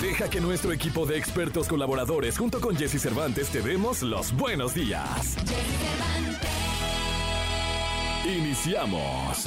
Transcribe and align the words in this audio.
Deja 0.00 0.30
que 0.30 0.40
nuestro 0.40 0.72
equipo 0.72 1.04
de 1.04 1.18
expertos 1.18 1.68
colaboradores 1.68 2.38
junto 2.38 2.58
con 2.60 2.74
Jesse 2.74 2.98
Cervantes 3.00 3.50
te 3.50 3.60
demos 3.60 4.00
los 4.02 4.32
buenos 4.32 4.72
días. 4.72 5.36
Jesse 5.36 5.76
Cervantes. 5.78 6.50
Iniciamos. 8.24 9.46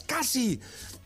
casi 0.00 0.60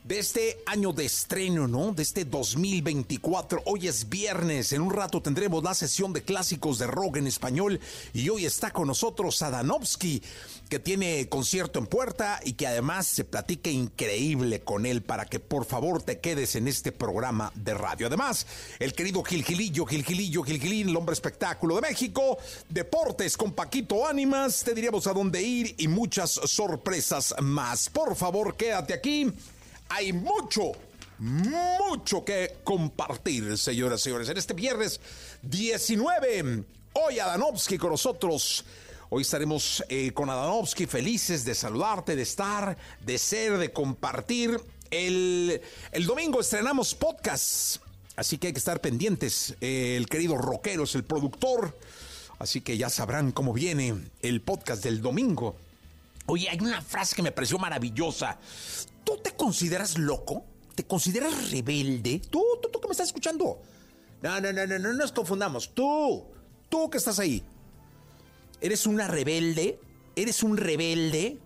de 0.08 0.18
este 0.18 0.62
año 0.64 0.94
de 0.94 1.04
estreno, 1.04 1.68
¿no? 1.68 1.92
De 1.92 2.02
este 2.02 2.24
2024. 2.24 3.60
Hoy 3.66 3.88
es 3.88 4.08
viernes, 4.08 4.72
en 4.72 4.80
un 4.80 4.90
rato 4.90 5.20
tendremos 5.20 5.62
la 5.62 5.74
sesión 5.74 6.14
de 6.14 6.22
clásicos 6.22 6.78
de 6.78 6.86
rock 6.86 7.18
en 7.18 7.26
español 7.26 7.78
y 8.14 8.26
hoy 8.30 8.46
está 8.46 8.70
con 8.70 8.86
nosotros 8.86 9.42
Adanovsky, 9.42 10.22
que 10.70 10.78
tiene 10.78 11.28
concierto 11.28 11.78
en 11.78 11.86
puerta 11.86 12.40
y 12.42 12.54
que 12.54 12.66
además 12.66 13.06
se 13.06 13.24
platica 13.24 13.68
increíble 13.68 14.60
con 14.60 14.86
él 14.86 15.02
para 15.02 15.26
que 15.26 15.40
por 15.40 15.66
favor 15.66 16.00
te 16.00 16.20
quedes 16.20 16.56
en 16.56 16.68
este 16.68 16.90
programa 16.90 17.52
de 17.54 17.74
radio. 17.74 18.06
Además, 18.06 18.46
el 18.78 18.94
querido 18.94 19.22
Gilgilillo, 19.22 19.84
Gilgilillo, 19.84 20.42
Gilgilín, 20.42 20.88
el 20.88 20.96
hombre 20.96 21.12
espectáculo 21.12 21.74
de 21.74 21.82
México, 21.82 22.38
deportes 22.70 23.36
con 23.36 23.52
Paquito 23.52 24.06
Ánimas, 24.06 24.64
te 24.64 24.74
diremos 24.74 25.06
a 25.06 25.12
dónde 25.12 25.42
ir 25.42 25.74
y 25.76 25.86
muchas 25.86 26.30
sorpresas 26.30 27.34
más. 27.42 27.90
Por 27.90 28.16
favor, 28.16 28.56
quédate 28.56 28.94
aquí 28.94 29.34
hay 29.88 30.12
mucho, 30.12 30.72
mucho 31.18 32.24
que 32.24 32.56
compartir, 32.64 33.56
señoras 33.56 34.00
y 34.00 34.04
señores. 34.04 34.28
En 34.28 34.36
este 34.36 34.54
viernes 34.54 35.00
19, 35.42 36.64
hoy 36.92 37.18
Adanovsky 37.18 37.78
con 37.78 37.90
nosotros. 37.90 38.64
Hoy 39.10 39.22
estaremos 39.22 39.82
eh, 39.88 40.12
con 40.12 40.28
Adanovsky 40.28 40.86
felices 40.86 41.44
de 41.44 41.54
saludarte, 41.54 42.14
de 42.14 42.22
estar, 42.22 42.76
de 43.00 43.18
ser, 43.18 43.56
de 43.56 43.72
compartir. 43.72 44.60
El, 44.90 45.60
el 45.92 46.06
domingo 46.06 46.40
estrenamos 46.40 46.94
podcast, 46.94 47.76
así 48.16 48.36
que 48.38 48.48
hay 48.48 48.52
que 48.52 48.58
estar 48.58 48.80
pendientes. 48.80 49.54
el 49.60 50.06
querido 50.08 50.36
Rockero 50.36 50.84
es 50.84 50.94
el 50.94 51.04
productor, 51.04 51.78
así 52.38 52.60
que 52.60 52.76
ya 52.76 52.90
sabrán 52.90 53.32
cómo 53.32 53.54
viene 53.54 53.94
el 54.20 54.42
podcast 54.42 54.82
del 54.84 55.00
domingo. 55.00 55.56
Oye, 56.26 56.50
hay 56.50 56.58
una 56.60 56.82
frase 56.82 57.16
que 57.16 57.22
me 57.22 57.32
pareció 57.32 57.58
maravillosa. 57.58 58.36
¿Tú 59.08 59.16
te 59.16 59.34
consideras 59.34 59.96
loco? 59.96 60.44
¿Te 60.74 60.84
consideras 60.84 61.50
rebelde? 61.50 62.20
¿Tú, 62.28 62.44
tú, 62.60 62.68
tú 62.70 62.78
que 62.78 62.88
me 62.88 62.92
estás 62.92 63.06
escuchando? 63.06 63.62
No, 64.20 64.38
no, 64.38 64.52
no, 64.52 64.66
no, 64.66 64.78
no 64.78 64.92
nos 64.92 65.12
confundamos. 65.12 65.72
Tú, 65.72 66.26
tú 66.68 66.90
que 66.90 66.98
estás 66.98 67.18
ahí. 67.18 67.42
¿Eres 68.60 68.84
una 68.84 69.08
rebelde? 69.08 69.80
¿Eres 70.14 70.42
un 70.42 70.58
rebelde? 70.58 71.38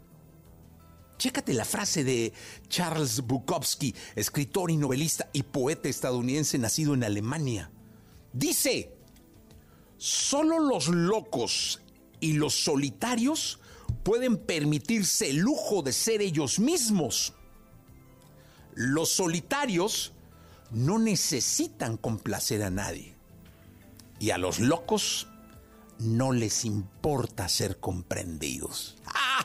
Chécate 1.18 1.54
la 1.54 1.64
frase 1.64 2.02
de 2.02 2.32
Charles 2.68 3.20
Bukowski, 3.20 3.94
escritor 4.16 4.72
y 4.72 4.76
novelista 4.76 5.30
y 5.32 5.44
poeta 5.44 5.88
estadounidense 5.88 6.58
nacido 6.58 6.94
en 6.94 7.04
Alemania. 7.04 7.70
Dice, 8.32 8.92
solo 9.98 10.58
los 10.58 10.88
locos 10.88 11.80
y 12.18 12.32
los 12.32 12.54
solitarios 12.54 13.60
pueden 14.02 14.36
permitirse 14.36 15.30
el 15.30 15.36
lujo 15.36 15.82
de 15.82 15.92
ser 15.92 16.22
ellos 16.22 16.58
mismos. 16.58 17.34
Los 18.74 19.10
solitarios 19.10 20.12
no 20.70 20.98
necesitan 20.98 21.96
complacer 21.96 22.62
a 22.62 22.70
nadie. 22.70 23.14
Y 24.18 24.30
a 24.30 24.38
los 24.38 24.60
locos 24.60 25.28
no 25.98 26.32
les 26.32 26.64
importa 26.64 27.48
ser 27.48 27.78
comprendidos. 27.78 28.96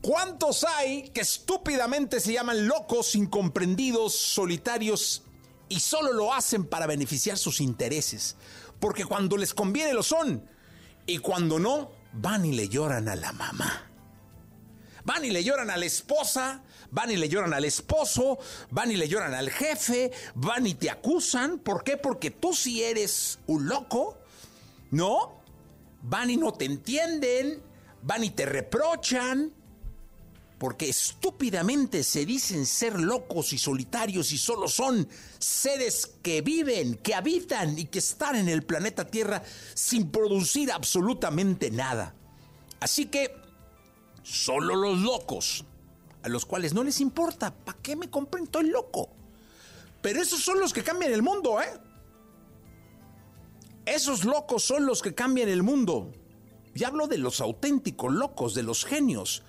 ¿Cuántos 0.00 0.64
hay 0.64 1.10
que 1.10 1.20
estúpidamente 1.20 2.20
se 2.20 2.32
llaman 2.32 2.66
locos, 2.66 3.14
incomprendidos, 3.14 4.14
solitarios 4.14 5.22
y 5.68 5.80
solo 5.80 6.12
lo 6.12 6.32
hacen 6.32 6.64
para 6.64 6.86
beneficiar 6.86 7.36
sus 7.36 7.60
intereses? 7.60 8.36
Porque 8.80 9.04
cuando 9.04 9.36
les 9.36 9.54
conviene 9.54 9.92
lo 9.92 10.02
son 10.02 10.48
y 11.06 11.18
cuando 11.18 11.58
no, 11.58 11.90
van 12.12 12.44
y 12.44 12.52
le 12.52 12.68
lloran 12.68 13.08
a 13.08 13.16
la 13.16 13.32
mamá. 13.32 13.87
Van 15.08 15.24
y 15.24 15.30
le 15.30 15.42
lloran 15.42 15.70
a 15.70 15.78
la 15.78 15.86
esposa, 15.86 16.60
van 16.90 17.10
y 17.10 17.16
le 17.16 17.30
lloran 17.30 17.54
al 17.54 17.64
esposo, 17.64 18.38
van 18.68 18.92
y 18.92 18.96
le 18.96 19.08
lloran 19.08 19.32
al 19.32 19.48
jefe, 19.48 20.12
van 20.34 20.66
y 20.66 20.74
te 20.74 20.90
acusan. 20.90 21.60
¿Por 21.60 21.82
qué? 21.82 21.96
Porque 21.96 22.30
tú 22.30 22.52
sí 22.52 22.82
eres 22.82 23.38
un 23.46 23.66
loco, 23.66 24.18
¿no? 24.90 25.40
Van 26.02 26.28
y 26.28 26.36
no 26.36 26.52
te 26.52 26.66
entienden, 26.66 27.62
van 28.02 28.22
y 28.22 28.28
te 28.28 28.44
reprochan, 28.44 29.50
porque 30.58 30.90
estúpidamente 30.90 32.04
se 32.04 32.26
dicen 32.26 32.66
ser 32.66 33.00
locos 33.00 33.54
y 33.54 33.58
solitarios 33.58 34.30
y 34.32 34.36
solo 34.36 34.68
son 34.68 35.08
seres 35.38 36.06
que 36.20 36.42
viven, 36.42 36.96
que 36.96 37.14
habitan 37.14 37.78
y 37.78 37.86
que 37.86 38.00
están 38.00 38.36
en 38.36 38.50
el 38.50 38.62
planeta 38.62 39.06
Tierra 39.06 39.42
sin 39.72 40.10
producir 40.10 40.70
absolutamente 40.70 41.70
nada. 41.70 42.14
Así 42.80 43.06
que 43.06 43.37
Solo 44.28 44.76
los 44.76 44.98
locos, 44.98 45.64
a 46.22 46.28
los 46.28 46.44
cuales 46.44 46.74
no 46.74 46.84
les 46.84 47.00
importa, 47.00 47.50
¿para 47.50 47.78
qué 47.80 47.96
me 47.96 48.10
compren? 48.10 48.44
Estoy 48.44 48.68
loco. 48.68 49.08
Pero 50.02 50.20
esos 50.20 50.40
son 50.40 50.60
los 50.60 50.74
que 50.74 50.84
cambian 50.84 51.14
el 51.14 51.22
mundo, 51.22 51.58
¿eh? 51.62 51.80
Esos 53.86 54.26
locos 54.26 54.62
son 54.62 54.84
los 54.84 55.00
que 55.00 55.14
cambian 55.14 55.48
el 55.48 55.62
mundo. 55.62 56.12
Y 56.74 56.84
hablo 56.84 57.06
de 57.06 57.16
los 57.16 57.40
auténticos 57.40 58.12
locos, 58.12 58.54
de 58.54 58.62
los 58.62 58.84
genios, 58.84 59.44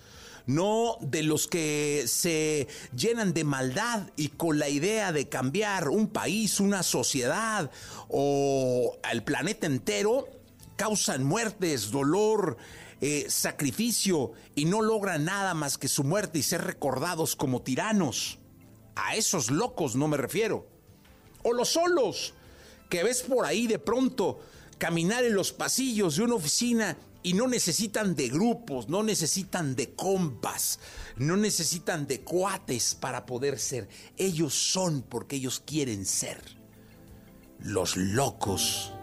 no 0.46 0.96
de 1.02 1.24
los 1.24 1.48
que 1.48 2.06
se 2.08 2.70
llenan 2.96 3.34
de 3.34 3.44
maldad 3.44 4.10
y 4.16 4.30
con 4.30 4.60
la 4.60 4.70
idea 4.70 5.12
de 5.12 5.28
cambiar 5.28 5.90
un 5.90 6.08
país, 6.08 6.62
una 6.62 6.84
sociedad 6.84 7.70
o 8.08 8.98
el 9.12 9.24
planeta 9.24 9.68
entero, 9.68 10.30
causan 10.78 11.26
muertes, 11.26 11.92
dolor, 11.92 12.56
eh, 13.02 13.28
sacrificio 13.30 14.34
y 14.56 14.66
no 14.66 14.82
logran 14.82 15.26
nada 15.26 15.54
más 15.54 15.78
que 15.78 15.88
su 15.88 16.04
muerte 16.04 16.40
y 16.40 16.44
ser 16.44 16.66
recordados 16.66 17.36
como 17.36 17.62
tiranos. 17.62 18.40
A 18.96 19.16
esos 19.16 19.50
locos 19.50 19.96
no 19.96 20.08
me 20.08 20.18
refiero. 20.18 20.68
O 21.44 21.54
los 21.54 21.70
solos, 21.70 22.34
que 22.90 23.04
ves 23.04 23.22
por 23.24 23.46
ahí 23.46 23.68
de 23.68 23.80
pronto 23.80 24.40
caminar 24.78 25.24
en 25.24 25.36
los 25.36 25.54
pasillos 25.54 26.18
de 26.18 26.24
una 26.24 26.36
oficina 26.36 26.98
y 27.22 27.34
no 27.34 27.48
necesitan 27.48 28.16
de 28.16 28.30
grupos, 28.30 28.90
no 28.90 29.04
necesitan 29.04 29.76
de 29.76 29.94
compas, 29.94 30.80
no 31.18 31.38
necesitan 31.38 32.08
de 32.08 32.22
cuates 32.22 32.96
para 32.96 33.26
poder 33.26 33.60
ser. 33.60 33.90
Ellos 34.18 34.54
son 34.54 35.04
porque 35.04 35.38
ellos 35.38 35.62
quieren 35.66 36.06
ser. 36.06 36.42
Los 37.60 37.98
locos 37.98 38.94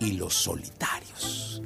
y 0.00 0.12
los 0.12 0.34
solitarios. 0.34 1.62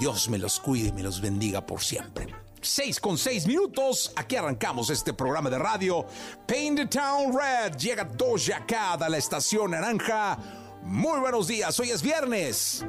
Dios 0.00 0.30
me 0.30 0.38
los 0.38 0.58
cuide 0.58 0.88
y 0.88 0.92
me 0.92 1.02
los 1.02 1.20
bendiga 1.20 1.66
por 1.66 1.82
siempre. 1.82 2.26
6 2.62 3.00
con 3.00 3.18
6 3.18 3.46
minutos, 3.46 4.12
aquí 4.16 4.34
arrancamos 4.34 4.88
este 4.88 5.12
programa 5.12 5.50
de 5.50 5.58
radio. 5.58 6.06
Paint 6.48 6.78
the 6.78 6.86
Town 6.86 7.38
Red, 7.38 7.76
llega 7.76 8.04
Doja 8.04 8.64
Cat 8.66 9.02
a 9.02 9.10
la 9.10 9.18
estación 9.18 9.72
naranja. 9.72 10.38
Muy 10.84 11.20
buenos 11.20 11.48
días, 11.48 11.78
hoy 11.78 11.90
es 11.90 12.00
viernes. 12.00 12.82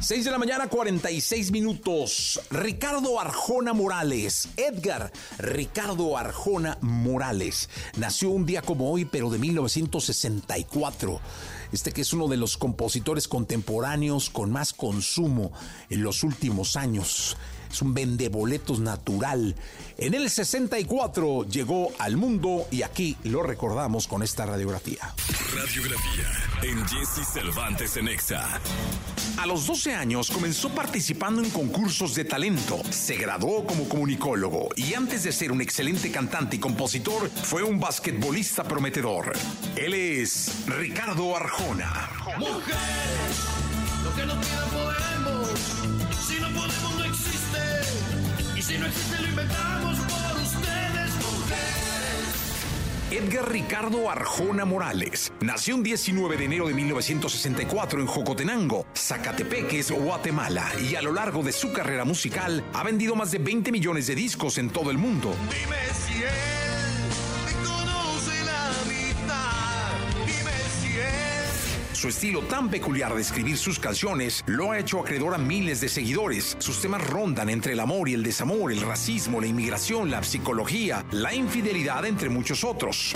6 0.00 0.24
de 0.24 0.30
la 0.30 0.38
mañana, 0.38 0.68
46 0.68 1.50
minutos. 1.50 2.40
Ricardo 2.50 3.18
Arjona 3.18 3.72
Morales, 3.72 4.48
Edgar 4.56 5.10
Ricardo 5.38 6.16
Arjona 6.16 6.78
Morales, 6.80 7.68
nació 7.96 8.30
un 8.30 8.46
día 8.46 8.62
como 8.62 8.92
hoy, 8.92 9.04
pero 9.04 9.30
de 9.30 9.38
1964. 9.38 11.20
Este 11.72 11.92
que 11.92 12.00
es 12.00 12.12
uno 12.12 12.28
de 12.28 12.36
los 12.36 12.56
compositores 12.56 13.28
contemporáneos 13.28 14.30
con 14.30 14.50
más 14.50 14.72
consumo 14.72 15.52
en 15.90 16.02
los 16.02 16.24
últimos 16.24 16.76
años. 16.76 17.36
Es 17.70 17.82
un 17.82 17.94
vendeboletos 17.94 18.80
natural. 18.80 19.54
En 19.96 20.14
el 20.14 20.30
64 20.30 21.44
llegó 21.44 21.92
al 21.98 22.16
mundo 22.16 22.66
y 22.70 22.82
aquí 22.82 23.16
lo 23.24 23.42
recordamos 23.42 24.06
con 24.06 24.22
esta 24.22 24.46
radiografía. 24.46 25.14
Radiografía 25.54 26.48
en 26.62 26.86
Jesse 26.86 27.26
Cervantes 27.26 27.96
en 27.96 28.08
Exa. 28.08 28.60
A 29.38 29.46
los 29.46 29.66
12 29.66 29.94
años 29.94 30.30
comenzó 30.30 30.70
participando 30.70 31.42
en 31.42 31.50
concursos 31.50 32.14
de 32.14 32.24
talento. 32.24 32.80
Se 32.90 33.16
graduó 33.16 33.64
como 33.64 33.88
comunicólogo 33.88 34.68
y 34.74 34.94
antes 34.94 35.22
de 35.22 35.32
ser 35.32 35.52
un 35.52 35.60
excelente 35.60 36.10
cantante 36.10 36.56
y 36.56 36.58
compositor, 36.58 37.30
fue 37.30 37.62
un 37.62 37.78
basquetbolista 37.78 38.64
prometedor. 38.64 39.32
Él 39.76 39.94
es 39.94 40.66
Ricardo 40.66 41.36
Arjona. 41.36 42.10
Mujeres, 42.38 42.66
lo 44.02 44.14
que 44.16 44.26
no 44.26 44.40
quiera 44.40 44.64
podemos. 44.66 45.48
Si 46.26 46.40
no 46.40 46.48
podemos, 46.48 46.87
si 48.68 48.76
no 48.76 48.84
existe, 48.84 49.22
lo 49.22 49.28
inventamos 49.28 49.98
por 49.98 50.42
ustedes, 50.42 51.14
mujeres. 51.24 53.10
Edgar 53.10 53.50
Ricardo 53.50 54.10
Arjona 54.10 54.66
Morales 54.66 55.32
nació 55.40 55.76
un 55.76 55.82
19 55.82 56.36
de 56.36 56.44
enero 56.44 56.68
de 56.68 56.74
1964 56.74 58.00
en 58.00 58.06
Jocotenango, 58.06 58.84
Zacatepeques, 58.94 59.90
Guatemala, 59.90 60.70
y 60.86 60.96
a 60.96 61.02
lo 61.02 61.14
largo 61.14 61.42
de 61.42 61.52
su 61.52 61.72
carrera 61.72 62.04
musical 62.04 62.62
ha 62.74 62.84
vendido 62.84 63.16
más 63.16 63.30
de 63.30 63.38
20 63.38 63.72
millones 63.72 64.06
de 64.06 64.14
discos 64.14 64.58
en 64.58 64.68
todo 64.68 64.90
el 64.90 64.98
mundo. 64.98 65.34
Dime 65.50 65.76
si 65.94 66.22
él 66.22 66.57
Su 71.98 72.06
estilo 72.06 72.42
tan 72.42 72.70
peculiar 72.70 73.12
de 73.12 73.22
escribir 73.22 73.56
sus 73.56 73.80
canciones 73.80 74.44
lo 74.46 74.70
ha 74.70 74.78
hecho 74.78 75.00
acreedor 75.00 75.34
a 75.34 75.38
miles 75.38 75.80
de 75.80 75.88
seguidores. 75.88 76.54
Sus 76.60 76.80
temas 76.80 77.04
rondan 77.04 77.50
entre 77.50 77.72
el 77.72 77.80
amor 77.80 78.08
y 78.08 78.14
el 78.14 78.22
desamor, 78.22 78.70
el 78.70 78.82
racismo, 78.82 79.40
la 79.40 79.48
inmigración, 79.48 80.08
la 80.08 80.22
psicología, 80.22 81.04
la 81.10 81.34
infidelidad, 81.34 82.06
entre 82.06 82.28
muchos 82.28 82.62
otros. 82.62 83.14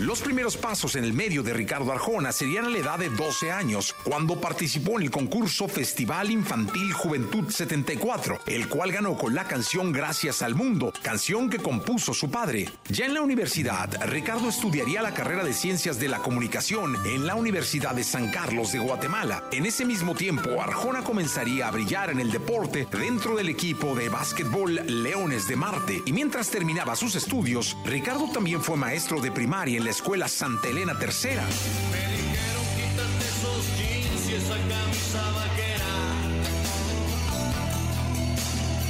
Los 0.00 0.22
primeros 0.22 0.56
pasos 0.56 0.96
en 0.96 1.04
el 1.04 1.12
medio 1.12 1.42
de 1.42 1.52
Ricardo 1.52 1.92
Arjona 1.92 2.32
serían 2.32 2.64
a 2.64 2.70
la 2.70 2.78
edad 2.78 2.98
de 2.98 3.10
12 3.10 3.52
años, 3.52 3.94
cuando 4.02 4.40
participó 4.40 4.96
en 4.96 5.02
el 5.02 5.10
concurso 5.10 5.68
Festival 5.68 6.30
Infantil 6.30 6.94
Juventud 6.94 7.50
74, 7.50 8.38
el 8.46 8.66
cual 8.70 8.92
ganó 8.92 9.18
con 9.18 9.34
la 9.34 9.44
canción 9.44 9.92
Gracias 9.92 10.40
al 10.40 10.54
Mundo, 10.54 10.90
canción 11.02 11.50
que 11.50 11.58
compuso 11.58 12.14
su 12.14 12.30
padre. 12.30 12.66
Ya 12.88 13.04
en 13.04 13.12
la 13.12 13.20
universidad, 13.20 13.90
Ricardo 14.06 14.48
estudiaría 14.48 15.02
la 15.02 15.12
carrera 15.12 15.44
de 15.44 15.52
Ciencias 15.52 16.00
de 16.00 16.08
la 16.08 16.20
Comunicación 16.20 16.96
en 17.04 17.26
la 17.26 17.34
Universidad 17.34 17.94
de 17.94 18.04
San 18.04 18.30
Carlos 18.30 18.72
de 18.72 18.78
Guatemala. 18.78 19.44
En 19.52 19.66
ese 19.66 19.84
mismo 19.84 20.14
tiempo, 20.14 20.62
Arjona 20.62 21.04
comenzaría 21.04 21.68
a 21.68 21.72
brillar 21.72 22.08
en 22.08 22.20
el 22.20 22.32
deporte 22.32 22.88
dentro 22.90 23.36
del 23.36 23.50
equipo 23.50 23.94
de 23.94 24.08
básquetbol 24.08 24.76
Leones 25.02 25.46
de 25.46 25.56
Marte. 25.56 26.02
Y 26.06 26.14
mientras 26.14 26.48
terminaba 26.48 26.96
sus 26.96 27.16
estudios, 27.16 27.76
Ricardo 27.84 28.30
también 28.32 28.62
fue 28.62 28.78
maestro 28.78 29.20
de 29.20 29.30
primaria 29.30 29.76
en 29.76 29.84
la 29.84 29.89
escuela 29.90 30.28
Santa 30.28 30.68
Elena 30.68 30.92
III. 30.92 31.06
Me 31.06 31.98
dijeron 32.16 32.64
quítate 32.76 33.24
esos 33.26 33.78
jeans 33.78 34.30
y 34.30 34.34
esa 34.34 34.56
camisa 34.68 35.30
vaquera. 35.32 35.92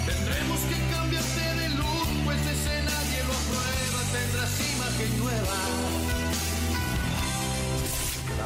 Tendremos 0.06 0.61
que 0.61 0.94
cambiarte 0.94 1.55
de 1.61 1.69
look, 1.70 2.08
pues 2.25 2.41
ese 2.41 2.82
nadie 2.82 3.23
lo 3.26 3.32
aprueba. 3.32 4.00
Tendrás 4.12 4.61
imagen 4.75 5.19
nueva. 5.19 5.56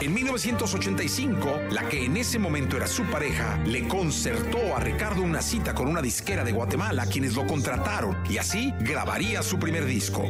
En 0.00 0.12
1985, 0.12 1.60
la 1.70 1.88
que 1.88 2.04
en 2.04 2.16
ese 2.16 2.38
momento 2.38 2.76
era 2.76 2.86
su 2.86 3.04
pareja, 3.04 3.58
le 3.64 3.88
concertó 3.88 4.76
a 4.76 4.80
Ricardo 4.80 5.22
una 5.22 5.40
cita 5.40 5.74
con 5.74 5.88
una 5.88 6.02
disquera 6.02 6.44
de 6.44 6.52
Guatemala, 6.52 7.06
quienes 7.06 7.34
lo 7.34 7.46
contrataron, 7.46 8.16
y 8.28 8.38
así 8.38 8.74
grabaría 8.80 9.42
su 9.42 9.58
primer 9.58 9.86
disco. 9.86 10.28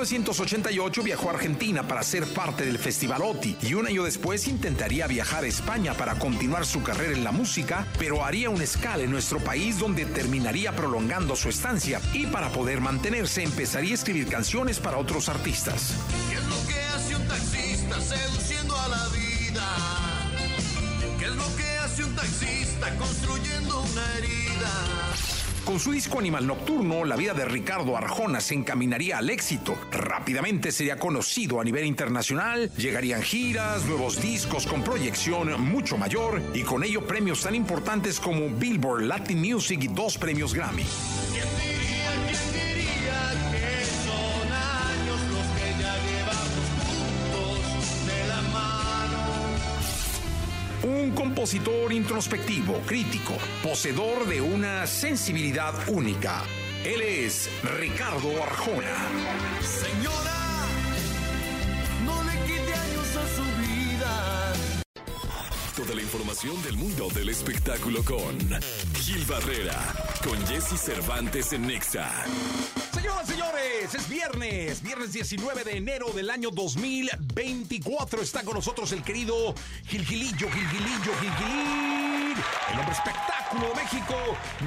1988 0.00 1.02
viajó 1.02 1.28
a 1.28 1.34
Argentina 1.34 1.86
para 1.86 2.02
ser 2.02 2.24
parte 2.24 2.64
del 2.64 2.78
Festival 2.78 3.20
OTI 3.22 3.58
y 3.60 3.74
un 3.74 3.86
año 3.86 4.02
después 4.02 4.48
intentaría 4.48 5.06
viajar 5.06 5.44
a 5.44 5.46
España 5.46 5.92
para 5.92 6.14
continuar 6.14 6.64
su 6.64 6.82
carrera 6.82 7.12
en 7.12 7.22
la 7.22 7.32
música, 7.32 7.86
pero 7.98 8.24
haría 8.24 8.48
una 8.48 8.64
escala 8.64 9.02
en 9.02 9.10
nuestro 9.10 9.40
país 9.40 9.78
donde 9.78 10.06
terminaría 10.06 10.74
prolongando 10.74 11.36
su 11.36 11.50
estancia 11.50 12.00
y 12.14 12.26
para 12.26 12.48
poder 12.48 12.80
mantenerse 12.80 13.42
empezaría 13.42 13.90
a 13.90 13.94
escribir 13.94 14.26
canciones 14.28 14.78
para 14.80 14.96
otros 14.96 15.28
artistas. 15.28 15.92
¿Qué 16.30 16.36
es 16.36 16.46
lo 16.46 16.66
que 16.66 16.80
hace 16.80 17.16
un 17.16 17.28
taxista 17.28 18.00
seduciendo 18.00 18.80
a 18.80 18.88
la 18.88 19.08
vida? 19.08 19.66
¿Qué 21.18 21.24
es 21.26 21.36
lo 21.36 21.56
que 21.56 21.78
hace 21.78 22.04
un 22.04 22.16
taxista 22.16 22.96
construyendo 22.96 23.82
una 23.82 24.16
herida? 24.16 25.39
Con 25.64 25.78
su 25.78 25.92
disco 25.92 26.18
Animal 26.18 26.46
Nocturno, 26.46 27.04
la 27.04 27.16
vida 27.16 27.34
de 27.34 27.44
Ricardo 27.44 27.96
Arjona 27.96 28.40
se 28.40 28.54
encaminaría 28.54 29.18
al 29.18 29.30
éxito. 29.30 29.76
Rápidamente 29.92 30.72
sería 30.72 30.96
conocido 30.96 31.60
a 31.60 31.64
nivel 31.64 31.84
internacional, 31.84 32.70
llegarían 32.76 33.22
giras, 33.22 33.84
nuevos 33.84 34.20
discos 34.20 34.66
con 34.66 34.82
proyección 34.82 35.60
mucho 35.62 35.96
mayor 35.96 36.42
y 36.54 36.62
con 36.62 36.82
ello 36.82 37.06
premios 37.06 37.42
tan 37.42 37.54
importantes 37.54 38.18
como 38.18 38.48
Billboard 38.48 39.02
Latin 39.02 39.40
Music 39.40 39.80
y 39.82 39.88
dos 39.88 40.18
premios 40.18 40.54
Grammy. 40.54 40.84
Un 51.10 51.16
compositor 51.16 51.92
introspectivo, 51.92 52.80
crítico, 52.86 53.32
poseedor 53.64 54.28
de 54.28 54.40
una 54.40 54.86
sensibilidad 54.86 55.74
única. 55.88 56.44
Él 56.84 57.02
es 57.02 57.50
Ricardo 57.80 58.40
Arjona. 58.40 58.94
Señora, 59.60 60.66
no 62.04 62.22
le 62.22 62.30
quite 62.46 62.74
años 62.74 63.16
a 63.16 63.26
su 63.34 63.42
vida. 63.60 64.52
Toda 65.76 65.96
la 65.96 66.02
información 66.02 66.62
del 66.62 66.76
mundo 66.76 67.08
del 67.12 67.30
espectáculo 67.30 68.04
con 68.04 68.38
Gil 68.94 69.24
Barrera, 69.24 69.78
con 70.22 70.38
Jesse 70.46 70.80
Cervantes 70.80 71.52
en 71.52 71.66
Nexa. 71.66 72.08
Señoras, 73.00 73.26
señores, 73.26 73.94
es 73.94 74.08
viernes, 74.10 74.82
viernes 74.82 75.12
19 75.14 75.64
de 75.64 75.78
enero 75.78 76.10
del 76.12 76.28
año 76.28 76.50
2024. 76.50 78.20
Está 78.20 78.42
con 78.42 78.52
nosotros 78.52 78.92
el 78.92 79.02
querido 79.02 79.54
Gilgilillo, 79.86 80.50
Gilgilillo, 80.50 81.12
Gilgilín, 81.18 82.34
el 82.72 82.78
hombre 82.78 82.92
espectáculo 82.92 83.68
de 83.68 83.74
México. 83.74 84.14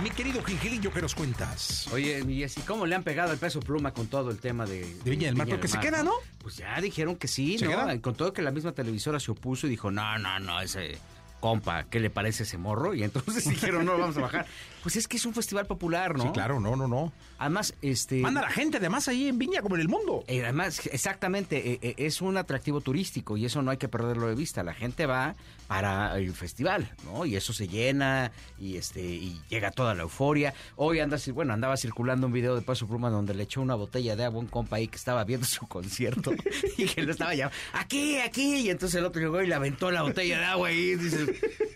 Mi 0.02 0.10
querido 0.10 0.44
Gilgilillo, 0.44 0.92
¿qué 0.92 1.02
nos 1.04 1.14
cuentas? 1.14 1.88
Oye, 1.94 2.24
mi 2.24 2.38
Jessy, 2.38 2.62
¿cómo 2.62 2.88
le 2.88 2.96
han 2.96 3.04
pegado 3.04 3.32
el 3.34 3.38
peso 3.38 3.60
pluma 3.60 3.94
con 3.94 4.08
todo 4.08 4.32
el 4.32 4.40
tema 4.40 4.66
de, 4.66 4.96
De 5.04 5.12
Viña 5.12 5.28
del 5.28 5.36
Mar? 5.36 5.48
Porque 5.48 5.68
se 5.68 5.80
queda, 5.80 6.02
¿no? 6.02 6.14
Pues 6.40 6.58
ya 6.58 6.82
dijeron 6.82 7.18
que 7.18 7.28
sí, 7.28 7.60
¿Se 7.60 7.66
¿no? 7.66 7.72
queda? 7.72 8.02
Con 8.02 8.16
todo 8.16 8.34
que 8.34 8.42
la 8.42 8.50
misma 8.50 8.72
televisora 8.72 9.20
se 9.20 9.30
opuso 9.30 9.68
y 9.68 9.70
dijo, 9.70 9.92
no, 9.92 10.18
no, 10.18 10.40
no, 10.40 10.60
ese 10.60 10.98
compa, 11.40 11.84
¿qué 11.84 12.00
le 12.00 12.10
parece 12.10 12.44
ese 12.44 12.58
morro? 12.58 12.96
Y 12.96 13.04
entonces 13.04 13.48
dijeron, 13.50 13.86
no, 13.86 13.96
vamos 13.98 14.18
a 14.18 14.22
bajar. 14.22 14.48
Pues 14.84 14.98
es 14.98 15.08
que 15.08 15.18
es 15.18 15.26
un 15.26 15.34
festival 15.34 15.66
popular, 15.66 16.16
¿no? 16.18 16.24
Sí, 16.24 16.30
claro, 16.34 16.60
no, 16.60 16.76
no, 16.76 16.88
no. 16.88 17.14
Además, 17.40 17.74
este... 17.82 18.18
Manda 18.18 18.42
la 18.42 18.50
gente 18.50 18.78
además 18.78 19.08
ahí 19.08 19.30
en 19.30 19.40
Viña 19.40 19.62
como 19.62 19.76
en 19.76 19.82
el 19.82 19.88
mundo. 19.88 20.24
Eh, 20.28 20.44
además, 20.44 20.86
exactamente, 20.92 21.72
eh, 21.72 21.80
eh, 21.82 21.96
es 21.98 22.22
un 22.22 22.38
atractivo 22.38 22.82
turístico 22.82 23.38
y 23.38 23.46
eso 23.46 23.62
no 23.62 23.72
hay 23.72 23.78
que 23.78 23.88
perderlo 23.88 24.28
de 24.28 24.36
vista. 24.36 24.62
La 24.62 24.74
gente 24.74 25.06
va 25.06 25.36
para 25.68 26.18
el 26.18 26.34
festival, 26.34 26.92
¿no? 27.06 27.26
Y 27.26 27.36
eso 27.36 27.54
se 27.54 27.68
llena 27.68 28.32
y 28.60 28.78
este 28.78 29.02
y 29.02 29.42
llega 29.50 29.72
toda 29.72 29.96
la 29.96 30.04
euforia. 30.04 30.54
Hoy 30.76 31.00
anda, 31.00 31.18
bueno, 31.34 31.54
andaba 31.54 31.78
circulando 31.78 32.28
un 32.28 32.34
video 32.34 32.56
de 32.56 32.62
Paso 32.62 32.88
Pluma 32.88 33.10
donde 33.10 33.34
le 33.34 33.44
echó 33.44 33.62
una 33.62 33.76
botella 33.76 34.16
de 34.16 34.26
agua 34.26 34.40
a 34.40 34.42
un 34.42 34.48
compa 34.48 34.76
ahí 34.76 34.88
que 34.88 34.98
estaba 34.98 35.24
viendo 35.24 35.46
su 35.46 35.66
concierto 35.68 36.32
y 36.78 36.86
que 36.86 37.02
lo 37.04 37.12
estaba 37.12 37.34
llamando, 37.34 37.58
aquí, 37.74 38.18
aquí, 38.18 38.58
y 38.58 38.70
entonces 38.70 39.00
el 39.00 39.06
otro 39.06 39.22
llegó 39.22 39.42
y 39.42 39.48
le 39.48 39.56
aventó 39.56 39.90
la 39.92 40.02
botella 40.02 40.40
de 40.40 40.46
agua 40.46 40.72
y 40.72 40.96
dices, 40.96 41.30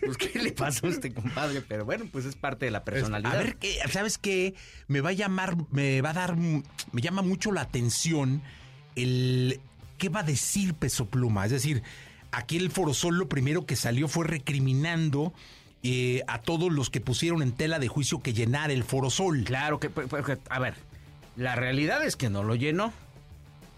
pues 0.04 0.16
qué 0.16 0.38
le 0.38 0.52
pasó 0.52 0.86
a 0.86 0.90
este 0.90 1.12
compadre, 1.12 1.62
pero 1.62 1.84
bueno, 1.84 2.06
pues 2.12 2.24
es 2.24 2.36
parte 2.36 2.66
de 2.66 2.70
la 2.70 2.84
personalidad. 3.00 3.32
A 3.34 3.36
ver, 3.38 3.56
¿qué- 3.56 3.78
¿sabes 3.90 4.18
qué? 4.18 4.54
Me 4.86 5.00
va 5.00 5.10
a 5.10 5.12
llamar, 5.14 5.56
me 5.70 6.00
va 6.00 6.10
a 6.10 6.14
dar, 6.14 6.36
me 6.36 6.62
llama 7.02 7.22
mucho 7.22 7.52
la 7.52 7.62
atención 7.62 8.42
el 8.96 9.60
qué 9.98 10.08
va 10.08 10.20
a 10.20 10.24
decir 10.24 10.74
Peso 10.74 11.06
Pluma. 11.06 11.44
Es 11.44 11.50
decir, 11.52 11.82
aquí 12.32 12.56
el 12.56 12.70
Forosol 12.70 13.16
lo 13.18 13.28
primero 13.28 13.66
que 13.66 13.76
salió 13.76 14.08
fue 14.08 14.26
recriminando 14.26 15.32
eh, 15.82 16.22
a 16.26 16.40
todos 16.40 16.72
los 16.72 16.90
que 16.90 17.00
pusieron 17.00 17.40
en 17.42 17.52
tela 17.52 17.78
de 17.78 17.86
juicio 17.88 18.20
que 18.20 18.32
llenar 18.32 18.70
el 18.70 18.82
Forosol. 18.84 19.44
Claro 19.44 19.78
que, 19.78 19.90
pues, 19.90 20.08
pues, 20.08 20.24
a 20.50 20.58
ver, 20.58 20.74
la 21.36 21.54
realidad 21.54 22.04
es 22.04 22.16
que 22.16 22.28
no 22.30 22.42
lo 22.42 22.54
llenó. 22.56 22.92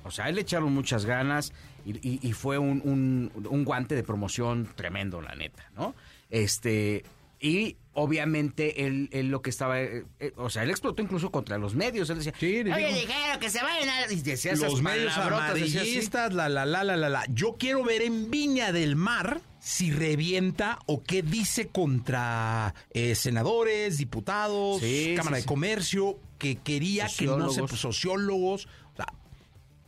O 0.04 0.10
sea, 0.10 0.28
él 0.30 0.36
le 0.36 0.40
echaron 0.40 0.72
muchas 0.72 1.04
ganas 1.04 1.52
y, 1.84 1.90
y- 2.06 2.20
y 2.22 2.32
fue 2.32 2.56
un, 2.58 2.80
un- 2.84 3.46
un 3.50 3.64
guante 3.64 3.94
de 3.94 4.02
promoción 4.02 4.66
tremendo, 4.76 5.20
la 5.20 5.34
neta, 5.34 5.70
¿no? 5.76 5.94
Este, 6.30 7.04
y 7.40 7.76
obviamente 7.94 8.86
él, 8.86 9.08
él 9.12 9.28
lo 9.28 9.40
que 9.42 9.50
estaba, 9.50 9.80
eh, 9.80 10.04
eh, 10.20 10.32
o 10.36 10.50
sea, 10.50 10.62
él 10.62 10.70
explotó 10.70 11.02
incluso 11.02 11.30
contra 11.30 11.58
los 11.58 11.74
medios. 11.74 12.08
Él 12.10 12.18
decía, 12.18 12.34
Sí, 12.38 12.62
le 12.62 12.72
oye, 12.74 12.86
digo. 12.88 13.00
dijeron 13.00 13.40
que 13.40 13.50
se 13.50 13.62
vayan 13.62 13.88
a... 13.88 14.12
Y 14.12 14.16
decía 14.20 14.54
los 14.56 14.82
medios 14.82 15.16
amarillistas, 15.16 16.32
la, 16.34 16.48
la, 16.48 16.64
la, 16.66 16.84
la, 16.84 16.96
la, 16.96 17.08
la. 17.08 17.24
Yo 17.28 17.56
quiero 17.58 17.82
ver 17.82 18.02
en 18.02 18.30
Viña 18.30 18.72
del 18.72 18.94
Mar 18.96 19.40
si 19.58 19.90
revienta 19.90 20.78
o 20.86 21.02
qué 21.02 21.22
dice 21.22 21.68
contra 21.68 22.74
eh, 22.90 23.14
senadores, 23.14 23.98
diputados, 23.98 24.80
Sí, 24.80 25.14
Cámara 25.16 25.36
sí, 25.38 25.42
de. 25.42 25.46
Comercio, 25.46 26.18
que 26.38 26.56
quería 26.56 27.06
que 27.08 27.26
no 27.26 27.50
se... 27.50 27.60
Sociólogos. 27.66 27.80
Sociólogos. 27.80 28.66
O 28.92 28.96
sea, 28.96 29.06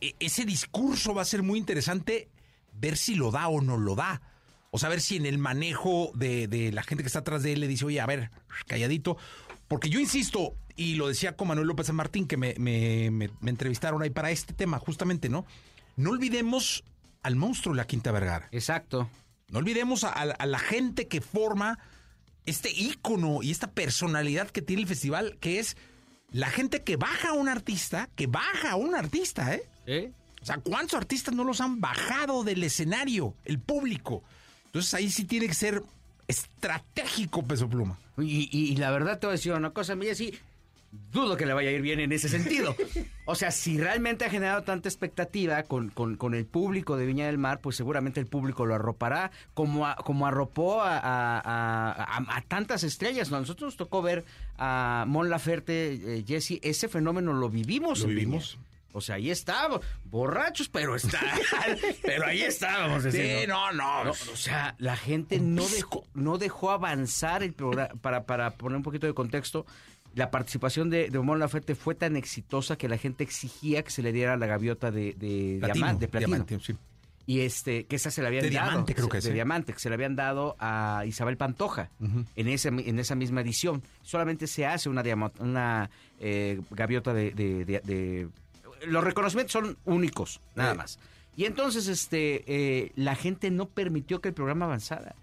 e- 0.01 0.15
ese 0.19 0.45
discurso 0.45 1.13
va 1.13 1.21
a 1.21 1.25
ser 1.25 1.43
muy 1.43 1.57
interesante 1.59 2.29
ver 2.73 2.97
si 2.97 3.15
lo 3.15 3.31
da 3.31 3.47
o 3.47 3.61
no 3.61 3.77
lo 3.77 3.95
da. 3.95 4.21
O 4.75 4.79
sea, 4.79 4.89
ver 4.89 5.01
si 5.01 5.17
en 5.17 5.27
el 5.27 5.37
manejo 5.37 6.11
de, 6.15 6.47
de 6.47 6.71
la 6.71 6.81
gente 6.81 7.03
que 7.03 7.07
está 7.07 7.19
atrás 7.19 7.43
de 7.43 7.53
él 7.53 7.59
le 7.59 7.67
dice, 7.67 7.85
oye, 7.85 8.01
a 8.01 8.07
ver, 8.07 8.31
calladito. 8.65 9.17
Porque 9.67 9.87
yo 9.89 9.99
insisto, 9.99 10.55
y 10.75 10.95
lo 10.95 11.07
decía 11.07 11.35
con 11.35 11.47
Manuel 11.47 11.67
López 11.67 11.85
San 11.87 11.95
Martín, 11.95 12.27
que 12.27 12.37
me, 12.37 12.55
me- 12.57 13.11
me- 13.11 13.29
me 13.39 13.51
entrevistaron 13.51 14.01
ahí 14.01 14.09
para 14.09 14.31
este 14.31 14.53
tema, 14.53 14.79
justamente, 14.79 15.29
¿no? 15.29 15.45
No 15.95 16.09
olvidemos 16.09 16.83
al 17.21 17.35
monstruo 17.35 17.73
de 17.75 17.77
la 17.77 17.85
Quinta 17.87 18.11
Vergara. 18.11 18.47
Exacto. 18.51 19.07
No 19.49 19.59
olvidemos 19.59 20.03
a, 20.03 20.09
a- 20.09 20.31
a 20.31 20.45
la 20.47 20.57
gente 20.59 21.07
que 21.07 21.21
forma 21.21 21.77
este 22.47 22.71
ícono 22.71 23.43
y 23.43 23.51
esta 23.51 23.71
personalidad 23.71 24.49
que 24.49 24.63
tiene 24.63 24.81
el 24.81 24.87
festival, 24.87 25.37
que 25.39 25.59
es 25.59 25.77
la 26.31 26.49
gente 26.49 26.81
que 26.83 26.97
baja 26.97 27.29
a 27.29 27.33
un 27.33 27.47
artista, 27.47 28.09
que 28.15 28.25
baja 28.25 28.71
a 28.71 28.75
un 28.75 28.95
artista, 28.95 29.53
¿eh? 29.53 29.69
¿Eh? 29.85 30.11
O 30.41 30.45
sea, 30.45 30.57
¿cuántos 30.57 30.95
artistas 30.95 31.33
no 31.35 31.43
los 31.43 31.61
han 31.61 31.79
bajado 31.79 32.43
del 32.43 32.63
escenario? 32.63 33.37
El 33.45 33.59
público. 33.59 34.23
Entonces 34.73 34.91
ahí 34.95 35.11
sí 35.11 35.25
tiene 35.25 35.45
que 35.47 35.53
ser 35.53 35.83
estratégico 36.27 37.43
Peso 37.45 37.69
Pluma. 37.69 37.95
Y, 38.17 38.49
y- 38.51 38.71
y 38.71 38.75
la 38.77 38.89
verdad 38.89 39.19
te 39.19 39.27
voy 39.27 39.33
a 39.33 39.37
decir 39.37 39.53
una 39.53 39.69
cosa, 39.69 39.95
mí 39.95 40.07
sí, 40.15 40.33
dudo 41.11 41.37
que 41.37 41.45
le 41.45 41.53
vaya 41.53 41.69
a 41.69 41.73
ir 41.73 41.81
bien 41.83 41.99
en 41.99 42.11
ese 42.11 42.27
sentido. 42.27 42.75
O 43.25 43.35
sea, 43.35 43.51
si 43.51 43.77
realmente 43.77 44.25
ha 44.25 44.29
generado 44.29 44.63
tanta 44.63 44.89
expectativa 44.89 45.63
con, 45.63 45.89
con- 45.91 46.17
con 46.17 46.33
el 46.33 46.45
público 46.45 46.97
de 46.97 47.05
Viña 47.05 47.27
del 47.27 47.37
Mar, 47.37 47.61
pues 47.61 47.77
seguramente 47.77 48.19
el 48.19 48.25
público 48.25 48.65
lo 48.65 48.75
arropará, 48.75 49.31
como, 49.53 49.85
a- 49.87 49.95
como 49.95 50.25
arropó 50.27 50.81
a, 50.81 50.97
a- 50.97 52.17
a- 52.17 52.41
tantas 52.49 52.83
estrellas. 52.83 53.29
¿no? 53.31 53.37
A 53.37 53.39
Nosotros 53.39 53.67
nos 53.67 53.77
tocó 53.77 54.01
ver 54.01 54.25
a 54.57 55.05
Mon 55.07 55.29
Laferte, 55.29 56.17
eh, 56.17 56.23
Jesse, 56.27 56.59
ese 56.63 56.89
fenómeno 56.89 57.31
lo 57.31 57.49
vivimos. 57.49 57.99
Lo 57.99 58.05
en 58.09 58.15
vivimos. 58.15 58.57
Sea, 59.01 59.15
ahí 59.15 59.29
estábamos, 59.31 59.81
borrachos, 60.05 60.69
pero 60.69 60.95
está, 60.95 61.19
pero 62.03 62.25
ahí 62.25 62.41
estábamos. 62.41 63.03
Sí, 63.03 63.31
no, 63.47 63.71
no. 63.71 64.03
no, 64.05 64.11
o 64.11 64.35
sea, 64.35 64.75
la 64.77 64.95
gente 64.97 65.39
no 65.39 65.67
dejó, 65.67 66.05
no 66.13 66.37
dejó 66.37 66.71
avanzar 66.71 67.43
el 67.43 67.53
programa. 67.53 67.89
Para, 68.01 68.25
para 68.25 68.51
poner 68.51 68.77
un 68.77 68.83
poquito 68.83 69.07
de 69.07 69.13
contexto, 69.13 69.65
la 70.15 70.29
participación 70.31 70.89
de, 70.89 71.09
de 71.09 71.17
Omar 71.17 71.37
Laferte 71.39 71.75
fue 71.75 71.95
tan 71.95 72.15
exitosa 72.15 72.77
que 72.77 72.87
la 72.87 72.97
gente 72.97 73.23
exigía 73.23 73.83
que 73.83 73.89
se 73.91 74.01
le 74.03 74.11
diera 74.11 74.37
la 74.37 74.45
gaviota 74.45 74.91
de, 74.91 75.13
de, 75.13 75.57
Platino, 75.59 75.85
diama- 75.87 75.99
de 75.99 76.07
platino. 76.07 76.27
diamante, 76.29 76.59
sí. 76.59 76.75
Y 77.25 77.39
este, 77.39 77.85
que 77.85 77.95
esa 77.95 78.11
se 78.11 78.21
la 78.21 78.27
habían 78.27 78.43
De 78.43 78.49
dado. 78.49 78.67
diamante, 78.69 78.93
creo 78.95 79.07
que 79.07 79.17
De 79.17 79.21
sí. 79.21 79.31
diamante, 79.31 79.71
que 79.71 79.79
se 79.79 79.87
le 79.87 79.95
habían 79.95 80.13
dado 80.17 80.57
a 80.59 81.03
Isabel 81.07 81.37
Pantoja 81.37 81.89
en, 82.35 82.47
ese, 82.49 82.67
en 82.67 82.99
esa 82.99 83.15
misma 83.15 83.39
edición. 83.39 83.81
Solamente 84.01 84.45
se 84.45 84.65
hace 84.65 84.89
una, 84.89 85.89
eh, 86.19 86.59
gaviota 86.71 87.13
de- 87.13 87.31
Los 88.87 89.03
reconocimientos 89.03 89.51
son 89.53 89.77
únicos, 89.85 90.39
nada 90.55 90.73
más. 90.73 90.99
Y 91.35 91.45
entonces 91.45 91.87
este 91.87 92.43
eh, 92.47 92.91
la 92.95 93.15
gente 93.15 93.49
no 93.51 93.67
permitió 93.67 94.21
que 94.21 94.29
el 94.29 94.33
programa 94.35 94.65
avanzara. 94.65 95.15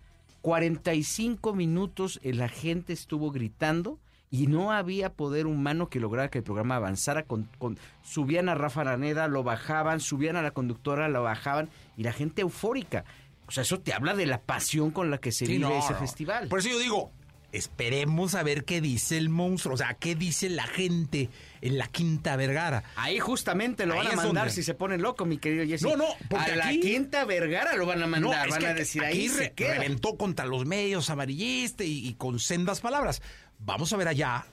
45 0.43 1.55
minutos 1.55 2.19
la 2.23 2.49
gente 2.49 2.93
estuvo 2.93 3.31
gritando 3.31 3.99
y 4.31 4.47
no 4.47 4.73
había 4.73 5.13
poder 5.13 5.47
humano 5.47 5.89
que 5.89 6.01
lograra 6.01 6.31
que 6.31 6.39
el 6.39 6.45
programa 6.45 6.77
avanzara. 6.77 7.25
Con, 7.25 7.49
con- 7.59 7.79
subían 8.03 8.49
a 8.49 8.55
Rafa 8.55 8.81
Araneda, 8.83 9.29
lo 9.29 9.43
bajaban, 9.43 10.01
subían 10.01 10.37
a 10.37 10.43
la 10.43 10.53
conductora, 10.53 11.09
lo 11.09 11.23
bajaban 11.23 11.69
y 11.97 12.03
la 12.05 12.13
gente 12.13 12.43
eufórica. 12.43 13.05
O 13.47 13.51
sea, 13.53 13.63
eso 13.63 13.81
te 13.81 13.93
habla 13.93 14.15
de 14.15 14.27
la 14.27 14.41
pasión 14.41 14.91
con 14.93 15.11
la 15.11 15.19
que 15.19 15.33
se 15.33 15.47
Sí, 15.47 15.53
vive 15.55 15.69
no, 15.69 15.79
ese 15.79 15.93
no. 15.95 15.99
festival. 15.99 16.49
Por 16.49 16.61
eso 16.61 16.69
yo 16.69 16.79
digo, 16.79 17.11
esperemos 17.53 18.35
a 18.37 18.43
ver 18.45 18.65
qué 18.65 18.81
dice 18.81 19.19
el 19.19 19.29
monstruo. 19.29 19.75
O 19.75 19.79
sea, 19.79 19.95
qué 19.95 20.15
dice 20.15 20.49
la 20.49 20.67
gente 20.67 21.29
en 21.63 21.79
la 21.79 21.87
Quinta 21.89 22.37
Vergara. 22.37 22.83
Ahí 22.97 23.19
justamente 23.19 23.85
lo 23.87 23.95
Ahí 23.95 23.99
van 24.07 24.13
a 24.13 24.17
mandar 24.17 24.35
donde- 24.47 24.51
si 24.53 24.63
se 24.63 24.75
pone 24.75 24.97
loco, 24.99 25.25
mi 25.27 25.39
querido 25.39 25.65
Jesse. 25.67 25.83
No, 25.83 25.97
no, 25.97 26.07
porque 26.29 26.53
a 26.53 26.57
la 26.57 26.67
aquí- 26.69 26.81
Quinta 26.81 27.25
Vergara 27.25 27.77
lo 27.77 27.87
van 27.87 28.03
a 28.03 28.07
mandar. 28.07 28.47
es 28.47 28.53
van 28.53 28.61
que 28.61 28.67
a 28.69 28.75
decir, 28.75 29.05
ahí 29.05 29.29
se 29.29 29.53
queda. 29.53 29.75
reventó 29.75 30.17
contra 30.17 30.47
los 30.47 30.65
medios 30.67 31.11
amarillistas 31.11 31.87
y, 31.87 32.09
y 32.09 32.15
con 32.15 32.39
sendas 32.39 32.81
palabras. 32.81 33.21
Vamos 33.59 33.93
a 33.93 33.97
ver 33.97 34.09
allá 34.09 34.47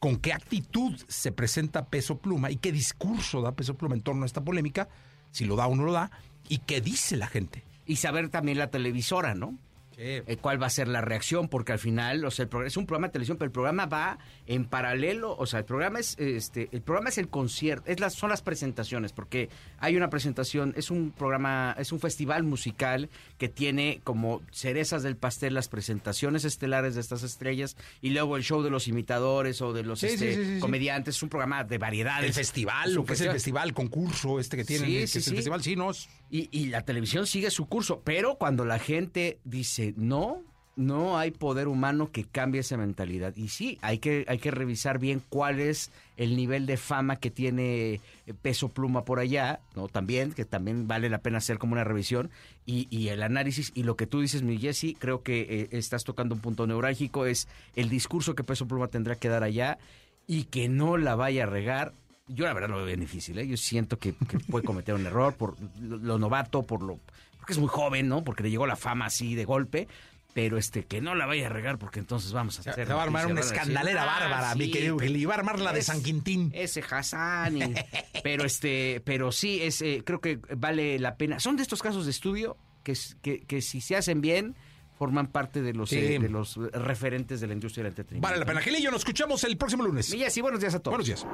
con 0.00 0.16
qué 0.16 0.32
actitud 0.32 1.00
se 1.08 1.30
presenta 1.30 1.86
Peso 1.86 2.18
Pluma 2.18 2.50
y 2.50 2.56
qué 2.56 2.72
discurso 2.72 3.40
da 3.40 3.52
Peso 3.52 3.74
Pluma 3.76 3.94
en 3.94 4.02
torno 4.02 4.24
a 4.24 4.26
esta 4.26 4.40
polémica, 4.40 4.88
si 5.30 5.44
lo 5.44 5.54
da 5.54 5.68
o 5.68 5.76
no 5.76 5.84
lo 5.84 5.92
da, 5.92 6.10
y 6.48 6.58
qué 6.58 6.80
dice 6.80 7.16
la 7.16 7.28
gente. 7.28 7.62
Y 7.86 7.96
saber 7.96 8.28
también 8.28 8.58
la 8.58 8.68
televisora, 8.70 9.34
¿no? 9.36 9.56
Eh, 10.04 10.36
cuál 10.40 10.60
va 10.60 10.66
a 10.66 10.70
ser 10.70 10.88
la 10.88 11.00
reacción, 11.00 11.48
porque 11.48 11.72
al 11.72 11.78
final, 11.78 12.24
o 12.24 12.30
sea, 12.30 12.42
el 12.44 12.48
programa, 12.48 12.66
es 12.68 12.76
un 12.76 12.86
programa 12.86 13.06
de 13.08 13.12
televisión, 13.12 13.36
pero 13.38 13.46
el 13.46 13.52
programa 13.52 13.86
va 13.86 14.18
en 14.46 14.64
paralelo, 14.64 15.36
o 15.36 15.46
sea, 15.46 15.60
el 15.60 15.64
programa 15.64 16.00
es 16.00 16.18
este, 16.18 16.68
el 16.72 16.82
programa 16.82 17.10
es 17.10 17.18
el 17.18 17.28
concierto, 17.28 17.90
es 17.90 18.00
las, 18.00 18.14
son 18.14 18.30
las 18.30 18.42
presentaciones, 18.42 19.12
porque 19.12 19.48
hay 19.78 19.96
una 19.96 20.10
presentación, 20.10 20.74
es 20.76 20.90
un 20.90 21.12
programa, 21.12 21.76
es 21.78 21.92
un 21.92 22.00
festival 22.00 22.42
musical 22.42 23.10
que 23.38 23.48
tiene 23.48 24.00
como 24.02 24.42
cerezas 24.50 25.02
del 25.04 25.16
pastel 25.16 25.54
las 25.54 25.68
presentaciones 25.68 26.44
estelares 26.44 26.94
de 26.96 27.00
estas 27.00 27.22
estrellas 27.22 27.76
y 28.00 28.10
luego 28.10 28.36
el 28.36 28.42
show 28.42 28.62
de 28.62 28.70
los 28.70 28.88
imitadores 28.88 29.62
o 29.62 29.72
de 29.72 29.84
los 29.84 30.00
Sí, 30.00 30.06
este, 30.06 30.34
sí, 30.34 30.38
sí, 30.40 30.44
sí, 30.46 30.54
sí. 30.54 30.60
comediantes, 30.60 31.16
es 31.16 31.22
un 31.22 31.28
programa 31.28 31.62
de 31.64 31.78
variedades. 31.78 32.26
El 32.26 32.34
festival, 32.34 32.92
lo 32.94 33.04
que 33.04 33.12
es 33.12 33.20
el 33.20 33.30
festival. 33.30 33.72
concurso 33.72 34.40
este 34.40 34.56
que 34.56 34.64
tienen, 34.64 34.88
Sí, 34.88 34.94
que 34.98 35.06
sí, 35.06 35.18
es 35.18 35.26
el 35.28 35.30
sí. 35.30 35.36
festival, 35.36 35.62
sí, 35.62 35.76
no, 35.76 35.90
es- 35.92 36.08
Y, 36.32 36.48
y 36.50 36.66
la 36.66 36.80
televisión 36.80 37.26
sigue 37.26 37.50
su 37.50 37.66
curso, 37.66 38.00
pero 38.02 38.36
cuando 38.36 38.64
la 38.64 38.78
gente 38.78 39.38
dice 39.44 39.92
no, 39.98 40.42
no 40.76 41.18
hay 41.18 41.30
poder 41.30 41.68
humano 41.68 42.10
que 42.10 42.24
cambie 42.24 42.62
esa 42.62 42.76
mentalidad. 42.76 43.36
Y 43.36 43.48
sí, 43.48 43.78
hay 43.82 43.98
que, 43.98 44.24
hay 44.28 44.38
que 44.38 44.50
revisar 44.50 44.98
bien 44.98 45.22
cuál 45.28 45.60
es 45.60 45.90
el 46.16 46.36
nivel 46.36 46.66
de 46.66 46.76
fama 46.76 47.16
que 47.16 47.30
tiene 47.30 48.00
eh, 48.26 48.34
Peso 48.40 48.70
Pluma 48.70 49.04
por 49.04 49.18
allá, 49.18 49.60
¿no? 49.76 49.88
También, 49.88 50.32
que 50.32 50.44
también 50.44 50.88
vale 50.88 51.10
la 51.10 51.18
pena 51.18 51.38
hacer 51.38 51.58
como 51.58 51.74
una 51.74 51.84
revisión. 51.84 52.30
Y, 52.64 52.86
y 52.90 53.08
el 53.08 53.22
análisis, 53.22 53.72
y 53.74 53.82
lo 53.82 53.96
que 53.96 54.06
tú 54.06 54.20
dices, 54.20 54.42
mi 54.42 54.58
Jesse, 54.58 54.96
creo 54.98 55.22
que 55.22 55.40
eh, 55.42 55.68
estás 55.72 56.04
tocando 56.04 56.34
un 56.34 56.40
punto 56.40 56.66
neurálgico, 56.66 57.26
es 57.26 57.48
el 57.76 57.90
discurso 57.90 58.34
que 58.34 58.44
Peso 58.44 58.66
Pluma 58.66 58.88
tendrá 58.88 59.16
que 59.16 59.28
dar 59.28 59.42
allá 59.42 59.78
y 60.26 60.44
que 60.44 60.68
no 60.68 60.96
la 60.96 61.14
vaya 61.14 61.44
a 61.44 61.46
regar. 61.46 61.92
Yo 62.28 62.44
la 62.46 62.52
verdad 62.54 62.68
lo 62.70 62.76
veo 62.76 62.86
bien 62.86 63.00
difícil, 63.00 63.38
¿eh? 63.38 63.46
Yo 63.46 63.56
siento 63.56 63.98
que, 63.98 64.14
que 64.14 64.38
puede 64.38 64.64
cometer 64.64 64.94
un 64.94 65.04
error 65.06 65.34
por 65.34 65.56
lo, 65.80 65.96
lo 65.98 66.18
novato, 66.18 66.62
por 66.62 66.82
lo 66.82 66.98
porque 67.38 67.52
es 67.54 67.58
muy 67.58 67.68
joven, 67.68 68.08
¿no? 68.08 68.22
Porque 68.22 68.44
le 68.44 68.50
llegó 68.50 68.66
la 68.66 68.76
fama 68.76 69.06
así 69.06 69.34
de 69.34 69.44
golpe, 69.44 69.88
pero 70.32 70.56
este 70.56 70.84
que 70.84 71.00
no 71.00 71.16
la 71.16 71.26
vaya 71.26 71.46
a 71.46 71.50
regar 71.50 71.76
porque 71.78 71.98
entonces 71.98 72.32
vamos 72.32 72.56
a 72.56 72.60
hacer 72.60 72.86
se 72.86 72.94
va 72.94 73.00
a 73.00 73.04
armar 73.04 73.26
una 73.26 73.40
decir, 73.40 73.54
escandalera 73.56 74.02
"Ah, 74.04 74.20
bárbara, 74.20 74.54
mi 74.54 74.70
querido 74.70 74.96
Gil, 74.98 75.16
y 75.16 75.24
va 75.24 75.34
a 75.34 75.38
armar 75.38 75.58
la 75.58 75.72
de 75.72 75.82
San 75.82 76.02
Quintín. 76.02 76.52
Ese 76.54 76.82
Hassan, 76.88 77.56
y- 77.58 77.74
pero 78.22 78.44
este, 78.44 79.02
pero 79.04 79.32
sí 79.32 79.60
es, 79.60 79.82
eh, 79.82 80.02
creo 80.06 80.20
que 80.20 80.38
vale 80.56 80.98
la 81.00 81.16
pena. 81.16 81.40
Son 81.40 81.56
de 81.56 81.62
estos 81.62 81.82
casos 81.82 82.04
de 82.04 82.12
estudio 82.12 82.56
que, 82.84 82.96
que, 83.20 83.40
que 83.42 83.60
si 83.60 83.80
se 83.80 83.96
hacen 83.96 84.20
bien 84.20 84.54
forman 84.96 85.26
parte 85.26 85.60
de 85.62 85.74
los 85.74 85.90
Sí. 85.90 85.98
eh, 85.98 86.18
de 86.20 86.28
los 86.28 86.54
referentes 86.72 87.40
de 87.40 87.48
la 87.48 87.54
industria 87.54 87.82
del 87.82 87.90
entretenimiento. 87.90 88.28
Vale 88.28 88.38
la 88.38 88.46
pena. 88.46 88.60
Gilillo, 88.60 88.92
nos 88.92 89.00
escuchamos 89.00 89.42
el 89.42 89.56
próximo 89.56 89.82
lunes. 89.82 90.14
Y 90.14 90.18
Jessy, 90.18 90.40
buenos 90.40 90.60
días 90.60 90.74
a 90.76 90.78
todos. 90.78 90.92
Buenos 90.92 91.06
días. 91.08 91.26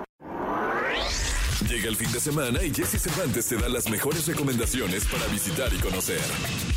Llega 1.68 1.90
el 1.90 1.96
fin 1.96 2.10
de 2.10 2.18
semana 2.18 2.64
y 2.64 2.72
Jesse 2.72 2.98
Cervantes 2.98 3.46
te 3.46 3.56
da 3.56 3.68
las 3.68 3.90
mejores 3.90 4.26
recomendaciones 4.26 5.04
para 5.04 5.26
visitar 5.26 5.70
y 5.74 5.76
conocer. 5.76 6.18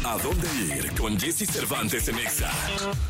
¿A 0.04 0.18
dónde 0.18 0.48
ir 0.76 0.92
con 1.00 1.18
Jesse 1.18 1.50
Cervantes 1.50 2.10
en 2.10 2.20
Exa? 2.20 2.52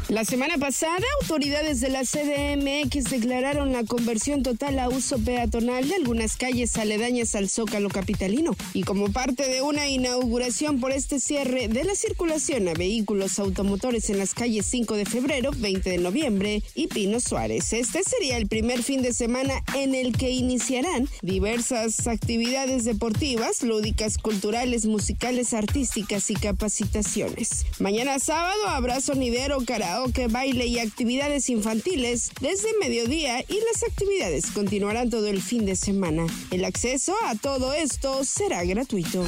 La 0.07 0.23
semana 0.23 0.59
pasada, 0.59 1.03
autoridades 1.21 1.81
de 1.81 1.89
la 1.89 2.01
CDMX 2.01 3.05
declararon 3.09 3.71
la 3.71 3.83
conversión 3.83 4.43
total 4.43 4.77
a 4.77 4.89
uso 4.89 5.17
peatonal 5.17 5.89
de 5.89 5.95
algunas 5.95 6.37
calles 6.37 6.77
aledañas 6.77 7.33
al 7.33 7.49
Zócalo 7.49 7.89
capitalino. 7.89 8.55
Y 8.73 8.83
como 8.83 9.11
parte 9.11 9.49
de 9.49 9.63
una 9.63 9.87
inauguración 9.87 10.79
por 10.79 10.91
este 10.91 11.19
cierre 11.19 11.67
de 11.67 11.83
la 11.83 11.95
circulación 11.95 12.67
a 12.67 12.73
vehículos 12.73 13.39
automotores 13.39 14.11
en 14.11 14.19
las 14.19 14.35
calles 14.35 14.67
5 14.67 14.97
de 14.97 15.05
febrero, 15.05 15.49
20 15.57 15.89
de 15.89 15.97
noviembre 15.97 16.61
y 16.75 16.87
Pino 16.89 17.19
Suárez. 17.19 17.73
Este 17.73 18.03
sería 18.03 18.37
el 18.37 18.47
primer 18.47 18.83
fin 18.83 19.01
de 19.01 19.13
semana 19.13 19.63
en 19.75 19.95
el 19.95 20.15
que 20.15 20.29
iniciarán 20.29 21.09
diversas 21.23 21.70
diversas 21.71 22.07
actividades 22.07 22.83
deportivas, 22.83 23.63
lúdicas, 23.63 24.17
culturales, 24.17 24.85
musicales, 24.85 25.53
artísticas 25.53 26.29
y 26.29 26.33
capacitaciones. 26.33 27.65
Mañana 27.79 28.19
sábado 28.19 28.67
habrá 28.67 28.99
sonidero, 28.99 29.59
karaoke, 29.65 30.27
baile 30.27 30.65
y 30.65 30.79
actividades 30.79 31.49
infantiles 31.49 32.31
desde 32.41 32.77
mediodía 32.79 33.41
y 33.41 33.55
las 33.71 33.83
actividades 33.87 34.51
continuarán 34.51 35.09
todo 35.09 35.27
el 35.27 35.41
fin 35.41 35.65
de 35.65 35.75
semana. 35.77 36.27
El 36.51 36.65
acceso 36.65 37.15
a 37.25 37.35
todo 37.35 37.73
esto 37.73 38.23
será 38.25 38.63
gratuito. 38.65 39.25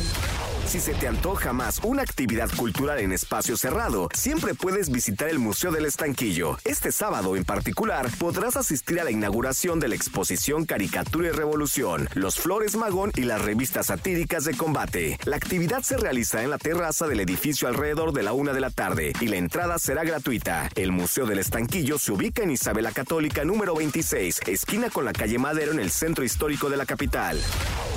Si 0.67 0.79
se 0.79 0.93
te 0.93 1.07
antoja 1.07 1.51
más 1.51 1.81
una 1.83 2.01
actividad 2.01 2.49
cultural 2.55 2.99
en 2.99 3.11
espacio 3.11 3.57
cerrado, 3.57 4.07
siempre 4.13 4.55
puedes 4.55 4.89
visitar 4.89 5.27
el 5.29 5.37
Museo 5.37 5.71
del 5.71 5.85
Estanquillo. 5.85 6.57
Este 6.63 6.91
sábado 6.91 7.35
en 7.35 7.43
particular 7.43 8.09
podrás 8.17 8.55
asistir 8.55 8.99
a 8.99 9.03
la 9.03 9.11
inauguración 9.11 9.79
de 9.79 9.89
la 9.89 9.95
exposición 9.95 10.65
Caricatura 10.65 11.27
y 11.27 11.31
Revolución, 11.31 12.09
Los 12.13 12.32
Flores 12.39 12.75
Magón 12.75 13.11
y 13.15 13.21
las 13.21 13.41
revistas 13.41 13.87
satíricas 13.87 14.45
de 14.45 14.55
combate. 14.55 15.17
La 15.25 15.35
actividad 15.35 15.81
se 15.81 15.97
realiza 15.97 16.43
en 16.43 16.49
la 16.49 16.57
terraza 16.57 17.07
del 17.07 17.19
edificio 17.19 17.67
alrededor 17.67 18.13
de 18.13 18.23
la 18.23 18.33
una 18.33 18.53
de 18.53 18.61
la 18.61 18.69
tarde 18.69 19.13
y 19.19 19.27
la 19.27 19.37
entrada 19.37 19.79
será 19.79 20.03
gratuita. 20.03 20.69
El 20.75 20.91
Museo 20.91 21.25
del 21.25 21.39
Estanquillo 21.39 21.97
se 21.97 22.11
ubica 22.11 22.43
en 22.43 22.51
Isabela 22.51 22.91
Católica 22.91 23.43
número 23.43 23.75
26, 23.75 24.41
esquina 24.47 24.89
con 24.89 25.05
la 25.05 25.13
calle 25.13 25.37
Madero 25.37 25.71
en 25.71 25.79
el 25.79 25.91
centro 25.91 26.23
histórico 26.23 26.69
de 26.69 26.77
la 26.77 26.85
capital. 26.85 27.39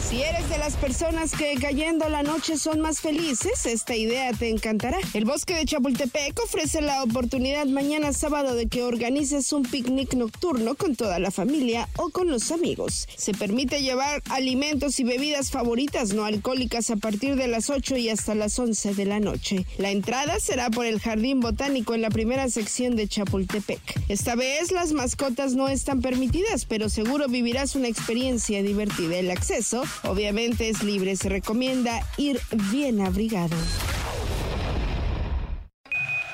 Si 0.09 0.23
eres 0.23 0.49
de 0.49 0.59
las 0.59 0.77
personas 0.77 1.33
que 1.33 1.55
cayendo 1.61 2.09
la 2.09 2.23
noche 2.23 2.57
son 2.59 2.81
más 2.81 3.01
felices, 3.01 3.67
esta 3.67 3.97
idea 3.97 4.33
te 4.33 4.49
encantará. 4.51 4.99
El 5.15 5.25
bosque 5.25 5.55
de 5.55 5.65
Chapultepec 5.65 6.39
ofrece 6.45 6.81
la 6.81 7.03
oportunidad 7.03 7.67
mañana 7.67 8.13
sábado 8.13 8.55
de 8.55 8.69
que 8.69 8.85
organices 8.85 9.53
un 9.53 9.65
picnic 9.65 10.15
nocturno 10.15 10.77
con 10.77 10.95
toda 10.95 11.19
la 11.19 11.33
familia 11.33 11.89
o 11.97 12.11
con 12.11 12.31
los 12.31 12.53
amigos. 12.53 13.09
Se 13.17 13.35
permite 13.35 13.83
llevar 13.83 14.23
alimentos 14.31 15.01
y 15.01 15.05
bebidas 15.05 15.51
favoritas 15.51 16.13
no 16.13 16.25
alcohólicas 16.25 16.91
a 16.91 16.97
partir 16.97 17.37
de 17.37 17.49
las 17.49 17.71
8 17.71 17.97
y 17.97 18.09
hasta 18.09 18.35
las 18.35 18.59
11 18.59 18.95
de 18.95 19.05
la 19.05 19.21
noche. 19.21 19.67
La 19.79 19.91
entrada 19.91 20.41
será 20.41 20.71
por 20.71 20.87
el 20.87 21.01
Jardín 21.01 21.41
Botánico 21.41 21.95
en 21.95 22.03
la 22.03 22.11
primera 22.11 22.49
sección 22.49 22.97
de 22.97 23.09
Chapultepec. 23.09 23.81
Esta 24.09 24.35
vez 24.35 24.73
las 24.73 24.93
mascotas 24.93 25.55
no 25.55 25.69
están 25.69 26.01
permitidas, 26.01 26.65
pero 26.65 26.89
seguro 26.89 27.29
vivirás 27.29 27.77
una 27.77 27.89
experiencia 27.89 28.63
divertida. 28.63 29.17
El 29.17 29.31
acceso 29.31 29.83
obviamente 30.05 30.69
es 30.69 30.83
libre. 30.83 31.17
Se 31.17 31.29
recomienda 31.29 32.01
ir 32.17 32.41
bien 32.71 33.01
abrigado. 33.01 33.57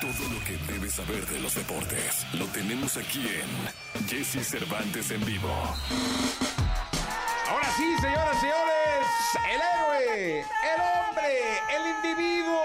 Todo 0.01 0.29
lo 0.31 0.45
que 0.45 0.73
debes 0.73 0.95
saber 0.95 1.25
de 1.27 1.41
los 1.41 1.55
deportes 1.55 2.27
lo 2.35 2.45
tenemos 2.47 2.97
aquí 2.97 3.21
en 3.21 4.09
Jesse 4.09 4.45
Cervantes 4.47 5.11
en 5.11 5.25
vivo. 5.25 5.49
Ahora 7.53 7.71
sí, 7.77 7.85
señoras 8.01 8.35
y 8.35 8.41
señores, 8.41 9.07
el 9.53 9.61
héroe, 9.61 10.39
el 10.41 10.81
hombre, 10.81 11.39
el 11.77 11.97
individuo, 11.97 12.63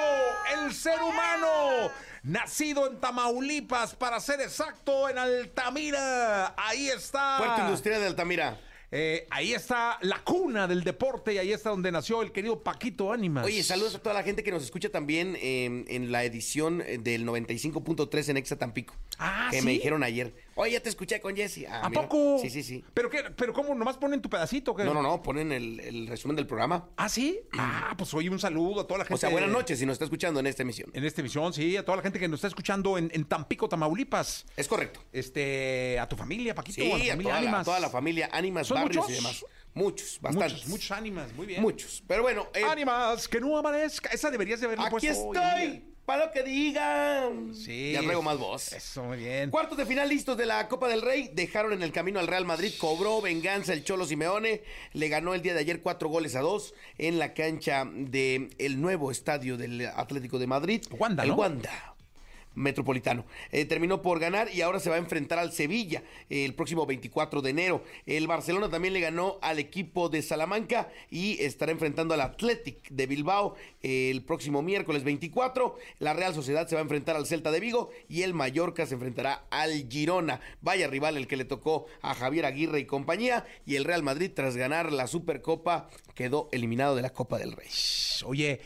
el 0.54 0.74
ser 0.74 1.02
humano, 1.04 1.92
nacido 2.24 2.88
en 2.88 2.98
Tamaulipas, 2.98 3.96
para 3.96 4.18
ser 4.22 4.40
exacto, 4.40 5.10
en 5.10 5.18
Altamira. 5.18 6.56
Ahí 6.58 6.88
está. 6.88 7.36
Puerto 7.38 7.64
Industrial 7.64 8.00
de 8.00 8.08
Altamira. 8.08 8.62
Eh, 8.90 9.28
ahí 9.30 9.54
está 9.54 9.98
la 10.04 10.24
cuna 10.24 10.66
del 10.70 10.86
deporte 10.86 11.34
y 11.34 11.38
ahí 11.38 11.52
está 11.52 11.72
donde 11.72 11.92
nació 11.92 12.22
el 12.22 12.32
querido 12.32 12.64
Paquito 12.64 13.12
Ánimas. 13.12 13.46
Oye, 13.46 13.64
saludos 13.64 13.96
a 13.96 14.00
toda 14.00 14.16
la 14.16 14.24
gente 14.24 14.42
que 14.42 14.52
nos 14.52 14.64
escucha 14.64 14.88
también 14.88 15.38
eh, 15.42 15.84
en 15.90 16.14
la 16.14 16.24
edición 16.24 16.78
del 16.78 17.28
95.3 17.28 18.30
en 18.30 18.38
Exa 18.38 18.56
Tampico. 18.56 18.96
Ah, 19.20 19.48
que 19.52 19.60
¿sí? 19.60 19.66
me 19.66 19.72
dijeron 19.72 20.04
ayer. 20.04 20.34
Oye, 20.56 20.74
ya 20.74 20.80
te 20.80 20.90
escuché 20.90 21.20
con 21.22 21.36
Jesse. 21.36 21.66
Ah, 21.70 21.82
¿A 21.86 21.90
mira. 21.90 22.02
poco? 22.04 22.40
Sí, 22.42 22.50
sí, 22.50 22.64
sí. 22.64 22.84
¿Pero 22.94 23.10
qué? 23.10 23.24
¿Pero 23.36 23.54
cómo? 23.54 23.74
¿Nomás 23.76 23.98
ponen 23.98 24.22
tu 24.22 24.30
pedacito? 24.30 24.76
qué? 24.76 24.84
No, 24.84 24.94
no, 24.94 25.02
no, 25.02 25.22
ponen 25.22 25.52
el, 25.52 25.80
el 25.80 26.08
resumen 26.08 26.36
del 26.36 26.48
programa. 26.48 26.90
¿Ah, 26.98 27.10
sí? 27.10 27.40
Ah, 27.58 27.94
pues 27.98 28.14
oye, 28.14 28.30
un 28.30 28.40
saludo 28.40 28.82
a 28.82 28.88
toda 28.88 29.00
la 29.00 29.04
gente. 29.06 29.16
O 29.16 29.18
sea, 29.18 29.30
buenas 29.30 29.50
noches 29.50 29.80
si 29.80 29.86
nos 29.86 29.94
está 29.94 30.06
escuchando 30.06 30.40
en 30.40 30.48
esta 30.48 30.64
emisión. 30.64 30.90
En 30.94 31.04
esta 31.06 31.22
emisión, 31.22 31.54
sí, 31.54 31.78
a 31.78 31.84
toda 31.86 31.98
la 31.98 32.04
gente 32.04 32.20
que 32.20 32.28
nos 32.28 32.38
está 32.40 32.48
escuchando 32.48 32.98
en, 32.98 33.10
en 33.14 33.26
Tampico, 33.26 33.68
Tamaulipas. 33.70 34.46
Es 34.56 34.68
correcto. 34.68 35.02
Este, 35.12 36.00
a 36.00 36.08
tu 36.08 36.16
familia, 36.16 36.56
Paquito, 36.56 36.82
Sí, 36.82 37.10
a 37.10 37.14
a 37.14 37.18
toda 37.18 37.30
la, 37.34 37.38
Ánimas. 37.38 37.66
toda 37.66 37.80
la 37.80 37.90
familia, 37.90 38.30
ánimas, 38.32 38.68
¿Son 38.68 38.76
barrios 38.76 38.98
muchos? 38.98 39.12
y 39.12 39.16
demás. 39.16 39.46
Muchos, 39.74 40.18
bastantes. 40.22 40.54
Muchos, 40.54 40.70
muchos 40.70 40.92
ánimas, 40.92 41.34
muy 41.34 41.46
bien. 41.46 41.62
Muchos. 41.62 42.04
Pero 42.08 42.24
bueno, 42.24 42.48
eh, 42.56 42.64
Ánimas, 42.64 43.28
que 43.28 43.40
no 43.40 43.56
amanezca. 43.58 44.10
Esa 44.10 44.32
deberías 44.32 44.60
de 44.60 44.66
haberle 44.66 44.86
aquí 44.86 44.92
puesto 44.92 45.28
hoy, 45.28 45.38
estoy. 45.38 45.84
Para 46.08 46.28
lo 46.28 46.32
que 46.32 46.42
digan. 46.42 47.54
Sí. 47.54 47.92
Ya 47.92 48.02
traigo 48.02 48.22
más 48.22 48.38
voz. 48.38 48.72
Eso, 48.72 49.04
muy 49.04 49.18
bien. 49.18 49.50
Cuartos 49.50 49.78
de 49.78 49.86
final 49.86 50.08
listos 50.08 50.38
de 50.38 50.46
la 50.46 50.70
Copa 50.70 50.88
del 50.88 51.02
Rey. 51.02 51.32
Dejaron 51.34 51.74
en 51.74 51.84
el 51.84 51.92
camino 51.92 52.18
al 52.22 52.28
Real 52.28 52.46
Madrid. 52.46 52.72
Cobró 52.78 53.20
venganza 53.20 53.74
el 53.74 53.84
Cholo 53.84 54.06
Simeone. 54.06 54.62
Le 54.94 55.10
ganó 55.10 55.34
el 55.34 55.42
día 55.42 55.54
de 55.54 55.60
ayer 55.60 55.82
cuatro 55.82 56.08
goles 56.08 56.38
a 56.38 56.40
dos 56.40 56.74
en 56.98 57.20
la 57.20 57.34
cancha 57.34 57.84
del 57.94 58.56
el 58.58 58.80
nuevo 58.80 59.12
estadio 59.12 59.58
del 59.58 59.86
Atlético 59.86 60.40
de 60.40 60.48
Madrid. 60.48 60.82
Wanda, 60.98 61.24
el 61.24 61.30
¿no? 61.30 61.36
Wanda. 61.36 61.97
Metropolitano. 62.58 63.26
Eh, 63.52 63.66
terminó 63.66 64.02
por 64.02 64.20
ganar 64.20 64.50
y 64.54 64.62
ahora 64.62 64.80
se 64.80 64.90
va 64.90 64.96
a 64.96 65.00
enfrentar 65.00 65.38
al 65.38 65.52
Sevilla 65.54 66.02
eh, 66.30 66.44
el 66.44 66.56
próximo 66.56 66.86
24 66.88 67.42
de 67.44 67.50
enero. 67.52 67.84
El 68.08 68.26
Barcelona 68.26 68.68
también 68.70 68.94
le 68.96 69.00
ganó 69.00 69.38
al 69.44 69.60
equipo 69.60 70.10
de 70.10 70.24
Salamanca 70.24 70.90
y 71.12 71.40
estará 71.44 71.72
enfrentando 71.72 72.16
al 72.16 72.22
Athletic 72.22 72.90
de 72.90 73.06
Bilbao 73.06 73.56
eh, 73.84 74.10
el 74.10 74.24
próximo 74.24 74.64
miércoles 74.64 75.04
24. 75.04 75.78
La 76.00 76.14
Real 76.14 76.34
Sociedad 76.34 76.68
se 76.68 76.74
va 76.76 76.82
a 76.82 76.84
enfrentar 76.84 77.16
al 77.16 77.28
Celta 77.28 77.52
de 77.52 77.60
Vigo 77.60 77.92
y 78.10 78.24
el 78.24 78.34
Mallorca 78.34 78.86
se 78.88 78.96
enfrentará 78.96 79.46
al 79.52 79.88
Girona. 79.88 80.42
Vaya 80.62 80.88
rival 80.88 81.16
el 81.18 81.28
que 81.28 81.38
le 81.38 81.46
tocó 81.46 81.86
a 82.02 82.16
Javier 82.16 82.46
Aguirre 82.48 82.80
y 82.80 82.86
compañía. 82.86 83.46
Y 83.68 83.76
el 83.76 83.84
Real 83.86 84.02
Madrid, 84.02 84.32
tras 84.34 84.58
ganar 84.58 84.92
la 84.92 85.06
Supercopa, 85.06 85.90
quedó 86.16 86.50
eliminado 86.52 86.96
de 86.96 87.04
la 87.04 87.12
Copa 87.12 87.38
del 87.38 87.52
Rey. 87.52 87.68
Oye, 88.26 88.60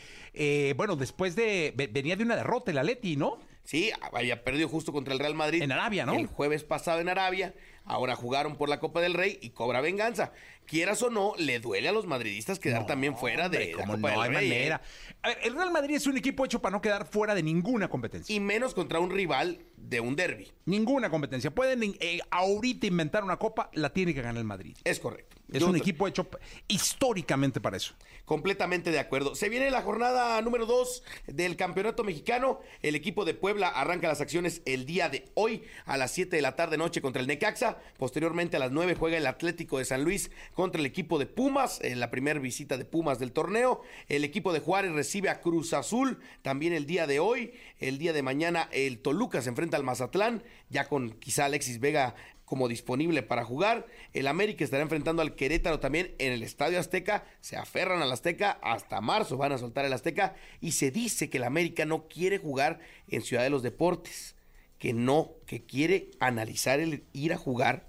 bueno, 0.76 0.96
después 0.96 1.36
de. 1.36 1.74
ve- 1.76 1.88
Venía 1.88 2.16
de 2.16 2.24
una 2.24 2.36
derrota 2.36 2.70
el 2.70 2.78
Atleti, 2.78 3.16
¿no? 3.16 3.38
Sí, 3.64 3.90
había 4.12 4.42
perdido 4.44 4.68
justo 4.68 4.92
contra 4.92 5.14
el 5.14 5.20
Real 5.20 5.34
Madrid. 5.34 5.62
En 5.62 5.72
Arabia, 5.72 6.04
¿no? 6.04 6.14
El 6.14 6.26
jueves 6.26 6.64
pasado 6.64 7.00
en 7.00 7.08
Arabia. 7.08 7.54
Ahora 7.84 8.14
jugaron 8.16 8.56
por 8.56 8.68
la 8.68 8.78
Copa 8.78 9.00
del 9.00 9.14
Rey 9.14 9.38
y 9.40 9.50
cobra 9.50 9.80
venganza. 9.80 10.32
Quieras 10.66 11.02
o 11.02 11.10
no, 11.10 11.34
le 11.36 11.58
duele 11.58 11.88
a 11.88 11.92
los 11.92 12.06
madridistas 12.06 12.58
quedar 12.58 12.86
también 12.86 13.16
fuera 13.16 13.48
de 13.48 13.72
la 13.72 13.84
Copa 13.84 13.96
no 13.96 14.08
del 14.08 14.18
hay 14.20 14.30
Rey. 14.30 14.50
¿eh? 14.50 14.54
manera. 14.54 14.82
A 15.22 15.28
ver, 15.28 15.38
el 15.42 15.54
Real 15.54 15.72
Madrid 15.72 15.96
es 15.96 16.06
un 16.06 16.16
equipo 16.16 16.44
hecho 16.44 16.62
para 16.62 16.72
no 16.72 16.80
quedar 16.80 17.06
fuera 17.06 17.34
de 17.34 17.42
ninguna 17.42 17.88
competencia. 17.88 18.34
Y 18.34 18.40
menos 18.40 18.74
contra 18.74 19.00
un 19.00 19.10
rival 19.10 19.58
de 19.76 20.00
un 20.00 20.14
derby. 20.14 20.52
Ninguna 20.64 21.10
competencia. 21.10 21.50
Pueden 21.50 21.82
eh, 22.00 22.20
ahorita 22.30 22.86
inventar 22.86 23.24
una 23.24 23.36
copa, 23.36 23.70
la 23.74 23.92
tiene 23.92 24.14
que 24.14 24.22
ganar 24.22 24.38
el 24.38 24.44
Madrid. 24.44 24.76
Es 24.84 25.00
correcto. 25.00 25.36
Es 25.52 25.60
Yo 25.60 25.68
un 25.68 25.76
equipo 25.76 26.08
hecho 26.08 26.26
históricamente 26.68 27.60
para 27.60 27.76
eso. 27.76 27.94
Completamente 28.24 28.90
de 28.90 28.98
acuerdo. 28.98 29.34
Se 29.34 29.48
viene 29.48 29.70
la 29.70 29.82
jornada 29.82 30.40
número 30.40 30.64
2 30.64 31.02
del 31.26 31.56
Campeonato 31.56 32.04
Mexicano. 32.04 32.60
El 32.80 32.94
equipo 32.94 33.24
de 33.24 33.34
Puebla 33.34 33.68
arranca 33.68 34.08
las 34.08 34.20
acciones 34.20 34.62
el 34.64 34.86
día 34.86 35.08
de 35.08 35.30
hoy 35.34 35.62
a 35.84 35.96
las 35.96 36.12
7 36.12 36.34
de 36.34 36.42
la 36.42 36.56
tarde 36.56 36.78
noche 36.78 37.02
contra 37.02 37.20
el 37.20 37.28
Necaxa. 37.28 37.78
Posteriormente 37.98 38.56
a 38.56 38.60
las 38.60 38.70
9 38.70 38.94
juega 38.94 39.18
el 39.18 39.26
Atlético 39.26 39.78
de 39.78 39.84
San 39.84 40.04
Luis 40.04 40.30
contra 40.54 40.80
el 40.80 40.86
equipo 40.86 41.18
de 41.18 41.26
Pumas, 41.26 41.80
en 41.82 42.00
la 42.00 42.10
primera 42.10 42.40
visita 42.40 42.78
de 42.78 42.84
Pumas 42.84 43.18
del 43.18 43.32
torneo. 43.32 43.82
El 44.08 44.24
equipo 44.24 44.52
de 44.52 44.60
Juárez 44.60 44.92
recibe 44.92 45.28
a 45.28 45.40
Cruz 45.40 45.72
Azul 45.74 46.18
también 46.42 46.72
el 46.72 46.86
día 46.86 47.06
de 47.06 47.20
hoy. 47.20 47.52
El 47.78 47.98
día 47.98 48.12
de 48.12 48.22
mañana 48.22 48.68
el 48.72 49.00
Toluca 49.00 49.42
se 49.42 49.48
enfrenta 49.48 49.76
al 49.76 49.84
Mazatlán, 49.84 50.42
ya 50.70 50.88
con 50.88 51.10
quizá 51.10 51.46
Alexis 51.46 51.80
Vega 51.80 52.14
como 52.52 52.68
disponible 52.68 53.22
para 53.22 53.46
jugar. 53.46 53.86
El 54.12 54.26
América 54.26 54.62
estará 54.62 54.82
enfrentando 54.82 55.22
al 55.22 55.34
Querétaro 55.34 55.80
también 55.80 56.14
en 56.18 56.32
el 56.34 56.42
Estadio 56.42 56.78
Azteca. 56.78 57.24
Se 57.40 57.56
aferran 57.56 58.02
al 58.02 58.12
Azteca. 58.12 58.58
Hasta 58.62 59.00
marzo 59.00 59.38
van 59.38 59.52
a 59.52 59.56
soltar 59.56 59.86
el 59.86 59.92
Azteca. 59.94 60.34
Y 60.60 60.72
se 60.72 60.90
dice 60.90 61.30
que 61.30 61.38
el 61.38 61.44
América 61.44 61.86
no 61.86 62.08
quiere 62.08 62.36
jugar 62.36 62.80
en 63.08 63.22
Ciudad 63.22 63.42
de 63.42 63.48
los 63.48 63.62
Deportes. 63.62 64.36
Que 64.78 64.92
no, 64.92 65.30
que 65.46 65.64
quiere 65.64 66.10
analizar 66.20 66.78
el 66.78 67.04
ir 67.14 67.32
a 67.32 67.38
jugar 67.38 67.86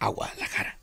a 0.00 0.08
Guadalajara. 0.08 0.80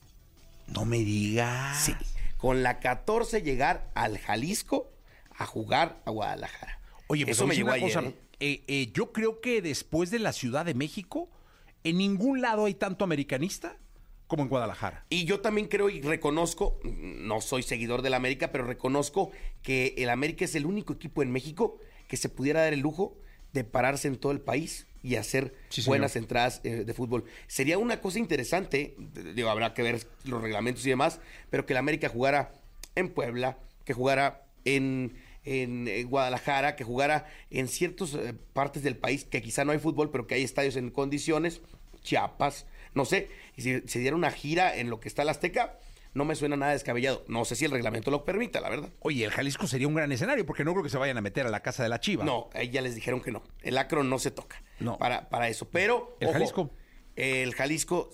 No 0.67 0.85
me 0.85 0.99
digas. 0.99 1.83
Sí. 1.83 1.93
Con 2.37 2.63
la 2.63 2.79
14 2.79 3.41
llegar 3.41 3.91
al 3.93 4.19
Jalisco 4.19 4.89
a 5.35 5.45
jugar 5.45 6.01
a 6.05 6.11
Guadalajara. 6.11 6.79
Oye, 7.07 7.25
pues 7.25 7.35
eso 7.35 7.45
me 7.45 7.55
llegó 7.57 7.71
ayer. 7.71 8.05
¿eh? 8.05 8.15
Eh, 8.39 8.63
eh, 8.69 8.89
yo 8.93 9.11
creo 9.11 9.41
que 9.41 9.61
después 9.61 10.11
de 10.11 10.19
la 10.19 10.31
Ciudad 10.31 10.63
de 10.63 10.75
México, 10.75 11.29
en 11.83 11.97
ningún 11.97 12.41
lado 12.41 12.65
hay 12.65 12.73
tanto 12.73 13.03
americanista 13.03 13.77
como 14.27 14.43
en 14.43 14.49
Guadalajara. 14.49 15.05
Y 15.09 15.25
yo 15.25 15.41
también 15.41 15.67
creo 15.67 15.89
y 15.89 16.01
reconozco, 16.01 16.79
no 16.83 17.41
soy 17.41 17.63
seguidor 17.63 18.01
del 18.01 18.13
América, 18.13 18.51
pero 18.51 18.63
reconozco 18.63 19.31
que 19.61 19.93
el 19.97 20.09
América 20.09 20.45
es 20.45 20.55
el 20.55 20.65
único 20.65 20.93
equipo 20.93 21.21
en 21.21 21.31
México 21.31 21.79
que 22.07 22.15
se 22.15 22.29
pudiera 22.29 22.61
dar 22.61 22.71
el 22.71 22.79
lujo 22.79 23.17
de 23.51 23.65
pararse 23.65 24.07
en 24.07 24.15
todo 24.15 24.31
el 24.31 24.39
país 24.39 24.87
y 25.03 25.15
hacer 25.15 25.53
Sí, 25.69 25.83
buenas 25.85 26.15
entradas 26.15 26.61
eh, 26.63 26.85
de 26.85 26.93
fútbol. 26.93 27.25
Sería 27.47 27.77
una 27.77 27.99
cosa 27.99 28.19
interesante, 28.19 28.95
digo, 29.35 29.49
habrá 29.49 29.73
que 29.73 29.81
ver 29.81 30.07
los 30.23 30.41
reglamentos 30.41 30.85
y 30.85 30.89
demás, 30.89 31.19
pero 31.49 31.65
que 31.65 31.73
el 31.73 31.77
América 31.77 32.07
jugara 32.07 32.53
en 32.95 33.09
Puebla, 33.09 33.57
que 33.83 33.93
jugara 33.93 34.45
en, 34.63 35.13
en, 35.43 36.07
Guadalajara, 36.09 36.75
que 36.75 36.83
jugara 36.83 37.25
en 37.49 37.67
ciertas 37.67 38.13
eh, 38.13 38.33
partes 38.53 38.83
del 38.83 38.97
país 38.97 39.25
que 39.25 39.41
quizá 39.41 39.65
no 39.65 39.71
hay 39.71 39.79
fútbol, 39.79 40.11
pero 40.11 40.27
que 40.27 40.35
hay 40.35 40.43
estadios 40.43 40.75
en 40.75 40.89
condiciones, 40.89 41.61
Chiapas, 42.01 42.65
no 42.93 43.05
sé, 43.05 43.29
y 43.55 43.61
si 43.61 43.81
se 43.87 43.99
diera 43.99 44.15
una 44.15 44.31
gira 44.31 44.75
en 44.75 44.89
lo 44.89 44.99
que 44.99 45.07
está 45.07 45.21
el 45.21 45.29
Azteca, 45.29 45.77
no 46.13 46.25
me 46.25 46.35
suena 46.35 46.57
nada 46.57 46.73
descabellado. 46.73 47.23
No 47.27 47.45
sé 47.45 47.55
si 47.55 47.65
el 47.65 47.71
reglamento 47.71 48.11
lo 48.11 48.25
permita, 48.25 48.59
la 48.59 48.69
verdad. 48.69 48.89
Oye, 48.99 49.23
el 49.23 49.31
Jalisco 49.31 49.65
sería 49.67 49.87
un 49.87 49.95
gran 49.95 50.11
escenario 50.11 50.45
porque 50.45 50.65
no 50.65 50.73
creo 50.73 50.83
que 50.83 50.89
se 50.89 50.97
vayan 50.97 51.17
a 51.17 51.21
meter 51.21 51.45
a 51.45 51.49
la 51.49 51.61
casa 51.61 51.83
de 51.83 51.89
la 51.89 51.99
Chiva. 52.01 52.25
No, 52.25 52.49
ahí 52.53 52.69
ya 52.69 52.81
les 52.81 52.95
dijeron 52.95 53.21
que 53.21 53.31
no. 53.31 53.43
El 53.61 53.77
Acro 53.77 54.03
no 54.03 54.19
se 54.19 54.29
toca 54.31 54.61
No. 54.79 54.97
para, 54.97 55.29
para 55.29 55.47
eso. 55.47 55.69
Pero, 55.69 56.17
¿El 56.19 56.33
Jalisco? 56.33 56.71
El 57.15 57.53
Jalisco 57.55 58.09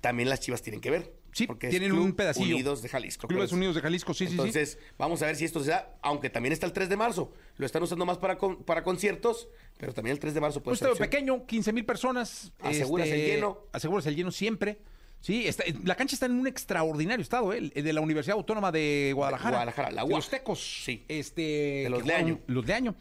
también 0.00 0.30
las 0.30 0.40
Chivas 0.40 0.62
tienen 0.62 0.80
que 0.80 0.90
ver. 0.90 1.12
Sí, 1.32 1.46
porque 1.46 1.68
tienen 1.68 1.90
Club 1.90 2.04
un 2.04 2.12
pedacillo. 2.12 2.54
Unidos 2.54 2.82
de 2.82 2.88
Jalisco. 2.90 3.26
Clubes. 3.26 3.52
Unidos 3.52 3.74
de 3.74 3.80
Jalisco, 3.80 4.12
sí, 4.12 4.24
sí, 4.26 4.32
sí. 4.32 4.32
Entonces, 4.32 4.78
vamos 4.98 5.22
a 5.22 5.26
ver 5.26 5.36
si 5.36 5.44
esto 5.46 5.60
se 5.64 5.70
da, 5.70 5.96
aunque 6.02 6.28
también 6.30 6.52
está 6.52 6.66
el 6.66 6.72
3 6.72 6.88
de 6.90 6.96
marzo. 6.96 7.32
Lo 7.56 7.64
están 7.66 7.82
usando 7.82 8.04
más 8.04 8.18
para, 8.18 8.36
con- 8.36 8.62
para 8.64 8.82
conciertos, 8.82 9.48
pero 9.78 9.94
también 9.94 10.12
el 10.12 10.20
3 10.20 10.34
de 10.34 10.40
marzo 10.40 10.62
puede 10.62 10.74
Un 10.74 10.78
ser. 10.78 10.88
estadio 10.90 11.10
pequeño, 11.10 11.46
15 11.46 11.72
mil 11.72 11.84
personas. 11.86 12.52
este, 12.58 12.68
Aseguras 12.82 13.08
el 13.08 13.26
lleno. 13.26 13.58
Aseguras 13.72 14.06
el 14.06 14.14
lleno 14.16 14.30
siempre. 14.30 14.78
Sí, 15.22 15.46
está- 15.46 15.64
la 15.84 15.94
cancha 15.94 16.16
está 16.16 16.26
en 16.26 16.32
un 16.32 16.46
extraordinario 16.48 17.22
estado, 17.22 17.52
¿eh? 17.52 17.70
El 17.74 17.84
de 17.84 17.92
la 17.92 18.00
Universidad 18.00 18.36
Autónoma 18.36 18.72
de 18.72 19.12
Guadalajara. 19.14 19.50
Guadalajara, 19.50 19.90
la 19.92 20.02
De 20.04 20.08
UAG. 20.08 20.16
los 20.18 20.28
tecos. 20.28 20.82
Sí. 20.84 21.04
Este, 21.08 21.42
De 21.84 21.88
los 21.90 22.04
de 22.04 22.12
año. 22.12 22.40
Los 22.48 22.66
de 22.66 22.74
año. 22.74 22.94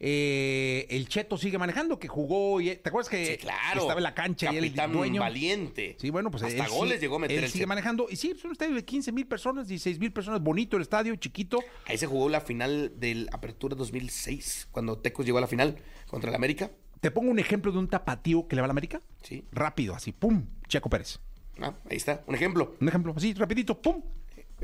Eh, 0.00 0.86
el 0.90 1.08
Cheto 1.08 1.36
sigue 1.38 1.58
manejando, 1.58 1.98
que 1.98 2.08
jugó. 2.08 2.60
y- 2.60 2.74
¿Te 2.76 2.88
acuerdas 2.88 3.08
que 3.08 3.24
Sí, 3.24 3.36
claro. 3.38 3.80
estaba 3.80 3.98
en 3.98 4.02
la 4.04 4.14
cancha 4.14 4.52
y 4.52 4.56
Capitán 4.56 4.90
el 4.90 4.96
dueño? 4.96 5.20
valiente. 5.20 5.96
Sí, 6.00 6.10
bueno, 6.10 6.30
pues 6.30 6.42
Hasta 6.42 6.64
él 6.64 6.70
goles 6.70 6.94
sí- 6.96 7.00
llegó 7.02 7.16
a 7.16 7.18
meter 7.20 7.38
Él 7.38 7.44
el 7.44 7.50
sigue 7.50 7.60
Cheto. 7.62 7.68
manejando. 7.68 8.06
Y 8.10 8.16
sí, 8.16 8.32
es 8.36 8.44
un 8.44 8.52
estadio 8.52 8.74
de 8.74 8.84
15 8.84 9.12
mil 9.12 9.26
personas, 9.26 9.68
16 9.68 9.98
mil 9.98 10.12
personas. 10.12 10.40
Bonito 10.42 10.76
el 10.76 10.82
estadio, 10.82 11.14
chiquito. 11.16 11.58
Ahí 11.86 11.98
se 11.98 12.06
jugó 12.06 12.28
la 12.28 12.40
final 12.40 12.92
del 12.96 13.28
Apertura 13.32 13.74
2006, 13.76 14.68
cuando 14.70 14.98
Tecos 14.98 15.24
llegó 15.26 15.38
a 15.38 15.42
la 15.42 15.46
final 15.46 15.76
contra 16.06 16.30
el 16.30 16.36
América. 16.36 16.70
Te 17.00 17.10
pongo 17.10 17.30
un 17.30 17.38
ejemplo 17.38 17.70
de 17.72 17.78
un 17.78 17.88
tapatío 17.88 18.48
que 18.48 18.56
le 18.56 18.62
va 18.62 18.66
a 18.66 18.68
la 18.68 18.72
América. 18.72 19.00
Sí. 19.22 19.44
Rápido, 19.52 19.94
así, 19.94 20.12
pum, 20.12 20.46
Checo 20.68 20.88
Pérez. 20.88 21.18
Ah, 21.60 21.74
ahí 21.90 21.96
está, 21.96 22.24
un 22.26 22.34
ejemplo. 22.34 22.74
Un 22.80 22.88
ejemplo, 22.88 23.14
así, 23.16 23.32
rapidito, 23.34 23.80
pum. 23.80 24.02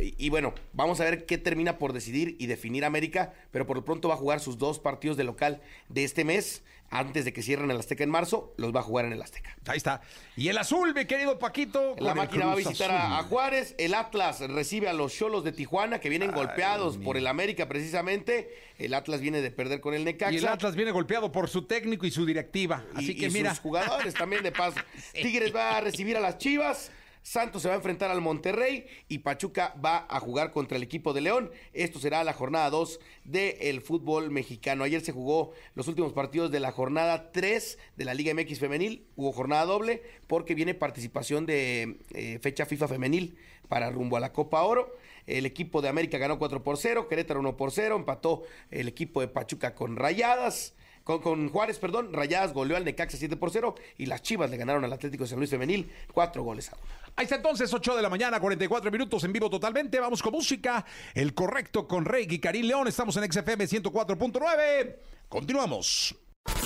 Y, 0.01 0.15
y 0.19 0.29
bueno, 0.31 0.55
vamos 0.73 1.01
a 1.01 1.05
ver 1.05 1.27
qué 1.27 1.39
termina 1.39 1.79
por 1.79 1.93
decidir 1.93 2.37
y 2.39 2.47
definir 2.47 2.85
América, 2.85 3.33
pero 3.51 3.67
por 3.67 3.77
lo 3.77 3.85
pronto 3.85 4.09
va 4.09 4.15
a 4.15 4.19
jugar 4.19 4.41
sus 4.41 4.59
dos 4.59 4.79
partidos 4.79 5.17
de 5.17 5.25
local 5.25 5.61
de 5.89 6.05
este 6.05 6.25
mes, 6.25 6.63
antes 6.93 7.25
de 7.25 7.33
que 7.33 7.43
cierren 7.43 7.71
el 7.71 7.79
Azteca 7.79 8.03
en 8.03 8.11
marzo, 8.11 8.53
los 8.57 8.75
va 8.75 8.81
a 8.81 8.83
jugar 8.83 9.05
en 9.05 9.13
el 9.13 9.23
Azteca. 9.23 9.57
Ahí 9.67 9.77
está. 9.77 10.01
Y 10.37 10.49
el 10.49 10.59
azul, 10.59 10.93
mi 10.93 11.05
querido 11.05 11.39
Paquito. 11.39 11.95
La 12.01 12.17
máquina 12.17 12.47
va 12.47 12.53
a 12.53 12.57
visitar 12.57 12.91
Azul. 12.91 13.13
a, 13.13 13.23
Juárez, 13.23 13.77
el 13.79 13.95
Atlas 13.95 14.41
recibe 14.41 14.89
a 14.89 14.93
los 14.93 15.15
Cholos 15.15 15.45
de 15.45 15.53
Tijuana 15.53 16.01
que 16.01 16.09
vienen 16.09 16.33
golpeados 16.33 16.97
por 16.97 17.17
el 17.17 17.29
América 17.29 17.69
precisamente, 17.69 18.51
el 18.79 18.95
Atlas 18.95 19.21
viene 19.21 19.41
de 19.41 19.53
perder 19.53 19.81
con 19.81 19.95
el 19.95 20.05
Necaxa. 20.05 20.33
Y 20.33 20.39
el 20.39 20.49
Atlas 20.49 20.75
viene 20.75 20.91
golpeado 20.91 21.31
por 21.31 21.49
su 21.49 21.63
técnico 21.63 22.07
y 22.07 22.11
su 22.11 22.27
directiva. 22.27 22.85
Así 22.97 23.13
y- 23.13 23.17
que 23.17 23.27
y 23.27 23.31
mira. 23.31 23.51
sus 23.51 23.61
jugadores 23.61 24.15
también 24.15 24.43
de 24.43 24.51
paso. 24.51 24.81
Tigres 25.13 25.55
va 25.55 25.77
a 25.77 25.81
recibir 25.81 26.17
a 26.17 26.21
las 26.21 26.39
Chivas. 26.39 26.91
Santos 27.31 27.63
se 27.63 27.69
va 27.69 27.75
a 27.75 27.77
enfrentar 27.77 28.11
al 28.11 28.21
Monterrey 28.21 28.87
y 29.07 29.19
Pachuca 29.19 29.73
va 29.85 30.05
a 30.09 30.19
jugar 30.19 30.51
contra 30.51 30.77
el 30.77 30.83
equipo 30.83 31.13
de 31.13 31.21
León. 31.21 31.53
Esto 31.73 32.01
será 32.01 32.25
la 32.25 32.33
jornada 32.33 32.71
2 32.71 32.99
del 33.23 33.83
fútbol 33.83 34.33
mexicano. 34.33 34.83
Ayer 34.83 35.01
se 35.01 35.13
jugó 35.13 35.53
los 35.77 35.87
últimos 35.87 36.13
partidos 36.13 36.51
de 36.51 36.59
la 36.59 36.73
jornada 36.73 37.31
3 37.31 37.79
de 37.97 38.05
la 38.05 38.15
Liga 38.15 38.35
MX 38.35 38.59
femenil. 38.59 39.07
Hubo 39.15 39.31
jornada 39.31 39.65
doble 39.65 40.03
porque 40.27 40.57
viene 40.57 40.75
participación 40.75 41.47
de 41.47 41.99
eh, 42.15 42.41
fecha 42.43 42.67
FIFA 42.67 42.89
femenil 42.89 43.39
para 43.69 43.91
rumbo 43.91 44.17
a 44.17 44.21
la 44.21 44.33
Copa 44.33 44.65
Oro. 44.65 44.93
El 45.29 45.47
equipo 45.47 45.83
de 45.83 45.89
América 45.89 46.19
ganó 46.19 46.37
4 46.37 46.65
por 46.65 46.79
0, 46.79 47.07
Querétaro 47.07 47.39
1 47.39 47.57
por 47.57 47.71
0, 47.71 47.95
empató 47.95 48.43
el 48.73 48.89
equipo 48.89 49.21
de 49.21 49.29
Pachuca 49.29 49.77
con 49.77 49.95
Rayadas. 49.95 50.75
Con, 51.05 51.21
con 51.21 51.49
Juárez, 51.49 51.79
perdón, 51.79 52.13
Rayadas 52.13 52.53
goleó 52.53 52.77
al 52.77 52.85
Necaxa 52.85 53.17
7 53.17 53.37
por 53.37 53.53
0 53.53 53.77
y 53.99 54.07
las 54.07 54.21
Chivas 54.23 54.51
le 54.51 54.57
ganaron 54.57 54.85
al 54.85 54.93
Atlético 54.93 55.23
de 55.23 55.31
San 55.31 55.39
Luis 55.39 55.51
Femenil 55.51 55.93
4 56.13 56.43
goles 56.43 56.73
a 56.73 56.77
1. 56.77 57.00
Ahí 57.17 57.25
está 57.25 57.37
entonces, 57.37 57.73
8 57.73 57.97
de 57.97 58.03
la 58.03 58.09
mañana, 58.09 58.41
44 58.41 58.91
minutos 58.91 59.25
en 59.25 59.33
vivo 59.33 59.51
totalmente. 59.51 60.01
Vamos 60.01 60.23
con 60.23 60.33
música. 60.33 60.85
El 61.15 61.35
correcto 61.35 61.87
con 61.87 62.05
Rey 62.05 62.27
y 62.29 62.39
Karim 62.39 62.67
León. 62.67 62.89
Estamos 62.89 63.17
en 63.17 63.31
XFM 63.31 63.67
104.9. 63.67 64.97
Continuamos. 65.29 66.15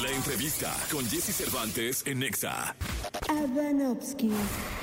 La 0.01 0.11
entrevista 0.11 0.75
con 0.91 1.05
Jesse 1.09 1.35
Cervantes 1.35 2.05
en 2.07 2.21
Nexa. 2.21 2.77
Adanovsky. 3.29 4.31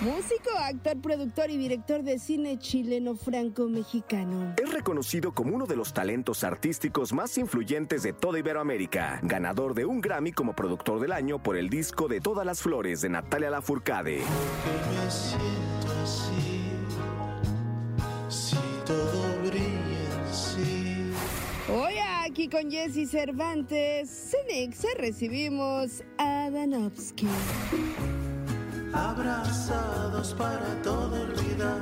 Músico, 0.02 0.50
actor, 0.58 1.00
productor 1.02 1.50
y 1.50 1.58
director 1.58 2.04
de 2.04 2.20
cine 2.20 2.58
chileno 2.58 3.16
franco-mexicano. 3.16 4.56
Es 4.62 4.72
reconocido 4.72 5.34
como 5.34 5.56
uno 5.56 5.66
de 5.66 5.76
los 5.76 5.94
talentos 5.94 6.44
artísticos 6.44 7.14
más 7.14 7.38
influyentes 7.38 8.04
de 8.04 8.14
toda 8.14 8.40
Iberoamérica, 8.40 9.20
ganador 9.24 9.74
de 9.74 9.86
un 9.86 10.02
Grammy 10.02 10.32
como 10.32 10.56
productor 10.56 11.00
del 11.00 11.12
año 11.12 11.42
por 11.42 11.58
el 11.58 11.70
disco 11.70 12.08
de 12.08 12.20
Todas 12.22 12.46
las 12.46 12.62
Flores 12.62 13.02
de 13.02 13.10
Natalia 13.10 13.50
Lafourcade. 13.50 14.18
me 14.18 15.12
siento 15.12 16.02
así. 16.04 16.72
Si 18.30 18.58
todo 18.86 19.40
brilla 19.46 20.30
así. 20.30 21.12
Hoy 21.72 21.94
aquí 22.24 22.50
con 22.50 22.72
Jesse 22.72 23.10
Cervantes, 23.10 24.10
Cenexa 24.10 24.88
recibimos 24.98 26.04
a. 26.18 26.32
Abrazados 28.94 30.34
para 30.34 30.82
todo 30.82 31.22
olvidar. 31.22 31.82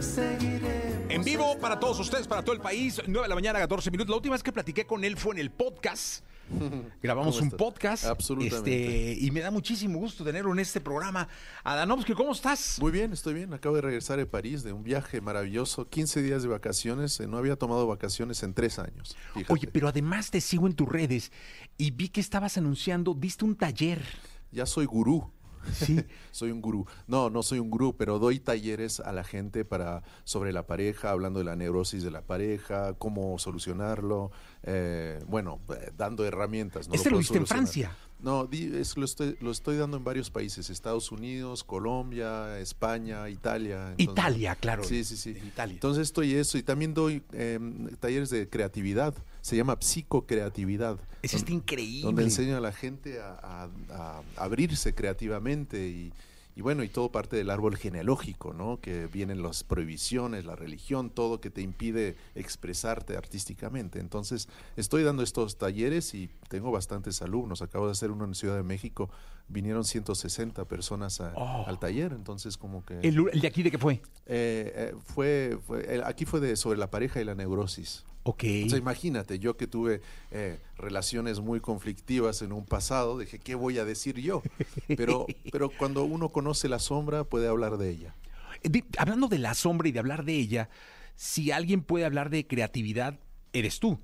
Seguiremos. 0.00 1.10
En 1.10 1.24
vivo 1.24 1.58
para 1.58 1.78
todos 1.78 1.98
ustedes, 2.00 2.26
para 2.26 2.42
todo 2.42 2.54
el 2.54 2.60
país, 2.60 3.00
9 3.06 3.22
de 3.24 3.28
la 3.28 3.34
mañana, 3.34 3.58
14 3.58 3.90
minutos. 3.90 4.10
La 4.10 4.16
última 4.16 4.34
vez 4.34 4.42
que 4.42 4.52
platiqué 4.52 4.86
con 4.86 5.04
él 5.04 5.16
fue 5.16 5.34
en 5.34 5.40
el 5.40 5.50
podcast. 5.50 6.24
Grabamos 7.02 7.38
¿Cómo 7.38 7.50
un 7.50 7.56
podcast. 7.56 8.04
Absolutamente. 8.04 9.12
Este, 9.12 9.24
y 9.24 9.30
me 9.30 9.40
da 9.40 9.50
muchísimo 9.50 9.98
gusto 9.98 10.24
tenerlo 10.24 10.52
en 10.52 10.58
este 10.58 10.80
programa. 10.80 11.28
Adanovsky, 11.64 12.14
¿cómo 12.14 12.32
estás? 12.32 12.78
Muy 12.80 12.90
bien, 12.92 13.12
estoy 13.12 13.34
bien. 13.34 13.54
Acabo 13.54 13.76
de 13.76 13.82
regresar 13.82 14.18
de 14.18 14.26
París 14.26 14.62
de 14.62 14.72
un 14.72 14.82
viaje 14.82 15.20
maravilloso. 15.20 15.88
15 15.88 16.20
días 16.22 16.42
de 16.42 16.48
vacaciones. 16.48 17.20
Eh, 17.20 17.26
No 17.26 17.38
había 17.38 17.56
tomado 17.56 17.86
vacaciones 17.86 18.42
en 18.42 18.52
tres 18.54 18.78
años. 18.78 19.16
fíjate. 19.34 19.52
Oye, 19.52 19.68
pero 19.68 19.88
además 19.88 20.30
te 20.30 20.40
sigo 20.40 20.66
en 20.66 20.74
tus 20.74 20.88
redes 20.88 21.30
y 21.78 21.90
vi 21.90 22.08
que 22.08 22.20
estabas 22.20 22.56
anunciando, 22.58 23.14
diste 23.14 23.44
un 23.44 23.56
taller. 23.56 24.02
Ya 24.50 24.66
soy 24.66 24.86
gurú. 24.86 25.30
Sí. 25.72 26.00
soy 26.32 26.50
un 26.50 26.60
gurú. 26.60 26.86
No, 27.06 27.30
no 27.30 27.42
soy 27.42 27.58
un 27.60 27.70
gurú, 27.70 27.94
pero 27.96 28.18
doy 28.18 28.40
talleres 28.40 28.98
a 29.00 29.12
la 29.12 29.22
gente 29.24 29.64
para 29.64 30.02
sobre 30.24 30.52
la 30.52 30.66
pareja, 30.66 31.10
hablando 31.10 31.38
de 31.38 31.44
la 31.44 31.54
neurosis 31.56 32.02
de 32.02 32.10
la 32.10 32.22
pareja, 32.22 32.94
cómo 32.94 33.38
solucionarlo. 33.38 34.32
eh, 34.64 35.22
bueno, 35.28 35.60
eh, 35.70 35.92
dando 35.96 36.24
herramientas. 36.24 36.88
¿no? 36.88 36.94
Este 36.94 37.10
lo 37.10 37.18
diste 37.18 37.38
en. 37.38 37.46
Francia. 37.46 37.96
No, 38.20 38.46
di- 38.46 38.70
es- 38.76 38.96
lo, 38.96 39.04
estoy, 39.04 39.36
lo 39.40 39.50
estoy 39.50 39.76
dando 39.76 39.96
en 39.96 40.04
varios 40.04 40.30
países, 40.30 40.70
Estados 40.70 41.10
Unidos, 41.10 41.64
Colombia, 41.64 42.58
España, 42.60 43.28
Italia. 43.28 43.94
Italia, 43.98 44.54
claro. 44.54 44.84
Sí, 44.84 45.02
sí, 45.04 45.16
sí. 45.16 45.30
En 45.36 45.46
Italia. 45.48 45.74
Entonces 45.74 46.02
estoy 46.02 46.34
eso 46.34 46.56
y 46.58 46.62
también 46.62 46.94
doy 46.94 47.22
em, 47.32 47.88
talleres 47.96 48.30
de 48.30 48.48
creatividad, 48.48 49.14
se 49.42 49.56
llama 49.56 49.76
psicocreatividad. 49.78 50.98
Eso 51.22 51.36
don- 51.36 51.40
está 51.40 51.52
increíble. 51.52 52.02
Donde 52.02 52.22
enseño 52.22 52.56
a 52.56 52.60
la 52.60 52.72
gente 52.72 53.20
a, 53.20 53.38
a- 53.42 53.68
a 53.90 54.22
abrirse 54.44 54.94
creativamente 54.94 55.86
y, 55.88 56.12
y 56.54 56.60
bueno, 56.60 56.82
y 56.84 56.88
todo 56.88 57.10
parte 57.10 57.36
del 57.36 57.48
árbol 57.50 57.76
genealógico, 57.76 58.52
¿no? 58.52 58.78
Que 58.80 59.06
vienen 59.06 59.42
las 59.42 59.64
prohibiciones, 59.64 60.44
la 60.44 60.54
religión, 60.56 61.10
todo 61.10 61.40
que 61.40 61.50
te 61.50 61.60
impide 61.62 62.16
expresarte 62.34 63.16
artísticamente. 63.16 64.00
Entonces, 64.00 64.48
estoy 64.76 65.02
dando 65.02 65.22
estos 65.22 65.56
talleres 65.58 66.14
y 66.14 66.28
tengo 66.48 66.70
bastantes 66.70 67.22
alumnos. 67.22 67.62
Acabo 67.62 67.86
de 67.86 67.92
hacer 67.92 68.10
uno 68.10 68.24
en 68.26 68.34
Ciudad 68.34 68.56
de 68.56 68.62
México, 68.62 69.08
vinieron 69.48 69.84
160 69.84 70.64
personas 70.66 71.20
a- 71.20 71.32
Oh. 71.36 71.64
al 71.66 71.78
taller, 71.78 72.12
entonces 72.12 72.56
como 72.58 72.84
que... 72.84 73.00
¿El, 73.00 73.28
el 73.32 73.40
de 73.40 73.48
aquí 73.48 73.62
de 73.62 73.70
qué 73.70 73.78
fue? 73.78 73.94
Eh, 74.26 74.72
eh, 74.74 74.94
fue, 75.04 75.58
fue- 75.66 75.94
el- 75.94 76.04
aquí 76.04 76.26
fue 76.26 76.40
de 76.40 76.56
sobre 76.56 76.78
la 76.78 76.90
pareja 76.90 77.20
y 77.20 77.24
la 77.24 77.34
neurosis. 77.34 78.04
Ok. 78.24 78.44
O 78.66 78.68
sea, 78.68 78.78
imagínate, 78.78 79.38
yo 79.40 79.56
que 79.56 79.66
tuve 79.66 80.00
eh, 80.30 80.58
relaciones 80.76 81.40
muy 81.40 81.60
conflictivas 81.60 82.40
en 82.42 82.52
un 82.52 82.64
pasado, 82.64 83.18
dije, 83.18 83.38
¿qué 83.40 83.54
voy 83.56 83.78
a 83.78 83.84
decir 83.84 84.20
yo? 84.20 84.42
Pero, 84.86 85.26
pero 85.52 85.70
cuando 85.70 86.04
uno 86.04 86.28
conoce 86.28 86.68
la 86.68 86.78
sombra, 86.78 87.24
puede 87.24 87.48
hablar 87.48 87.78
de 87.78 87.90
ella. 87.90 88.14
Eh, 88.62 88.82
hablando 88.96 89.26
de 89.26 89.38
la 89.38 89.54
sombra 89.54 89.88
y 89.88 89.92
de 89.92 89.98
hablar 89.98 90.24
de 90.24 90.34
ella, 90.36 90.68
si 91.16 91.50
alguien 91.50 91.82
puede 91.82 92.04
hablar 92.04 92.30
de 92.30 92.46
creatividad, 92.46 93.18
eres 93.52 93.80
tú. 93.80 93.98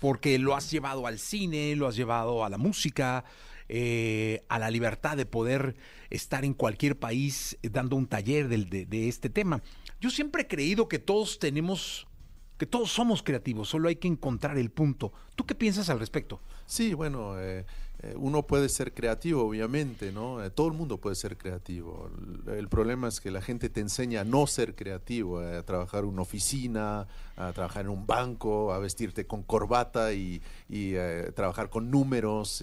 Porque 0.00 0.38
lo 0.38 0.56
has 0.56 0.70
llevado 0.70 1.06
al 1.06 1.18
cine, 1.18 1.76
lo 1.76 1.86
has 1.86 1.94
llevado 1.94 2.44
a 2.44 2.48
la 2.48 2.58
música, 2.58 3.24
eh, 3.68 4.42
a 4.48 4.58
la 4.58 4.70
libertad 4.70 5.16
de 5.16 5.26
poder 5.26 5.76
estar 6.08 6.44
en 6.44 6.54
cualquier 6.54 6.98
país 6.98 7.56
dando 7.62 7.94
un 7.96 8.06
taller 8.08 8.48
del- 8.48 8.68
de, 8.68 8.84
de 8.86 9.08
este 9.08 9.28
tema. 9.30 9.62
Yo 10.00 10.10
siempre 10.10 10.42
he 10.42 10.46
creído 10.48 10.88
que 10.88 10.98
todos 10.98 11.38
tenemos, 11.38 12.08
que 12.60 12.66
todos 12.66 12.92
somos 12.92 13.22
creativos, 13.22 13.70
solo 13.70 13.88
hay 13.88 13.96
que 13.96 14.06
encontrar 14.06 14.58
el 14.58 14.70
punto. 14.70 15.14
¿Tú 15.34 15.46
qué 15.46 15.54
piensas 15.54 15.88
al 15.88 15.98
respecto? 15.98 16.42
Sí, 16.66 16.92
bueno, 16.92 17.40
eh, 17.40 17.64
eh, 18.00 18.14
uno 18.18 18.46
puede 18.46 18.68
ser 18.68 18.92
creativo, 18.92 19.46
obviamente, 19.46 20.12
¿no? 20.12 20.44
Eh, 20.44 20.50
todo 20.50 20.66
el 20.66 20.74
mundo 20.74 20.98
puede 20.98 21.16
ser 21.16 21.38
creativo. 21.38 22.10
El, 22.48 22.68
problema 22.68 23.08
es 23.08 23.22
que 23.22 23.30
la 23.30 23.40
gente 23.40 23.70
te 23.70 23.80
enseña 23.80 24.20
a 24.20 24.24
no 24.24 24.46
ser 24.46 24.74
creativo, 24.74 25.38
a 25.38 25.62
trabajar 25.62 26.04
en 26.04 26.10
una 26.10 26.20
oficina, 26.20 27.08
a 27.34 27.52
trabajar 27.54 27.86
en 27.86 27.92
un 27.92 28.06
banco, 28.06 28.74
a 28.74 28.78
vestirte 28.78 29.26
con 29.26 29.42
corbata 29.42 30.12
y, 30.12 30.42
y, 30.68 30.96
trabajar 31.34 31.70
con 31.70 31.90
números. 31.90 32.62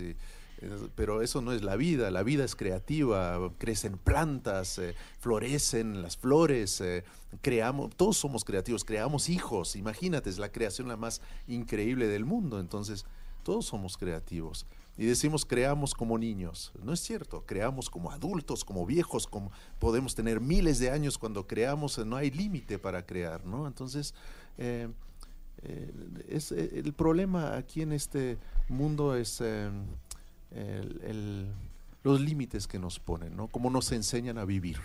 Pero 0.96 1.22
eso 1.22 1.41
no 1.41 1.52
es 1.52 1.63
la 1.63 1.76
vida, 1.76 2.10
la 2.10 2.24
vida 2.24 2.43
es 2.43 2.56
creativa, 2.56 3.39
crecen 3.60 3.98
plantas, 3.98 4.80
eh, 4.80 4.96
florecen 5.20 6.02
las 6.02 6.17
flores, 6.17 6.82
eh, 6.82 7.04
creamos, 7.41 7.96
todos 7.96 8.17
somos 8.17 8.43
creativos, 8.43 8.84
creamos 8.84 9.30
hijos, 9.30 9.76
imagínate, 9.76 10.30
es 10.30 10.39
la 10.39 10.52
creación 10.52 10.88
la 10.88 10.98
más 10.98 11.22
increíble 11.48 12.08
del 12.08 12.26
mundo, 12.26 12.60
entonces 12.60 13.06
todos 13.43 13.65
somos 13.65 13.98
creativos. 13.98 14.65
Y 15.00 15.06
decimos 15.06 15.46
creamos 15.46 15.93
como 15.93 16.17
niños, 16.17 16.72
no 16.82 16.91
es 16.91 17.02
cierto, 17.02 17.43
creamos 17.46 17.88
como 17.88 18.10
adultos, 18.10 18.65
como 18.65 18.84
viejos, 18.88 19.28
como 19.28 19.52
podemos 19.78 20.15
tener 20.15 20.41
miles 20.41 20.80
de 20.80 20.89
años 20.89 21.20
cuando 21.20 21.46
creamos, 21.46 22.00
no 22.04 22.15
hay 22.15 22.32
límite 22.32 22.80
para 22.80 23.06
crear, 23.06 23.46
¿no? 23.46 23.67
Entonces, 23.67 24.15
eh, 24.58 24.89
es, 26.28 26.52
el 26.52 26.93
problema 26.93 27.58
aquí 27.58 27.84
en 27.84 27.91
este 27.91 28.39
mundo 28.70 29.15
es 29.15 29.39
el- 30.51 31.01
el- 31.03 31.51
los 32.03 32.21
límites 32.21 32.67
que 32.67 32.79
nos 32.79 32.99
ponen, 32.99 33.36
¿no? 33.36 33.47
Cómo 33.47 33.69
nos 33.69 33.91
enseñan 33.91 34.38
a 34.38 34.45
vivir. 34.45 34.77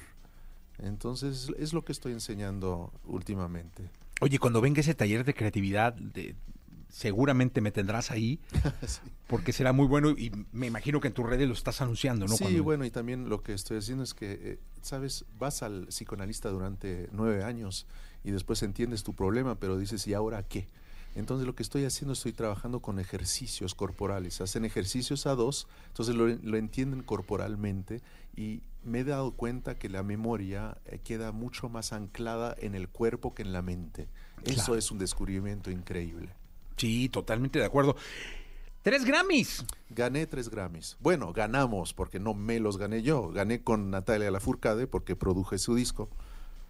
Entonces, 0.79 1.51
es 1.59 1.73
lo 1.73 1.85
que 1.85 1.93
estoy 1.93 2.13
enseñando 2.13 2.93
últimamente. 3.05 3.85
Oye, 4.21 4.39
cuando 4.39 4.61
venga 4.61 4.81
ese 4.81 4.95
taller 4.95 5.25
de 5.25 5.35
creatividad, 5.35 5.93
de- 5.95 6.35
seguramente 6.89 7.61
me 7.61 7.71
tendrás 7.71 8.11
ahí, 8.11 8.39
Sí. 8.87 9.01
porque 9.27 9.53
será 9.53 9.73
muy 9.73 9.87
bueno 9.87 10.11
y 10.11 10.31
me 10.53 10.67
imagino 10.67 11.01
que 11.01 11.09
en 11.09 11.15
tus 11.15 11.25
redes 11.27 11.47
lo 11.49 11.55
estás 11.55 11.81
anunciando, 11.81 12.27
¿no? 12.27 12.35
Sí, 12.37 12.45
Cuando- 12.45 12.63
bueno, 12.65 12.85
y 12.85 12.91
también 12.91 13.29
lo 13.29 13.43
que 13.43 13.53
estoy 13.55 13.79
haciendo 13.79 14.05
es 14.05 14.15
que, 14.15 14.33
eh, 14.33 14.59
sabes, 14.83 15.25
vas 15.39 15.63
al 15.63 15.87
psicoanalista 15.89 16.51
durante 16.51 17.09
nueve 17.13 17.45
años 17.45 17.87
y 18.25 18.31
después 18.31 18.63
entiendes 18.63 19.03
tu 19.05 19.15
problema, 19.15 19.55
pero 19.57 19.79
dices, 19.79 20.07
¿y 20.07 20.15
ahora 20.15 20.43
qué? 20.43 20.69
Entonces 21.15 21.47
lo 21.47 21.55
que 21.55 21.63
estoy 21.63 21.85
haciendo, 21.85 22.15
estoy 22.15 22.33
trabajando 22.33 22.81
con 22.81 22.99
ejercicios 22.99 23.75
corporales. 23.75 24.41
Hacen 24.41 24.65
ejercicios 24.65 25.27
a 25.27 25.35
dos, 25.35 25.67
entonces 25.89 26.15
lo, 26.15 26.27
lo 26.29 26.57
entienden 26.57 27.03
corporalmente 27.03 28.01
y 28.37 28.63
me 28.85 29.01
he 29.01 29.05
dado 29.05 29.33
cuenta 29.33 29.79
que 29.79 29.89
la 29.89 30.03
memoria 30.03 30.79
eh, 30.87 30.99
queda 31.03 31.33
mucho 31.33 31.69
más 31.69 31.93
anclada 31.93 32.55
en 32.59 32.75
el 32.75 32.89
cuerpo 32.89 33.35
que 33.35 33.43
en 33.43 33.53
la 33.53 33.63
mente. 33.63 34.09
Eso 34.45 34.77
es 34.77 34.91
un 34.91 34.99
descubrimiento 34.99 35.71
increíble. 35.71 36.31
Sí, 36.77 37.09
totalmente 37.09 37.59
de 37.59 37.67
acuerdo. 37.67 37.97
Tres 38.83 39.05
Grammys. 39.05 39.65
Gané 39.91 40.27
tres 40.27 40.49
Grammys. 40.49 40.97
Bueno, 40.99 41.33
ganamos, 41.33 41.95
porque 41.95 42.19
no 42.19 42.35
me 42.35 42.59
los 42.59 42.79
gané 42.79 43.03
yo. 43.03 43.29
Gané 43.29 43.63
con 43.63 43.91
Natalia 43.91 44.31
Lafourcade 44.31 44.89
porque 44.89 45.15
produje 45.15 45.59
su 45.59 45.77
disco. 45.77 46.09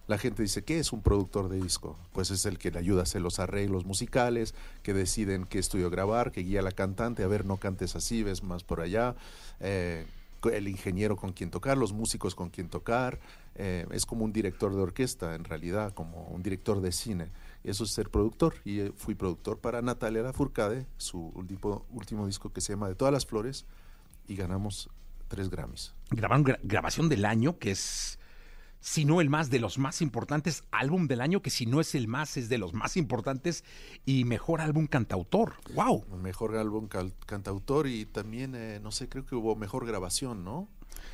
La 0.08 0.18
gente 0.18 0.42
dice, 0.42 0.62
¿qué 0.64 0.78
es 0.78 0.92
un 0.92 1.00
productor 1.02 1.48
de 1.48 1.60
disco? 1.60 1.96
Pues 2.12 2.30
es 2.30 2.44
el 2.44 2.58
que 2.58 2.70
le 2.70 2.78
ayuda 2.80 3.00
a 3.00 3.02
hacer 3.04 3.22
los 3.22 3.38
arreglos 3.38 3.84
musicales, 3.84 4.54
que 4.82 4.92
deciden 4.94 5.44
qué 5.46 5.58
estudio 5.58 5.90
grabar, 5.90 6.32
que 6.32 6.42
guía 6.42 6.60
a 6.60 6.62
la 6.62 6.72
cantante, 6.72 7.22
a 7.22 7.28
ver, 7.28 7.44
no 7.46 7.56
cantes 7.58 7.94
así, 7.96 8.22
ves 8.22 8.42
más 8.42 8.64
por 8.64 8.80
allá. 8.80 9.14
eh, 9.60 10.06
el 10.52 10.66
ingeniero 10.66 11.14
con 11.14 11.32
quien 11.32 11.52
tocar, 11.52 11.78
los 11.78 11.92
músicos 11.92 12.34
con 12.34 12.50
quien 12.50 12.68
tocar. 12.68 13.20
eh, 13.54 13.86
es 13.92 14.04
como 14.06 14.24
un 14.24 14.32
director 14.32 14.74
de 14.74 14.82
orquesta, 14.82 15.36
en 15.36 15.44
realidad, 15.44 15.92
como 15.94 16.26
un 16.28 16.42
director 16.42 16.80
de 16.80 16.90
cine. 16.90 17.28
Eso 17.62 17.84
es 17.84 17.90
ser 17.90 18.10
productor. 18.10 18.54
Y 18.64 18.80
eh, 18.80 18.92
fui 18.96 19.14
productor 19.14 19.58
para 19.60 19.82
Natalia 19.82 20.22
Lafourcade, 20.22 20.84
su 20.96 21.30
último, 21.36 21.86
disco 22.26 22.52
que 22.52 22.60
se 22.60 22.72
llama 22.72 22.88
De 22.88 22.96
todas 22.96 23.12
las 23.14 23.24
flores, 23.24 23.66
y 24.26 24.34
ganamos 24.34 24.90
tres 25.28 25.48
Grammys. 25.48 25.92
Grabaron 26.10 26.44
gra- 26.44 26.58
grabación 26.64 27.08
del 27.08 27.24
año, 27.24 27.58
que 27.60 27.70
es, 27.70 28.18
si 28.84 29.04
no 29.04 29.20
el 29.20 29.30
más 29.30 29.48
de 29.48 29.60
los 29.60 29.78
más 29.78 30.02
importantes, 30.02 30.64
álbum 30.72 31.06
del 31.06 31.20
año, 31.20 31.40
que 31.40 31.50
si 31.50 31.64
no 31.66 31.80
es 31.80 31.94
el 31.94 32.08
más, 32.08 32.36
es 32.36 32.48
de 32.48 32.58
los 32.58 32.74
más 32.74 32.96
importantes, 32.96 33.62
y 34.04 34.24
mejor 34.24 34.60
álbum 34.60 34.86
cantautor. 34.88 35.54
¡Wow! 35.74 36.04
Mejor 36.20 36.56
álbum 36.56 36.88
cantautor 37.24 37.86
y 37.86 38.04
también, 38.06 38.54
eh, 38.56 38.80
no 38.82 38.90
sé, 38.90 39.08
creo 39.08 39.24
que 39.24 39.36
hubo 39.36 39.54
mejor 39.56 39.86
grabación, 39.86 40.42
¿no? 40.44 40.68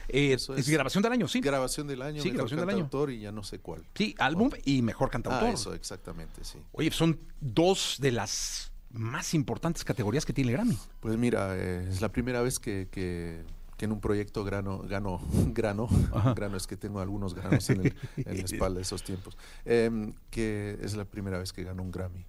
Eh, 0.09 0.33
Eso 0.33 0.55
es, 0.55 0.61
es. 0.67 0.71
grabación 0.71 1.03
del 1.03 1.13
año, 1.13 1.29
sí. 1.29 1.41
Grabación 1.41 1.87
del 1.87 2.01
año, 2.03 2.23
Sí, 2.23 2.29
mejor 2.31 2.37
grabación 2.49 2.61
del 2.61 2.69
año. 2.71 2.79
cantautor 2.85 3.11
y 3.13 3.21
ya 3.21 3.33
no 3.33 3.43
sé 3.45 3.59
cuál. 3.59 3.85
Sí, 3.95 4.15
álbum 4.19 4.51
y 4.65 4.81
mejor 4.83 5.11
cantautor. 5.11 5.49
Ah, 5.51 5.53
eso, 5.53 5.75
exactamente, 5.75 6.43
sí. 6.45 6.59
Oye, 6.73 6.91
son 6.91 7.19
dos 7.41 7.97
de 8.01 8.13
las 8.13 8.73
más 8.91 9.35
importantes 9.35 9.85
categorías 9.85 10.25
que 10.25 10.33
tiene 10.33 10.51
el 10.51 10.57
Grammy. 10.57 10.79
Pues 11.01 11.19
mira, 11.19 11.55
eh, 11.55 11.87
es 11.91 12.01
la 12.01 12.09
primera 12.11 12.41
vez 12.41 12.59
que, 12.59 12.89
que- 12.91 13.45
que 13.79 13.87
en 13.87 13.93
un 13.93 14.01
proyecto 14.01 14.45
grano, 14.45 14.81
gano, 14.81 15.21
grano, 15.55 15.89
grano 16.37 16.57
es 16.59 16.67
que 16.67 16.77
tengo 16.77 17.01
algunos 17.01 17.33
granos 17.33 17.71
en, 17.71 17.81
el- 17.87 17.95
en 18.17 18.37
la 18.37 18.45
espalda 18.45 18.77
de 18.77 18.83
esos 18.83 19.03
tiempos, 19.03 19.39
em, 19.65 20.13
que 20.31 20.77
es 20.83 20.95
la 20.97 21.07
primera 21.07 21.39
vez 21.39 21.53
que 21.55 21.65
gano 21.65 21.83
un 21.83 21.91
Grammy. 21.91 22.27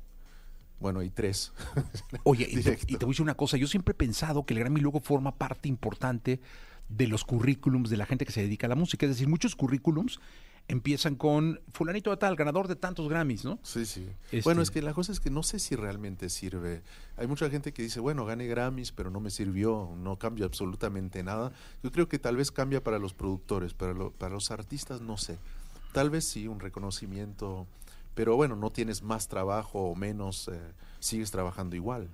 Bueno, 0.79 1.01
y 1.03 1.09
tres. 1.09 1.51
Oye, 2.23 2.45
y 2.49 2.53
te, 2.53 2.59
Directo. 2.61 2.85
y 2.87 2.95
te 2.97 3.05
voy 3.05 3.11
a 3.11 3.13
decir 3.13 3.23
una 3.23 3.35
cosa, 3.35 3.57
yo 3.57 3.67
siempre 3.67 3.91
he 3.91 3.95
pensado 3.95 4.45
que 4.45 4.53
el 4.53 4.61
Grammy 4.61 4.79
luego 4.79 5.01
forma 5.01 5.35
parte 5.35 5.67
importante 5.67 6.39
de 6.87 7.07
los 7.07 7.25
currículums 7.25 7.89
de 7.89 7.97
la 7.97 8.05
gente 8.05 8.25
que 8.25 8.31
se 8.31 8.41
dedica 8.41 8.67
a 8.67 8.69
la 8.69 8.75
música. 8.75 9.05
Es 9.05 9.11
decir, 9.11 9.27
muchos 9.27 9.55
currículums 9.55 10.19
empiezan 10.69 11.15
con 11.15 11.59
fulanito 11.73 12.11
de 12.11 12.17
tal, 12.17 12.35
ganador 12.37 12.67
de 12.69 12.75
tantos 12.77 13.09
Grammys, 13.09 13.43
¿no? 13.43 13.59
Sí, 13.63 13.85
sí. 13.85 14.07
Este- 14.31 14.41
Bueno, 14.43 14.61
es 14.61 14.71
que 14.71 14.81
la 14.81 14.93
cosa 14.93 15.11
es 15.11 15.19
que 15.19 15.29
no 15.29 15.43
sé 15.43 15.59
si 15.59 15.75
realmente 15.75 16.29
sirve. 16.29 16.81
Hay 17.17 17.27
mucha 17.27 17.49
gente 17.49 17.73
que 17.73 17.81
dice, 17.81 17.99
bueno, 17.99 18.23
gané 18.25 18.45
Grammys, 18.47 18.91
pero 18.91 19.09
no 19.11 19.19
me 19.19 19.31
sirvió, 19.31 19.91
no 19.97 20.17
cambia 20.17 20.45
absolutamente 20.45 21.21
nada. 21.23 21.51
Yo 21.83 21.91
creo 21.91 22.07
que 22.07 22.19
tal 22.19 22.37
vez 22.37 22.51
cambia 22.51 22.83
para 22.83 22.99
los 22.99 23.13
productores, 23.13 23.73
para, 23.73 23.93
lo- 23.93 24.11
para 24.11 24.33
los 24.33 24.51
artistas 24.51 25.01
no 25.01 25.17
sé. 25.17 25.37
Tal 25.91 26.09
vez 26.11 26.23
sí, 26.25 26.47
un 26.47 26.59
reconocimiento, 26.59 27.65
pero 28.13 28.35
bueno, 28.35 28.55
no 28.55 28.69
tienes 28.71 29.01
más 29.01 29.27
trabajo 29.27 29.79
o 29.89 29.95
menos, 29.95 30.47
eh, 30.49 30.59
sigues 30.99 31.31
trabajando 31.31 31.75
igual. 31.75 32.09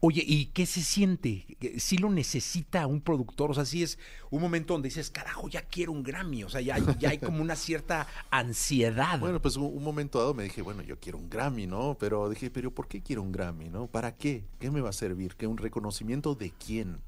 Oye, 0.00 0.22
¿y 0.24 0.46
qué 0.46 0.64
se 0.64 0.80
siente? 0.80 1.44
¿Sí 1.78 1.98
lo 1.98 2.08
necesita 2.08 2.86
un 2.86 3.00
productor? 3.00 3.50
O 3.50 3.54
sea, 3.54 3.64
sí 3.64 3.82
es 3.82 3.98
un 4.30 4.40
momento 4.40 4.74
donde 4.74 4.88
dices, 4.88 5.10
carajo, 5.10 5.48
ya 5.48 5.62
quiero 5.62 5.90
un 5.90 6.04
Grammy. 6.04 6.44
O 6.44 6.48
sea, 6.48 6.60
ya, 6.60 6.76
hay 6.76 7.18
como 7.18 7.42
una 7.42 7.56
cierta 7.56 8.06
ansiedad. 8.30 9.18
Bueno, 9.18 9.42
pues 9.42 9.56
un, 9.56 9.82
momento 9.82 10.20
dado 10.20 10.34
me 10.34 10.44
dije, 10.44 10.62
bueno, 10.62 10.82
yo 10.82 11.00
quiero 11.00 11.18
un 11.18 11.28
Grammy, 11.28 11.66
¿no? 11.66 11.96
Pero 11.98 12.28
dije, 12.30 12.48
pero 12.48 12.70
¿por 12.70 12.86
qué 12.86 13.02
quiero 13.02 13.22
un 13.22 13.32
Grammy, 13.32 13.70
no? 13.70 13.88
¿Para 13.88 14.14
qué? 14.14 14.44
¿Qué 14.60 14.70
me 14.70 14.80
va 14.80 14.90
a 14.90 14.92
servir? 14.92 15.34
¿Qué 15.34 15.48
un 15.48 15.58
reconocimiento 15.58 16.36
de 16.36 16.52
quién? 16.52 17.00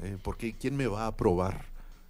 Eh, 0.00 0.16
¿Por 0.22 0.38
qué? 0.38 0.54
¿Quién 0.54 0.74
me 0.74 0.86
va 0.86 1.04
a 1.04 1.08
aprobar? 1.08 1.66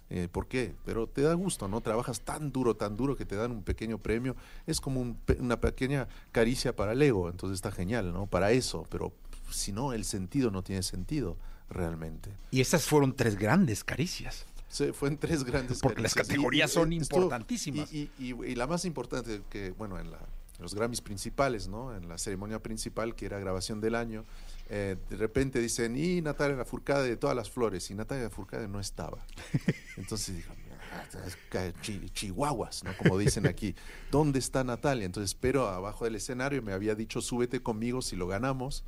Eh, 0.09 0.29
¿Por 0.31 0.47
qué? 0.47 0.73
Pero 0.85 1.07
te 1.07 1.21
da 1.21 1.33
gusto, 1.33 1.67
¿no? 1.67 1.81
Trabajas 1.81 2.21
tan 2.21 2.53
duro, 2.53 2.77
tan 2.77 2.95
duro 2.95 3.17
que 3.17 3.25
te 3.25 3.35
dan 3.35 3.51
un 3.51 3.61
pequeño 3.61 3.97
premio. 3.97 4.37
Es 4.65 4.79
como 4.79 5.17
una 5.37 5.59
pequeña 5.59 6.07
caricia 6.31 6.73
para 6.73 6.93
el 6.93 7.01
ego, 7.01 7.29
entonces 7.29 7.55
está 7.55 7.71
genial, 7.71 8.13
¿no? 8.13 8.25
Para 8.25 8.51
eso, 8.53 8.87
pero 8.89 9.11
si 9.51 9.71
no, 9.71 9.93
el 9.93 10.05
sentido 10.05 10.51
no 10.51 10.63
tiene 10.63 10.83
sentido 10.83 11.37
realmente. 11.69 12.31
y 12.51 12.61
estas 12.61 12.85
fueron 12.85 13.15
tres 13.15 13.35
grandes 13.37 13.83
caricias. 13.83 14.45
Se 14.69 14.93
fue 14.93 15.09
en 15.09 15.17
tres 15.17 15.43
grandes 15.43 15.79
Porque 15.79 16.01
las 16.01 16.13
caricias. 16.13 16.35
categorías 16.35 16.71
Y- 16.71 16.73
son 16.73 16.93
importantísimas. 16.93 17.91
Y, 17.93 18.11
y- 18.19 18.33
y- 18.45 18.55
la 18.55 18.67
más 18.67 18.85
importante 18.85 19.41
que, 19.49 19.71
bueno, 19.71 19.99
en, 19.99 20.11
la- 20.11 20.17
en 20.19 20.61
los 20.63 20.75
Grammys 20.75 21.01
principales, 21.01 21.67
¿no? 21.67 21.95
En 21.95 22.07
la 22.09 22.17
ceremonia 22.17 22.59
principal, 22.61 23.15
que 23.15 23.25
era 23.25 23.39
grabación 23.39 23.81
del 23.81 23.95
año, 23.95 24.25
eh, 24.69 24.95
de 25.09 25.15
repente 25.17 25.59
dicen, 25.59 25.95
y 25.97 26.21
Natalia 26.21 26.55
Lafourcade 26.57 27.07
de 27.07 27.17
todas 27.17 27.35
las 27.35 27.49
flores, 27.49 27.89
y 27.89 27.95
Natalia 27.95 28.25
Lafourcade 28.25 28.67
no 28.67 28.79
estaba. 28.79 29.17
Entonces 29.97 30.35
dijo, 30.35 30.53
"Ah, 30.91 31.71
chihuahuas, 32.13 32.83
¿no? 32.83 32.95
Como 32.97 33.17
dicen 33.17 33.47
aquí, 33.47 33.75
¿dónde 34.11 34.39
está 34.39 34.63
Natalia? 34.63 35.05
Entonces, 35.05 35.35
pero 35.39 35.67
abajo 35.67 36.05
del 36.05 36.15
escenario 36.15 36.61
me 36.61 36.73
había 36.73 36.95
dicho, 36.95 37.21
súbete 37.21 37.61
conmigo 37.61 38.01
si 38.01 38.15
lo 38.15 38.27
ganamos, 38.27 38.83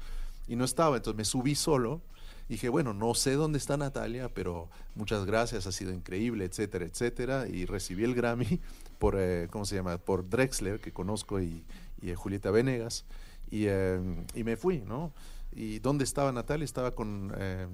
y 0.48 0.56
no 0.56 0.66
estaba, 0.66 0.98
entonces 0.98 1.18
me 1.18 1.26
subí 1.26 1.56
solo. 1.56 2.02
Dije, 2.50 2.68
bueno, 2.70 2.94
no 2.94 3.14
sé 3.14 3.34
dónde 3.34 3.58
está 3.58 3.78
Natalia, 3.78 4.30
pero 4.34 4.70
muchas 4.96 5.26
gracias, 5.26 5.68
ha 5.68 5.72
sido 5.72 5.94
increíble, 5.94 6.44
etcétera, 6.46 6.86
etcétera. 6.86 7.48
Y 7.48 7.66
recibí 7.66 8.04
el 8.04 8.14
Grammy 8.14 8.60
por, 9.00 9.16
eh, 9.18 9.48
¿cómo 9.52 9.66
se 9.66 9.76
llama? 9.76 9.98
Por 9.98 10.28
Drexler, 10.30 10.80
que 10.80 10.92
conozco, 10.92 11.40
y, 11.40 11.64
y, 12.02 12.10
eh, 12.10 12.16
Julieta 12.16 12.52
Venegas. 12.52 13.06
Y, 13.50 13.66
eh, 13.68 14.00
y 14.36 14.44
me 14.44 14.58
fui, 14.58 14.82
¿no? 14.82 15.14
¿Y 15.54 15.80
dónde 15.80 16.04
estaba 16.04 16.32
Natalia? 16.32 16.66
Estaba 16.66 16.92
con 16.96 17.34
eh. 17.38 17.68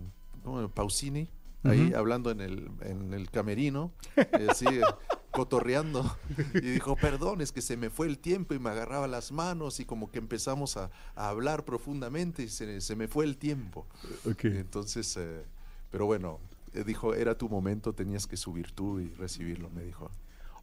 Pausini, 0.74 1.30
ahí 1.64 1.94
hablando 1.94 2.32
en 2.32 2.42
el, 2.42 2.72
en 2.82 3.14
el 3.14 3.30
camerino, 3.30 3.92
así, 4.50 4.66
eh, 4.66 4.82
cotorreando. 5.38 6.18
Y 6.56 6.62
dijo, 6.62 6.96
perdón, 6.96 7.42
es 7.42 7.52
que 7.52 7.62
se 7.62 7.78
me 7.78 7.90
fue 7.90 8.08
el 8.08 8.18
tiempo 8.18 8.54
y 8.56 8.60
me 8.60 8.70
agarraba 8.72 9.08
las 9.08 9.32
manos 9.32 9.80
y 9.80 9.86
como 9.86 10.12
que 10.12 10.18
empezamos 10.18 10.76
a, 10.78 10.90
a 11.16 11.30
hablar 11.30 11.64
profundamente 11.64 12.44
y 12.44 12.50
se, 12.50 12.82
se 12.82 12.96
me 12.96 13.08
fue 13.08 13.26
el 13.26 13.38
tiempo. 13.38 13.86
Entonces, 14.44 15.16
eh, 15.18 15.44
pero 15.92 16.08
bueno, 16.08 16.40
eh, 16.74 16.84
dijo, 16.84 17.14
era 17.14 17.38
tu 17.38 17.50
momento, 17.50 17.94
tenías 17.94 18.26
que 18.26 18.38
subir 18.38 18.72
tú 18.72 19.00
y 19.00 19.10
recibirlo, 19.10 19.70
me 19.70 19.84
dijo. 19.84 20.10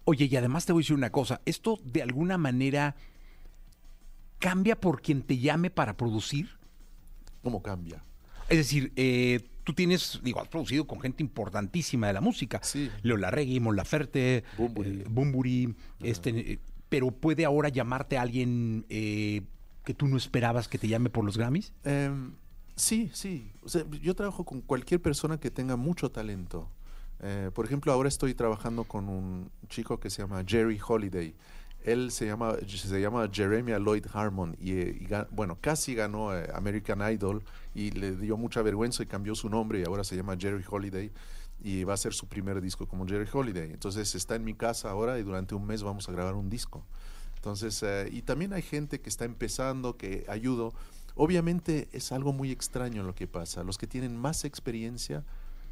Oye, 0.05 0.27
y 0.27 0.37
además 0.37 0.67
te 0.67 0.73
voy 0.73 0.81
a 0.81 0.85
decir 0.85 0.97
una 0.97 1.11
cosa, 1.11 1.41
esto 1.45 1.79
de 1.85 2.03
alguna 2.03 2.37
manera 2.37 2.97
cambia 4.39 4.79
por 4.79 5.01
quien 5.01 5.23
te 5.23 5.39
llame 5.39 5.71
para 5.71 5.97
producir. 5.97 6.51
¿Cómo 7.43 7.63
cambia? 7.63 8.03
Es 8.49 8.59
decir, 8.59 8.93
eh, 8.97 9.41
tú 9.65 9.75
tienes, 9.75 10.21
digo, 10.23 10.41
has 10.41 10.49
producido 10.49 10.87
con 10.87 11.01
gente 11.01 11.23
importantísima 11.23 12.07
de 12.07 12.13
la 12.13 12.21
música. 12.21 12.61
Sí. 12.63 12.91
Leo 13.03 13.17
Larregui, 13.17 13.61
Mon 13.61 13.77
Laferte, 13.77 14.45
eh, 14.59 15.05
Bunbury, 15.09 15.75
este, 16.01 16.31
eh, 16.53 16.59
pero 16.89 17.11
puede 17.11 17.45
ahora 17.45 17.71
llamarte 17.71 18.17
a 18.17 18.23
alguien 18.23 18.87
eh, 18.89 19.43
que 19.85 19.95
tú 19.95 20.07
no 20.07 20.17
esperabas 20.17 20.69
que 20.69 20.79
te 20.79 20.89
llame 20.89 21.11
por 21.11 21.25
los 21.25 21.37
Grammys. 21.37 21.73
Em, 21.85 22.33
Sí, 22.77 23.11
sí. 23.13 23.53
O 23.63 23.69
sea, 23.69 23.85
yo 24.03 24.15
trabajo 24.15 24.45
con 24.45 24.61
cualquier 24.61 25.01
persona 25.01 25.39
que 25.39 25.51
tenga 25.51 25.77
mucho 25.77 26.11
talento. 26.11 26.69
Eh, 27.21 27.51
por 27.55 27.65
ejemplo, 27.65 27.93
ahora 27.93 28.09
estoy 28.09 28.35
trabajando 28.35 28.85
con 28.85 29.09
un 29.09 29.51
chico 29.69 30.01
que 30.01 30.11
se 30.11 30.23
llama 30.23 30.43
Jerry 30.47 30.81
Holiday. 30.87 31.35
Él 31.85 32.11
se 32.11 32.27
llama, 32.27 32.57
se 32.67 33.01
llama 33.01 33.29
Jeremiah 33.31 33.79
Lloyd 33.79 34.07
Harmon 34.13 34.57
y, 34.59 34.73
eh, 34.73 34.99
y 35.01 35.35
bueno, 35.35 35.59
casi 35.61 35.95
ganó 35.95 36.35
eh, 36.35 36.49
American 36.55 37.01
Idol 37.13 37.45
y 37.75 37.91
le 37.91 38.17
dio 38.17 38.37
mucha 38.39 38.63
vergüenza 38.63 39.03
y 39.03 39.07
cambió 39.07 39.35
su 39.35 39.51
nombre 39.51 39.81
y 39.81 39.85
ahora 39.85 40.03
se 40.03 40.17
llama 40.17 40.35
Jerry 40.39 40.65
Holiday 40.69 41.13
y 41.63 41.85
va 41.85 41.95
a 41.95 41.97
ser 41.97 42.15
su 42.15 42.27
primer 42.27 42.61
disco 42.61 42.87
como 42.89 43.07
Jerry 43.07 43.29
Holiday. 43.31 43.71
Entonces 43.71 44.15
está 44.15 44.35
en 44.35 44.45
mi 44.45 44.55
casa 44.55 44.91
ahora 44.91 45.19
y 45.19 45.23
durante 45.23 45.55
un 45.55 45.67
mes 45.67 45.83
vamos 45.83 46.09
a 46.09 46.13
grabar 46.13 46.35
un 46.35 46.49
disco. 46.49 46.85
Entonces, 47.37 47.83
eh, 47.83 48.09
y 48.11 48.23
también 48.23 48.55
hay 48.55 48.63
gente 48.63 49.01
que 49.01 49.11
está 49.11 49.27
empezando, 49.27 49.99
que 49.99 50.25
ayudo. 50.29 50.73
Obviamente 51.15 51.89
es 51.93 52.13
algo 52.13 52.33
muy 52.33 52.51
extraño 52.51 53.03
lo 53.03 53.15
que 53.15 53.27
pasa. 53.27 53.63
Los 53.63 53.77
que 53.77 53.87
tienen 53.87 54.17
más 54.17 54.47
experiencia 54.47 55.25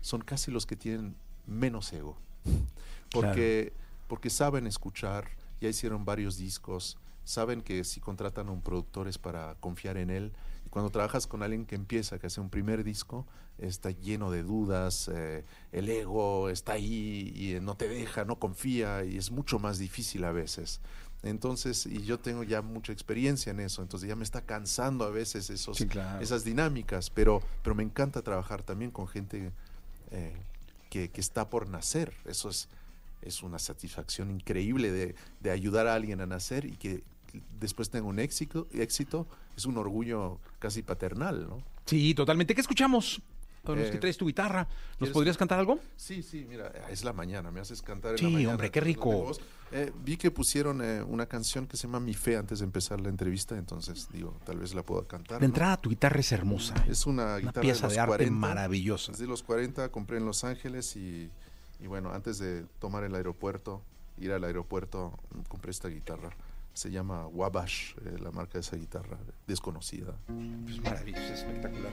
son 0.02 0.20
casi 0.20 0.50
los 0.50 0.66
que 0.66 0.76
tienen 0.76 1.16
menos 1.46 1.92
ego. 1.92 2.18
Porque, 3.10 3.74
porque 4.08 4.30
saben 4.30 4.66
escuchar, 4.66 5.28
ya 5.62 5.68
hicieron 5.68 6.04
varios 6.04 6.36
discos, 6.36 6.98
saben 7.24 7.62
que 7.62 7.84
si 7.84 8.00
contratan 8.00 8.48
a 8.48 8.52
un 8.52 8.62
productor 8.62 9.08
es 9.08 9.16
para 9.18 9.54
confiar 9.60 9.96
en 9.96 10.10
él. 10.10 10.32
Y 10.66 10.68
cuando 10.70 10.90
trabajas 10.90 11.26
con 11.26 11.42
alguien 11.42 11.66
que 11.66 11.76
empieza, 11.76 12.18
que 12.18 12.26
hace 12.26 12.40
un 12.40 12.50
primer 12.50 12.82
disco, 12.84 13.26
está 13.58 13.90
lleno 13.90 14.30
de 14.30 14.42
dudas, 14.42 15.08
eh, 15.12 15.44
el 15.70 15.88
ego 15.88 16.48
está 16.48 16.72
ahí 16.72 17.32
y 17.34 17.52
eh, 17.54 17.60
no 17.60 17.76
te 17.76 17.88
deja, 17.88 18.24
no 18.24 18.38
confía 18.38 19.04
y 19.04 19.16
es 19.16 19.30
mucho 19.30 19.58
más 19.58 19.78
difícil 19.78 20.24
a 20.24 20.32
veces. 20.32 20.80
Entonces, 21.22 21.86
y 21.86 22.02
yo 22.02 22.18
tengo 22.18 22.42
ya 22.42 22.62
mucha 22.62 22.92
experiencia 22.92 23.50
en 23.50 23.60
eso, 23.60 23.82
entonces 23.82 24.08
ya 24.08 24.16
me 24.16 24.24
está 24.24 24.42
cansando 24.42 25.04
a 25.04 25.10
veces 25.10 25.50
esos, 25.50 25.76
Sí, 25.76 25.86
claro. 25.86 26.20
esas 26.20 26.42
dinámicas, 26.42 27.10
pero, 27.10 27.40
pero 27.62 27.76
me 27.76 27.84
encanta 27.84 28.22
trabajar 28.22 28.64
también 28.64 28.90
con 28.90 29.06
gente 29.06 29.52
eh, 30.10 30.34
que, 30.90 31.10
que 31.10 31.20
está 31.20 31.48
por 31.48 31.68
nacer. 31.68 32.12
Eso 32.24 32.48
es, 32.50 32.68
es 33.22 33.42
una 33.42 33.58
satisfacción 33.58 34.30
increíble 34.30 34.90
de, 34.92 35.14
de 35.40 35.50
ayudar 35.50 35.86
a 35.86 35.94
alguien 35.94 36.20
a 36.20 36.26
nacer 36.26 36.64
y 36.64 36.72
que 36.76 37.02
después 37.60 37.88
tenga 37.90 38.06
un 38.06 38.18
éxito, 38.18 38.68
éxito. 38.72 39.26
Es 39.56 39.64
un 39.66 39.76
orgullo 39.78 40.38
casi 40.58 40.82
paternal, 40.82 41.46
¿no? 41.48 41.62
Sí, 41.86 42.14
totalmente. 42.14 42.54
¿Qué 42.54 42.60
escuchamos? 42.60 43.20
Con 43.64 43.78
los 43.78 43.88
Eh, 43.88 43.92
que 43.92 43.98
traes 43.98 44.16
tu 44.18 44.26
guitarra. 44.26 44.62
¿Nos 44.64 44.98
¿quieres- 44.98 45.12
podrías 45.12 45.36
cantar 45.36 45.60
algo? 45.60 45.78
Sí, 45.96 46.22
sí, 46.22 46.44
mira, 46.48 46.72
es 46.90 47.04
la 47.04 47.12
mañana, 47.12 47.52
me 47.52 47.60
haces 47.60 47.80
cantar 47.80 48.12
en 48.12 48.18
Sí, 48.18 48.24
la 48.24 48.30
mañana. 48.30 48.50
hombre, 48.52 48.70
qué 48.72 48.80
rico. 48.80 49.30
Eh, 49.70 49.92
vi 50.04 50.16
que 50.16 50.30
pusieron 50.32 50.82
eh, 50.82 51.00
una 51.02 51.26
canción 51.26 51.66
que 51.68 51.76
se 51.76 51.86
llama 51.86 52.00
Mi 52.00 52.12
Fe 52.12 52.36
antes 52.36 52.58
de 52.58 52.64
empezar 52.64 53.00
la 53.00 53.08
entrevista, 53.08 53.56
entonces 53.56 54.08
digo, 54.12 54.36
tal 54.44 54.58
vez 54.58 54.74
la 54.74 54.82
pueda 54.82 55.06
cantar. 55.06 55.38
De 55.38 55.46
¿no? 55.46 55.52
entrada, 55.52 55.76
tu 55.76 55.90
guitarra 55.90 56.18
es 56.18 56.32
hermosa. 56.32 56.74
Es 56.88 57.06
una 57.06 57.22
Una 57.24 57.36
guitarra 57.38 57.60
pieza 57.60 57.80
de, 57.82 57.86
los 57.86 57.92
de 57.94 58.00
arte 58.00 58.08
40, 58.10 58.36
maravillosa. 58.36 59.12
Es 59.12 59.18
de 59.18 59.26
los 59.28 59.42
40, 59.44 59.90
compré 59.90 60.16
en 60.18 60.26
Los 60.26 60.42
Ángeles 60.42 60.96
y, 60.96 61.30
y 61.82 61.88
bueno, 61.88 62.12
antes 62.12 62.38
de 62.38 62.64
tomar 62.78 63.02
el 63.02 63.14
aeropuerto, 63.14 63.82
ir 64.16 64.32
al 64.32 64.44
aeropuerto, 64.44 65.18
compré 65.48 65.72
esta 65.72 65.88
guitarra. 65.88 66.30
Se 66.74 66.90
llama 66.90 67.26
Wabash, 67.26 67.94
eh, 68.04 68.18
la 68.20 68.30
marca 68.30 68.54
de 68.54 68.60
esa 68.60 68.76
guitarra, 68.76 69.18
desconocida. 69.46 70.14
Es 70.68 70.80
maravilloso, 70.80 71.24
es 71.24 71.40
espectacular. 71.40 71.92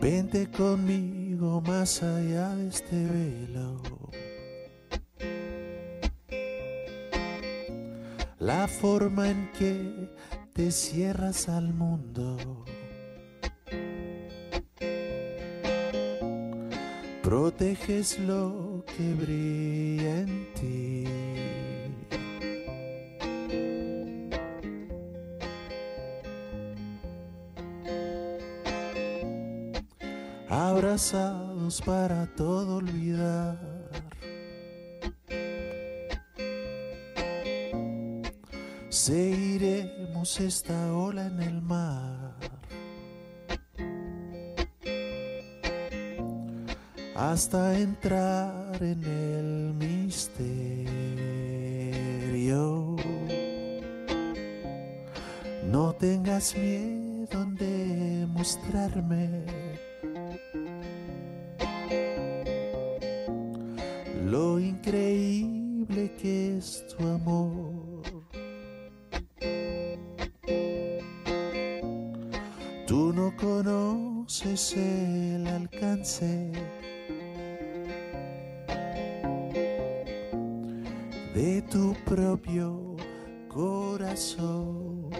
Vente 0.00 0.50
conmigo 0.50 1.62
más 1.62 2.02
allá 2.02 2.54
de 2.54 2.68
este 2.68 3.06
velo. 3.06 3.80
La 8.38 8.68
forma 8.68 9.30
en 9.30 9.50
que 9.52 10.10
te 10.54 10.70
cierras 10.70 11.48
al 11.48 11.74
mundo. 11.74 12.64
Proteges 17.22 18.20
lo 18.20 18.84
que 18.86 19.14
brilla 19.14 20.20
en 20.20 20.54
ti. 20.54 21.04
abrazados 30.48 31.80
para 31.82 32.26
todo 32.36 32.76
olvidar. 32.76 33.58
Esta 40.24 40.90
ola 40.94 41.26
en 41.26 41.42
el 41.42 41.60
mar. 41.60 42.32
Hasta 47.14 47.78
entrar 47.78 48.82
en 48.82 49.04
el 49.04 49.74
misterio. 49.74 50.56
No 55.70 55.92
tengas 55.92 56.56
miedo 56.56 57.44
de 57.58 58.26
mostrarme 58.26 59.43
de 81.34 81.60
tu 81.62 81.94
propio 82.04 82.96
corazón. 83.48 85.10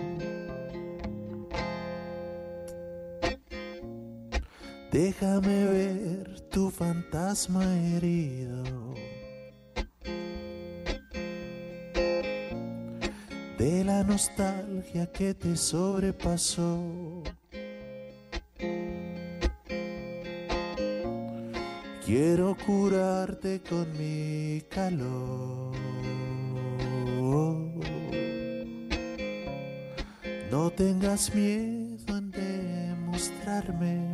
Déjame 4.93 5.65
ver 5.65 6.41
tu 6.51 6.71
fantasma 6.71 7.65
herido. 7.75 8.63
De 13.59 13.83
la 13.85 14.05
nostalgia 14.05 15.07
que 15.07 15.35
te 15.35 15.57
sobrepasó. 15.57 17.04
Quiero 22.05 22.55
curarte 22.67 23.63
con 23.67 23.91
mi 23.97 24.61
calor. 24.69 25.73
No 30.51 30.71
tengas 30.71 31.35
miedo 31.35 32.19
en 32.19 32.31
demostrarme 32.31 34.14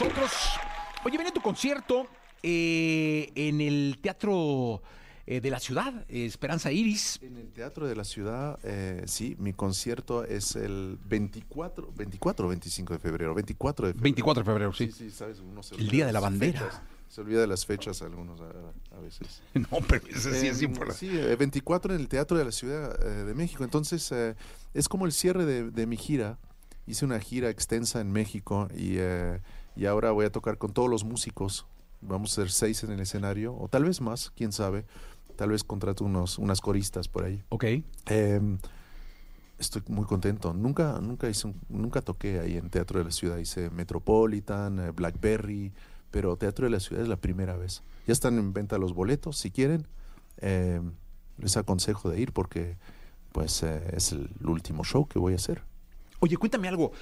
nosotros. 0.00 0.32
Oye, 1.04 1.16
viene 1.16 1.30
tu 1.32 1.40
concierto 1.40 2.06
eh, 2.42 3.30
en 3.34 3.60
el 3.60 3.98
Teatro 4.02 4.82
eh, 5.26 5.40
de 5.40 5.50
la 5.50 5.60
ciudad, 5.60 6.04
eh, 6.08 6.26
Esperanza 6.26 6.72
Iris. 6.72 7.20
En 7.22 7.36
el 7.36 7.52
Teatro 7.52 7.86
de 7.86 7.94
la 7.94 8.02
Ciudad, 8.04 8.58
eh, 8.64 9.04
sí, 9.06 9.36
mi 9.38 9.52
concierto 9.52 10.24
es 10.24 10.56
el 10.56 10.98
24, 11.08 11.92
24 11.94 12.46
o 12.46 12.48
25 12.48 12.92
de 12.94 12.98
febrero, 12.98 13.34
24 13.34 13.86
de 13.86 13.92
febrero. 13.92 14.02
24 14.02 14.42
de 14.42 14.44
febrero, 14.50 14.72
sí. 14.72 14.86
Sí, 14.86 14.92
sí, 14.92 15.10
sabes, 15.10 15.38
uno 15.40 15.62
se 15.62 15.76
El 15.76 15.88
Día 15.88 16.06
de 16.06 16.12
la 16.12 16.20
Bandera. 16.20 16.60
fechas. 16.60 16.82
Se 17.08 17.20
olvida 17.20 17.40
de 17.42 17.46
las 17.46 17.64
fechas 17.64 18.02
algunos 18.02 18.40
a, 18.40 18.96
a 18.96 19.00
veces. 19.00 19.42
No, 19.54 19.78
pero 19.86 20.04
ese 20.08 20.40
sí 20.40 20.48
es 20.48 20.60
Eh, 20.60 20.64
importante. 20.64 20.98
Sí, 20.98 21.08
eh, 21.12 21.36
24 21.36 21.94
en 21.94 22.00
el 22.00 22.08
Teatro 22.08 22.36
de 22.36 22.44
la 22.44 22.50
Ciudad 22.52 22.98
eh, 23.06 23.24
de 23.24 23.34
México. 23.34 23.62
Entonces, 23.62 24.10
eh, 24.10 24.34
es 24.72 24.88
como 24.88 25.06
el 25.06 25.12
cierre 25.12 25.44
de, 25.44 25.70
de 25.70 25.86
mi 25.86 25.96
gira. 25.96 26.38
Hice 26.86 27.04
una 27.04 27.20
gira 27.20 27.48
extensa 27.50 28.00
en 28.00 28.10
México 28.10 28.68
y, 28.76 28.96
eh, 28.98 29.40
y 29.76 29.86
ahora 29.86 30.10
voy 30.12 30.26
a 30.26 30.32
tocar 30.32 30.58
con 30.58 30.72
todos 30.72 30.88
los 30.90 31.04
músicos. 31.04 31.66
Vamos 32.00 32.32
a 32.32 32.34
ser 32.42 32.50
seis 32.50 32.82
en 32.84 32.90
el 32.92 33.00
escenario, 33.00 33.56
o 33.56 33.68
tal 33.68 33.84
vez 33.84 34.00
más, 34.00 34.30
quién 34.36 34.52
sabe. 34.52 34.84
Tal 35.36 35.50
vez 35.50 35.64
contrato 35.64 36.04
unos, 36.04 36.38
unas 36.38 36.60
coristas 36.60 37.08
por 37.08 37.24
ahí. 37.24 37.42
Ok. 37.48 37.64
Eh, 38.06 38.40
estoy 39.58 39.82
muy 39.88 40.04
contento. 40.04 40.52
Nunca, 40.54 41.00
nunca 41.00 41.28
hice, 41.28 41.48
un- 41.48 41.60
nunca 41.68 42.02
toqué 42.02 42.38
ahí 42.40 42.56
en 42.56 42.70
Teatro 42.70 42.98
de 42.98 43.06
la 43.06 43.10
Ciudad. 43.10 43.38
Hice 43.38 43.70
Metropolitan, 43.70 44.78
eh, 44.78 44.90
Blackberry, 44.90 45.72
pero 46.10 46.36
Teatro 46.36 46.66
de 46.66 46.70
la 46.70 46.80
Ciudad 46.80 47.02
es 47.02 47.08
la 47.08 47.16
primera 47.16 47.56
vez. 47.56 47.82
Ya 48.06 48.12
están 48.12 48.38
en 48.38 48.52
venta 48.52 48.78
los 48.78 48.92
boletos, 48.94 49.36
si 49.38 49.50
quieren. 49.50 49.86
eh, 50.38 50.80
les 51.38 51.56
aconsejo 51.56 52.10
de 52.10 52.20
ir 52.20 52.32
porque, 52.32 52.76
pues, 53.32 53.62
eh, 53.62 53.82
es 53.96 54.12
el 54.12 54.28
último 54.44 54.84
show 54.84 55.06
que 55.08 55.18
voy 55.18 55.32
a 55.32 55.36
hacer. 55.36 55.62
Oye, 56.20 56.36
cuéntame 56.36 56.68
algo. 56.68 56.92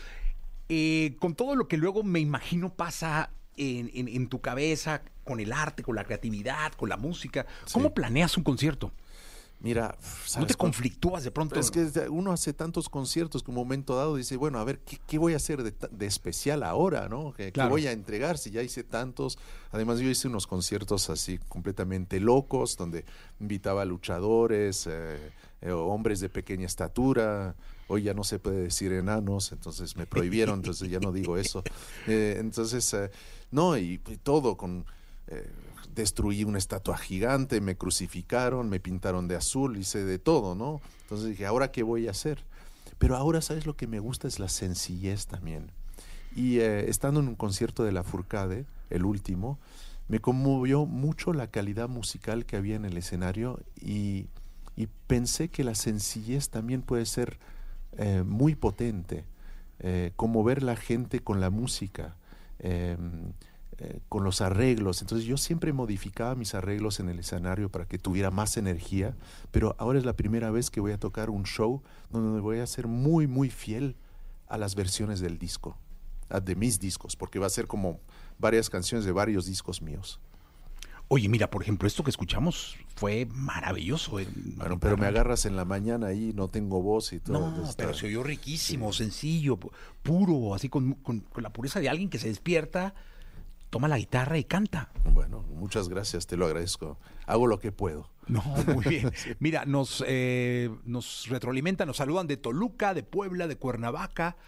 Eh, 0.68 1.16
con 1.20 1.34
todo 1.34 1.54
lo 1.56 1.68
que 1.68 1.76
luego 1.76 2.02
me 2.02 2.20
imagino 2.20 2.72
pasa 2.74 3.30
en, 3.56 3.90
en- 3.94 4.08
en 4.08 4.28
tu 4.28 4.40
cabeza, 4.40 5.02
con 5.24 5.38
el 5.40 5.52
arte, 5.52 5.82
con 5.82 5.94
la 5.96 6.04
creatividad, 6.04 6.72
con 6.72 6.88
la 6.88 6.96
música, 6.96 7.46
¿cómo 7.72 7.88
Sí. 7.88 7.92
planeas 7.94 8.36
un 8.36 8.44
concierto? 8.44 8.92
Mira, 9.60 9.94
¿No 10.00 10.06
¿sabes 10.26 10.48
te 10.48 10.54
cuán- 10.54 10.70
conflictúas 10.72 11.22
de 11.22 11.30
pronto? 11.30 11.60
Es 11.60 11.70
que 11.70 11.84
uno 12.08 12.32
hace 12.32 12.52
tantos 12.52 12.88
conciertos 12.88 13.44
que 13.44 13.50
un 13.52 13.54
momento 13.54 13.94
dado 13.94 14.16
dice, 14.16 14.36
bueno, 14.36 14.58
a 14.58 14.64
ver, 14.64 14.80
¿qué, 14.80 14.98
qué 15.06 15.18
voy 15.18 15.34
a 15.34 15.36
hacer 15.36 15.62
de, 15.62 15.72
de 15.92 16.06
especial 16.06 16.64
ahora, 16.64 17.08
no? 17.08 17.32
¿Qué, 17.32 17.52
voy 17.68 17.86
a 17.86 17.92
entregar 17.92 18.38
si 18.38 18.50
ya 18.50 18.60
hice 18.62 18.82
tantos? 18.82 19.38
Además, 19.70 20.00
yo 20.00 20.08
hice 20.10 20.26
unos 20.26 20.48
conciertos 20.48 21.10
así 21.10 21.38
completamente 21.48 22.18
locos, 22.18 22.76
donde 22.76 23.04
invitaba 23.38 23.82
a 23.82 23.84
luchadores, 23.84 24.88
eh, 24.90 25.30
eh, 25.60 25.70
hombres 25.70 26.18
de 26.18 26.28
pequeña 26.28 26.66
estatura. 26.66 27.54
Hoy 27.88 28.02
ya 28.04 28.14
no 28.14 28.24
se 28.24 28.38
puede 28.38 28.62
decir 28.62 28.92
enanos, 28.92 29.52
entonces 29.52 29.96
me 29.96 30.06
prohibieron, 30.06 30.60
entonces 30.60 30.88
ya 30.90 31.00
no 31.00 31.12
digo 31.12 31.36
eso. 31.36 31.62
Eh, 32.06 32.36
entonces, 32.38 32.92
eh, 32.94 33.10
no, 33.50 33.76
y, 33.76 34.00
y 34.08 34.16
todo 34.22 34.56
con... 34.56 34.84
eh, 35.28 35.48
destruí 35.94 36.42
una 36.44 36.56
estatua 36.56 36.96
gigante, 36.96 37.60
me 37.60 37.76
crucificaron, 37.76 38.70
me 38.70 38.80
pintaron 38.80 39.28
de 39.28 39.36
azul, 39.36 39.76
hice 39.76 40.04
de 40.04 40.18
todo, 40.18 40.54
¿no? 40.54 40.80
Entonces 41.02 41.28
dije, 41.28 41.44
¿ahora 41.44 41.70
qué 41.70 41.82
voy 41.82 42.08
a 42.08 42.12
hacer? 42.12 42.44
Pero 42.98 43.14
ahora, 43.14 43.42
¿sabes 43.42 43.66
lo 43.66 43.76
que 43.76 43.86
me 43.86 43.98
gusta? 44.00 44.26
Es 44.26 44.38
la 44.38 44.48
sencillez 44.48 45.26
también. 45.26 45.70
Y 46.34 46.60
estando 46.60 47.20
en 47.20 47.28
un 47.28 47.34
concierto 47.34 47.84
de 47.84 47.92
la 47.92 48.04
Furcade, 48.04 48.64
el 48.88 49.04
último, 49.04 49.58
me 50.08 50.18
conmovió 50.18 50.86
mucho 50.86 51.34
la 51.34 51.48
calidad 51.48 51.90
musical 51.90 52.46
que 52.46 52.56
había 52.56 52.76
en 52.76 52.86
el 52.86 52.96
escenario 52.96 53.60
y, 53.78 54.28
y 54.76 54.86
pensé 55.06 55.48
que 55.48 55.62
la 55.62 55.74
sencillez 55.74 56.48
también 56.48 56.80
puede 56.80 57.04
ser 57.04 57.38
eh, 57.98 58.22
muy 58.24 58.54
potente, 58.54 59.24
eh, 59.80 60.12
conmover 60.16 60.62
la 60.62 60.76
gente 60.76 61.20
con 61.20 61.40
la 61.40 61.50
música. 61.50 62.16
eh, 62.58 62.96
eh, 63.78 64.00
con 64.08 64.22
los 64.22 64.40
arreglos. 64.42 65.00
Entonces 65.00 65.26
yo 65.26 65.36
siempre 65.36 65.72
modificaba 65.72 66.34
mis 66.36 66.54
arreglos 66.54 67.00
en 67.00 67.08
el 67.08 67.18
escenario 67.18 67.68
para 67.70 67.86
que 67.86 67.98
tuviera 67.98 68.30
más 68.30 68.56
energía, 68.56 69.16
pero 69.50 69.74
ahora 69.78 69.98
es 69.98 70.04
la 70.04 70.12
primera 70.12 70.50
vez 70.52 70.70
que 70.70 70.80
voy 70.80 70.92
a 70.92 70.98
tocar 70.98 71.30
un 71.30 71.44
show 71.44 71.82
donde 72.10 72.40
voy 72.40 72.58
a 72.58 72.66
ser 72.66 72.86
muy, 72.86 73.26
muy 73.26 73.50
fiel 73.50 73.96
a 74.46 74.58
las 74.58 74.74
versiones 74.76 75.20
del 75.20 75.38
disco, 75.38 75.78
de 76.44 76.54
mis 76.54 76.78
discos, 76.78 77.16
porque 77.16 77.38
va 77.38 77.46
a 77.46 77.50
ser 77.50 77.66
como 77.66 77.98
varias 78.38 78.70
canciones 78.70 79.04
de 79.06 79.12
varios 79.12 79.46
discos 79.46 79.82
míos. 79.82 80.20
Oye, 81.14 81.28
mira, 81.28 81.50
por 81.50 81.60
ejemplo, 81.62 81.86
esto 81.86 82.02
que 82.02 82.08
escuchamos 82.08 82.74
fue 82.96 83.26
maravilloso. 83.26 84.12
Bueno, 84.12 84.80
pero 84.80 84.96
me 84.96 85.04
agarras 85.04 85.44
en 85.44 85.56
la 85.56 85.66
mañana 85.66 86.06
ahí, 86.06 86.32
no 86.34 86.48
tengo 86.48 86.80
voz 86.80 87.12
y 87.12 87.20
todo. 87.20 87.50
No, 87.50 87.70
pero 87.76 87.92
se 87.92 88.06
oyó 88.06 88.22
riquísimo, 88.22 88.94
sencillo, 88.94 89.58
pu- 89.60 89.70
puro, 90.02 90.54
así 90.54 90.70
con, 90.70 90.94
con- 90.94 91.20
con 91.20 91.42
la 91.42 91.52
pureza 91.52 91.80
de 91.80 91.90
alguien 91.90 92.08
que 92.08 92.18
se 92.18 92.28
despierta, 92.28 92.94
toma 93.68 93.88
la 93.88 93.98
guitarra 93.98 94.38
y 94.38 94.44
canta. 94.44 94.88
Bueno, 95.12 95.42
muchas 95.54 95.90
gracias, 95.90 96.26
te 96.26 96.38
lo 96.38 96.46
agradezco. 96.46 96.98
Hago 97.26 97.46
lo 97.46 97.58
que 97.58 97.72
puedo. 97.72 98.08
No, 98.26 98.42
muy 98.74 98.82
bien. 98.86 99.12
Mira, 99.38 99.66
nos, 99.66 100.02
eh, 100.06 100.70
nos 100.86 101.26
retroalimentan, 101.28 101.88
nos 101.88 101.98
saludan 101.98 102.26
de 102.26 102.38
Toluca, 102.38 102.94
de 102.94 103.02
Puebla, 103.02 103.48
de 103.48 103.56
Cuernavaca, 103.56 104.38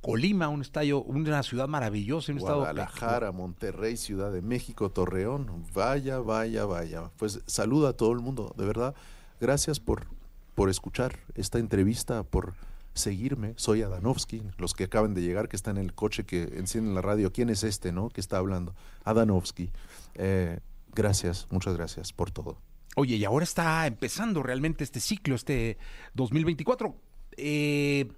Colima, 0.00 0.48
un 0.48 0.62
estadio, 0.62 1.02
una 1.02 1.42
ciudad 1.42 1.68
maravillosa, 1.68 2.32
un 2.32 2.38
estado 2.38 2.60
Guadalajara, 2.60 3.32
Monterrey, 3.32 3.96
Ciudad 3.96 4.32
de 4.32 4.40
México, 4.40 4.90
Torreón. 4.90 5.66
Vaya, 5.74 6.18
vaya, 6.18 6.64
vaya. 6.64 7.10
Pues 7.18 7.40
saludo 7.46 7.88
a 7.88 7.92
todo 7.92 8.12
el 8.12 8.20
mundo, 8.20 8.54
de 8.56 8.64
verdad. 8.64 8.94
Gracias 9.40 9.80
por, 9.80 10.06
por 10.54 10.70
escuchar 10.70 11.18
esta 11.34 11.58
entrevista, 11.58 12.22
por 12.22 12.54
seguirme. 12.94 13.52
Soy 13.56 13.82
Adanovsky. 13.82 14.42
Los 14.56 14.72
que 14.72 14.84
acaban 14.84 15.12
de 15.12 15.20
llegar, 15.20 15.48
que 15.48 15.56
están 15.56 15.76
en 15.76 15.84
el 15.84 15.94
coche, 15.94 16.24
que 16.24 16.44
encienden 16.56 16.94
la 16.94 17.02
radio. 17.02 17.32
¿Quién 17.32 17.50
es 17.50 17.62
este, 17.62 17.92
no? 17.92 18.08
Que 18.08 18.20
está 18.20 18.38
hablando. 18.38 18.74
Adanovsky. 19.04 19.70
Eh, 20.14 20.60
gracias, 20.94 21.46
muchas 21.50 21.76
gracias 21.76 22.12
por 22.12 22.30
todo. 22.30 22.58
Oye, 22.96 23.16
y 23.16 23.24
ahora 23.24 23.44
está 23.44 23.86
empezando 23.86 24.42
realmente 24.42 24.84
este 24.84 25.00
ciclo, 25.00 25.34
este 25.34 25.76
2024. 26.14 26.94
Eh, 27.36 28.08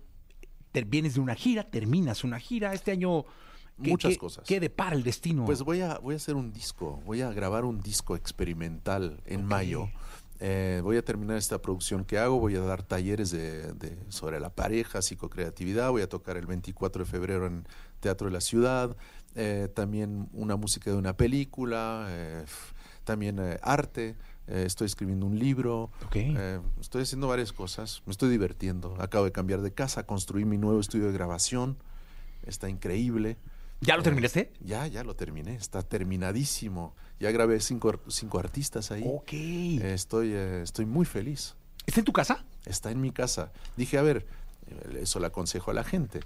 te- 0.76 0.84
vienes 0.84 1.14
de 1.14 1.20
una 1.20 1.34
gira, 1.34 1.64
terminas 1.64 2.22
una 2.24 2.38
gira. 2.38 2.74
Este 2.74 2.90
año. 2.92 3.24
¿qué- 3.82 3.90
Muchas 3.90 4.12
qué- 4.12 4.18
cosas. 4.18 4.44
¿Qué 4.46 4.60
depara 4.60 4.94
el 4.96 5.02
destino? 5.02 5.44
Pues 5.46 5.62
voy 5.62 5.80
a, 5.80 5.98
voy 5.98 6.14
a 6.14 6.16
hacer 6.16 6.34
un 6.34 6.52
disco, 6.52 7.00
voy 7.06 7.22
a 7.22 7.30
grabar 7.32 7.64
un 7.64 7.80
disco 7.80 8.14
experimental 8.16 9.20
en 9.26 9.44
mayo. 9.44 9.88
Eh, 10.38 10.80
voy 10.82 10.98
a 10.98 11.02
terminar 11.02 11.38
esta 11.38 11.62
producción 11.62 12.04
que 12.04 12.18
hago, 12.18 12.38
voy 12.38 12.56
a 12.56 12.60
dar 12.60 12.82
talleres 12.82 13.30
de, 13.30 13.72
de- 13.72 13.96
sobre 14.10 14.38
la 14.38 14.50
pareja, 14.50 15.00
psicocreatividad, 15.00 15.90
voy 15.90 16.02
a 16.02 16.08
tocar 16.10 16.36
el 16.36 16.44
24 16.46 17.04
de 17.04 17.10
febrero 17.10 17.46
en 17.46 17.66
Teatro 18.00 18.26
de 18.26 18.32
la 18.34 18.42
Ciudad, 18.42 18.94
eh, 19.34 19.68
también 19.74 20.28
una 20.34 20.56
música 20.56 20.90
de 20.90 20.96
una 20.96 21.14
película, 21.16 22.06
eh, 22.10 22.44
también 23.04 23.38
arte, 23.62 24.14
eh, 24.48 24.64
estoy 24.66 24.86
escribiendo 24.86 25.26
un 25.26 25.38
libro, 25.38 25.90
Ok. 26.06 26.16
eh, 26.16 26.60
estoy 26.80 27.02
haciendo 27.02 27.28
varias 27.28 27.52
cosas, 27.52 28.02
me 28.06 28.12
estoy 28.12 28.30
divirtiendo, 28.30 28.94
acabo 29.00 29.24
de 29.24 29.32
cambiar 29.32 29.60
de 29.62 29.72
casa, 29.72 30.04
construí 30.06 30.44
mi 30.44 30.58
nuevo 30.58 30.80
estudio 30.80 31.06
de 31.06 31.12
grabación, 31.12 31.76
está 32.44 32.68
increíble. 32.68 33.36
¿Ya 33.80 33.94
lo 33.96 34.00
Eh, 34.00 34.04
terminaste? 34.04 34.52
Ya, 34.60 34.86
ya 34.86 35.04
lo 35.04 35.14
terminé, 35.16 35.54
está 35.54 35.82
terminadísimo. 35.82 36.94
Ya 37.20 37.30
grabé 37.30 37.60
cinco, 37.60 38.00
cinco 38.08 38.38
artistas 38.38 38.90
ahí. 38.90 39.04
Ok. 39.06 39.32
Eh, 39.32 39.92
estoy, 39.94 40.32
eh, 40.32 40.62
estoy 40.62 40.86
muy 40.86 41.04
feliz. 41.04 41.54
¿Está 41.86 42.00
en 42.00 42.04
tu 42.06 42.12
casa? 42.12 42.44
Está 42.64 42.90
en 42.90 43.00
mi 43.00 43.10
casa. 43.12 43.52
Dije, 43.76 43.98
a 43.98 44.02
ver, 44.02 44.26
eh, 44.66 45.00
eso 45.02 45.20
le 45.20 45.26
aconsejo 45.26 45.70
a 45.70 45.74
la 45.74 45.84
gente. 45.84 46.20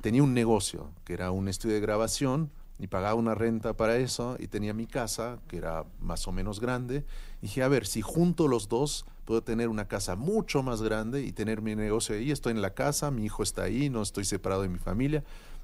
Tenía 0.00 0.22
un 0.22 0.34
negocio, 0.34 0.90
que 1.04 1.14
era 1.14 1.30
un 1.30 1.48
estudio 1.48 1.76
de 1.76 1.80
grabación, 1.80 2.50
y 2.78 2.86
pagaba 2.86 3.14
una 3.14 3.34
renta 3.34 3.74
para 3.74 3.96
eso, 3.96 4.36
y 4.38 4.46
tenía 4.46 4.72
mi 4.72 4.86
casa, 4.86 5.38
que 5.48 5.56
era 5.56 5.84
más 6.00 6.28
o 6.28 6.32
menos 6.32 6.60
grande. 6.60 7.04
Dije, 7.42 7.62
a 7.62 7.68
ver, 7.68 7.86
si 7.86 8.02
junto 8.02 8.48
los 8.48 8.68
dos, 8.68 9.04
puedo 9.24 9.42
tener 9.42 9.68
una 9.68 9.88
casa 9.88 10.16
mucho 10.16 10.62
más 10.62 10.80
grande 10.80 11.22
y 11.22 11.32
tener 11.32 11.60
mi 11.60 11.74
negocio 11.74 12.14
ahí. 12.14 12.30
Estoy 12.30 12.52
en 12.52 12.62
la 12.62 12.74
casa, 12.74 13.10
mi 13.10 13.24
hijo 13.24 13.42
está 13.42 13.64
ahí, 13.64 13.90
no 13.90 14.00
estoy 14.00 14.24
separado 14.24 14.62
de 14.62 14.68
mi 14.68 14.78
familia. 14.78 15.22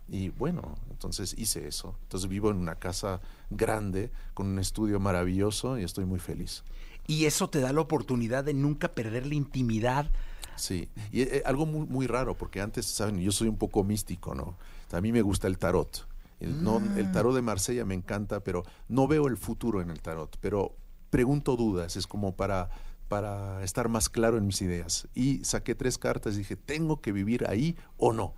Y 0.08 0.28
bueno, 0.30 0.76
entonces 0.90 1.34
hice 1.38 1.66
eso. 1.66 1.96
Entonces 2.02 2.28
vivo 2.28 2.50
en 2.50 2.56
una 2.56 2.74
casa 2.74 3.20
grande, 3.48 4.10
con 4.34 4.48
un 4.48 4.58
estudio 4.58 5.00
maravilloso, 5.00 5.78
y 5.78 5.84
estoy 5.84 6.04
muy 6.04 6.18
feliz. 6.18 6.62
Y 7.06 7.24
eso 7.24 7.48
te 7.48 7.60
da 7.60 7.72
la 7.72 7.80
oportunidad 7.80 8.44
de 8.44 8.54
nunca 8.54 8.88
perder 8.88 9.26
la 9.26 9.34
intimidad. 9.34 10.10
Sí, 10.56 10.88
y 11.10 11.22
eh, 11.22 11.42
algo 11.46 11.64
muy, 11.64 11.86
muy 11.86 12.06
raro, 12.06 12.34
porque 12.34 12.60
antes, 12.60 12.86
saben, 12.86 13.18
yo 13.18 13.32
soy 13.32 13.48
un 13.48 13.56
poco 13.56 13.82
místico, 13.82 14.34
¿no? 14.34 14.56
A 14.92 15.00
mí 15.00 15.10
me 15.10 15.22
gusta 15.22 15.46
el 15.46 15.58
tarot. 15.58 16.06
El, 16.40 16.62
no, 16.62 16.82
el 16.96 17.10
tarot 17.12 17.34
de 17.34 17.42
Marsella 17.42 17.84
me 17.84 17.94
encanta, 17.94 18.40
pero 18.40 18.64
no 18.88 19.06
veo 19.06 19.28
el 19.28 19.36
futuro 19.36 19.80
en 19.80 19.90
el 19.90 20.00
tarot. 20.00 20.36
Pero 20.40 20.76
pregunto 21.10 21.56
dudas, 21.56 21.96
es 21.96 22.06
como 22.06 22.36
para, 22.36 22.70
para 23.08 23.62
estar 23.62 23.88
más 23.88 24.08
claro 24.08 24.36
en 24.36 24.46
mis 24.46 24.60
ideas. 24.62 25.08
Y 25.14 25.44
saqué 25.44 25.74
tres 25.74 25.98
cartas 25.98 26.34
y 26.34 26.38
dije, 26.38 26.56
¿tengo 26.56 27.00
que 27.00 27.12
vivir 27.12 27.46
ahí 27.48 27.76
o 27.96 28.12
no? 28.12 28.34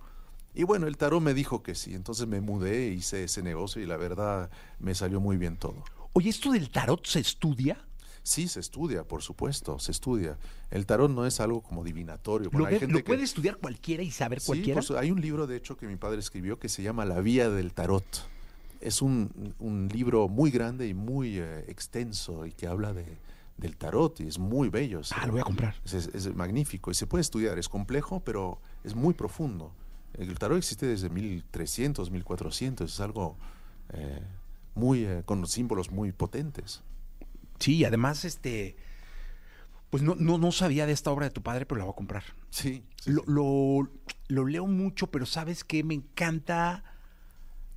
Y 0.53 0.63
bueno, 0.63 0.87
el 0.87 0.97
tarot 0.97 1.21
me 1.21 1.33
dijo 1.33 1.61
que 1.61 1.75
sí, 1.75 1.93
entonces 1.93 2.27
me 2.27 2.41
mudé, 2.41 2.87
hice 2.87 3.23
ese 3.25 3.43
negocio 3.43 3.81
y 3.81 3.85
la 3.85 3.97
verdad 3.97 4.49
me 4.79 4.95
salió 4.95 5.19
muy 5.19 5.37
bien 5.37 5.57
todo. 5.57 5.83
Oye, 6.13 6.29
¿esto 6.29 6.51
del 6.51 6.71
tarot 6.71 7.05
se 7.05 7.19
estudia? 7.19 7.86
Sí, 8.27 8.49
se 8.49 8.59
estudia, 8.59 9.05
por 9.05 9.21
supuesto, 9.21 9.79
se 9.79 9.91
estudia. 9.91 10.37
El 10.69 10.85
tarot 10.85 11.09
no 11.09 11.25
es 11.25 11.39
algo 11.39 11.61
como 11.61 11.81
divinatorio. 11.85 12.45
¿Lo, 12.47 12.51
Bueno, 12.51 12.67
hay 12.67 12.73
ve- 12.73 12.79
gente 12.81 12.93
lo 12.93 12.99
que- 12.99 13.05
puede 13.05 13.23
estudiar 13.23 13.55
cualquiera 13.55 14.03
y 14.03 14.11
saber 14.11 14.41
Sí, 14.41 14.47
cualquiera? 14.47 14.81
hay 14.99 15.11
un 15.11 15.21
libro, 15.21 15.47
de 15.47 15.55
hecho, 15.55 15.77
que 15.77 15.87
mi 15.87 15.95
padre 15.95 16.19
escribió 16.19 16.59
que 16.59 16.67
se 16.67 16.83
llama 16.83 17.05
La 17.05 17.21
Vía 17.21 17.49
del 17.49 17.73
Tarot. 17.73 18.03
Es 18.81 19.01
un, 19.01 19.53
un 19.59 19.87
libro 19.87 20.27
muy 20.27 20.51
grande 20.51 20.89
y 20.89 20.93
muy 20.93 21.37
eh, 21.39 21.63
extenso 21.69 22.45
y 22.45 22.51
que 22.51 22.67
habla 22.67 22.91
de, 22.91 23.05
del 23.55 23.77
tarot 23.77 24.19
y 24.19 24.27
es 24.27 24.37
muy 24.39 24.67
bello. 24.67 24.99
Ah, 25.15 25.25
lo 25.25 25.31
voy 25.31 25.41
a 25.41 25.45
comprar. 25.45 25.75
Es, 25.85 25.93
es- 25.93 26.13
es 26.13 26.35
magnífico 26.35 26.91
y 26.91 26.95
se 26.95 27.07
puede 27.07 27.21
estudiar, 27.21 27.57
es 27.57 27.69
complejo, 27.69 28.19
pero 28.25 28.59
es 28.83 28.93
muy 28.93 29.13
profundo. 29.13 29.71
El 30.15 30.37
tarot 30.37 30.57
existe 30.57 30.85
desde 30.85 31.09
1300, 31.09 32.11
1400, 32.11 32.91
es 32.93 32.99
algo 32.99 33.37
eh, 33.93 34.21
muy 34.75 35.05
eh, 35.05 35.21
con 35.25 35.47
símbolos 35.47 35.89
muy 35.91 36.11
potentes. 36.11 36.83
Sí, 37.59 37.83
además, 37.85 38.25
este. 38.25 38.75
Pues 39.89 40.03
no, 40.03 40.15
no, 40.15 40.37
no 40.37 40.51
sabía 40.51 40.85
de 40.85 40.91
esta 40.91 41.11
obra 41.11 41.27
de 41.27 41.31
tu 41.31 41.41
padre, 41.41 41.65
pero 41.65 41.79
la 41.79 41.85
voy 41.85 41.93
a 41.93 41.95
comprar. 41.95 42.23
Sí, 42.49 42.83
Lo, 43.05 43.23
lo- 43.25 43.89
lo 44.27 44.45
leo 44.45 44.67
mucho, 44.67 45.07
pero 45.07 45.25
¿sabes 45.25 45.63
qué? 45.63 45.83
Me 45.83 45.93
encanta 45.93 46.83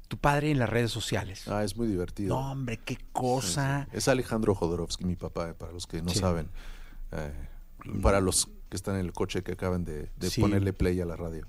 tu 0.09 0.17
padre 0.19 0.51
en 0.51 0.59
las 0.59 0.69
redes 0.69 0.91
sociales. 0.91 1.47
Ah, 1.47 1.63
es 1.63 1.77
muy 1.77 1.87
divertido. 1.87 2.35
No, 2.35 2.51
hombre, 2.51 2.79
qué 2.85 2.99
cosa. 3.13 3.87
Es 3.93 4.09
Alejandro 4.09 4.57
Jodorowsky, 4.57 5.05
mi 5.05 5.15
papá, 5.15 5.55
para 5.55 5.71
los 5.73 5.87
que 5.87 6.03
no 6.03 6.11
saben. 6.11 6.49
Eh, 7.13 7.33
para 8.03 8.21
los 8.21 8.49
que 8.69 8.77
están 8.77 8.97
en 8.97 9.03
el 9.07 9.13
coche 9.13 9.43
que 9.45 9.53
acaban 9.53 9.85
de, 9.85 10.11
ponerle 10.41 10.73
play 10.73 11.01
a 11.01 11.07
la 11.07 11.15
radio. 11.15 11.47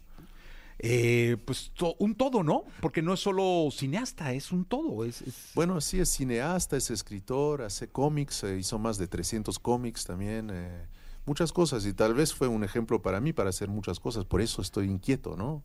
Eh, 0.83 1.37
pues 1.45 1.71
to- 1.75 1.95
un 1.99 2.15
todo, 2.15 2.41
¿no? 2.41 2.63
Porque 2.79 3.03
no 3.03 3.13
es 3.13 3.19
solo 3.19 3.69
cineasta, 3.71 4.33
es 4.33 4.51
un 4.51 4.65
todo. 4.65 5.05
Es, 5.05 5.21
es- 5.21 5.51
Bueno, 5.53 5.79
sí, 5.79 5.99
es 5.99 6.09
cineasta, 6.09 6.75
es 6.75 6.89
escritor, 6.89 7.61
hace 7.61 7.87
cómics, 7.87 8.43
eh, 8.43 8.57
hizo 8.57 8.79
más 8.79 8.97
de 8.97 9.07
300 9.07 9.59
cómics 9.59 10.05
también, 10.05 10.49
eh, 10.51 10.87
muchas 11.27 11.51
cosas, 11.53 11.85
y 11.85 11.93
tal 11.93 12.15
vez 12.15 12.33
fue 12.33 12.47
un 12.47 12.63
ejemplo 12.63 12.99
para 13.01 13.21
mí 13.21 13.31
para 13.31 13.49
hacer 13.51 13.69
muchas 13.69 13.99
cosas, 13.99 14.25
por 14.25 14.41
eso 14.41 14.61
estoy 14.63 14.87
inquieto, 14.87 15.35
¿no? 15.37 15.63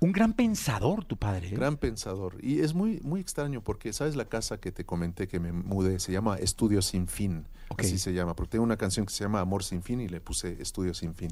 un 0.00 0.10
gran 0.12 0.34
pensador, 0.34 1.04
tu 1.04 1.16
padre. 1.16 1.48
¿eh? 1.48 1.54
Gran 1.54 1.76
pensador. 1.76 2.36
Y 2.42 2.58
es 2.60 2.74
muy, 2.74 3.00
muy 3.04 3.20
extraño 3.20 3.62
porque, 3.62 3.92
¿sabes 3.92 4.16
la 4.16 4.24
casa 4.26 4.58
que 4.58 4.70
te 4.72 4.84
comenté 4.84 5.28
que 5.28 5.38
me 5.40 5.52
mudé? 5.52 5.98
Se 6.00 6.12
llama 6.12 6.36
Estudio 6.36 6.82
Sin 6.82 7.06
Fin. 7.06 7.46
Así 7.78 7.96
se 7.98 8.12
llama, 8.12 8.34
porque 8.34 8.50
tengo 8.50 8.64
una 8.64 8.76
canción 8.76 9.06
que 9.06 9.12
se 9.14 9.22
llama 9.24 9.40
Amor 9.40 9.62
Sin 9.64 9.82
Fin 9.82 10.00
y 10.00 10.08
le 10.08 10.20
puse 10.20 10.60
Estudio 10.60 10.92
Sin 10.94 11.14
Fin. 11.14 11.30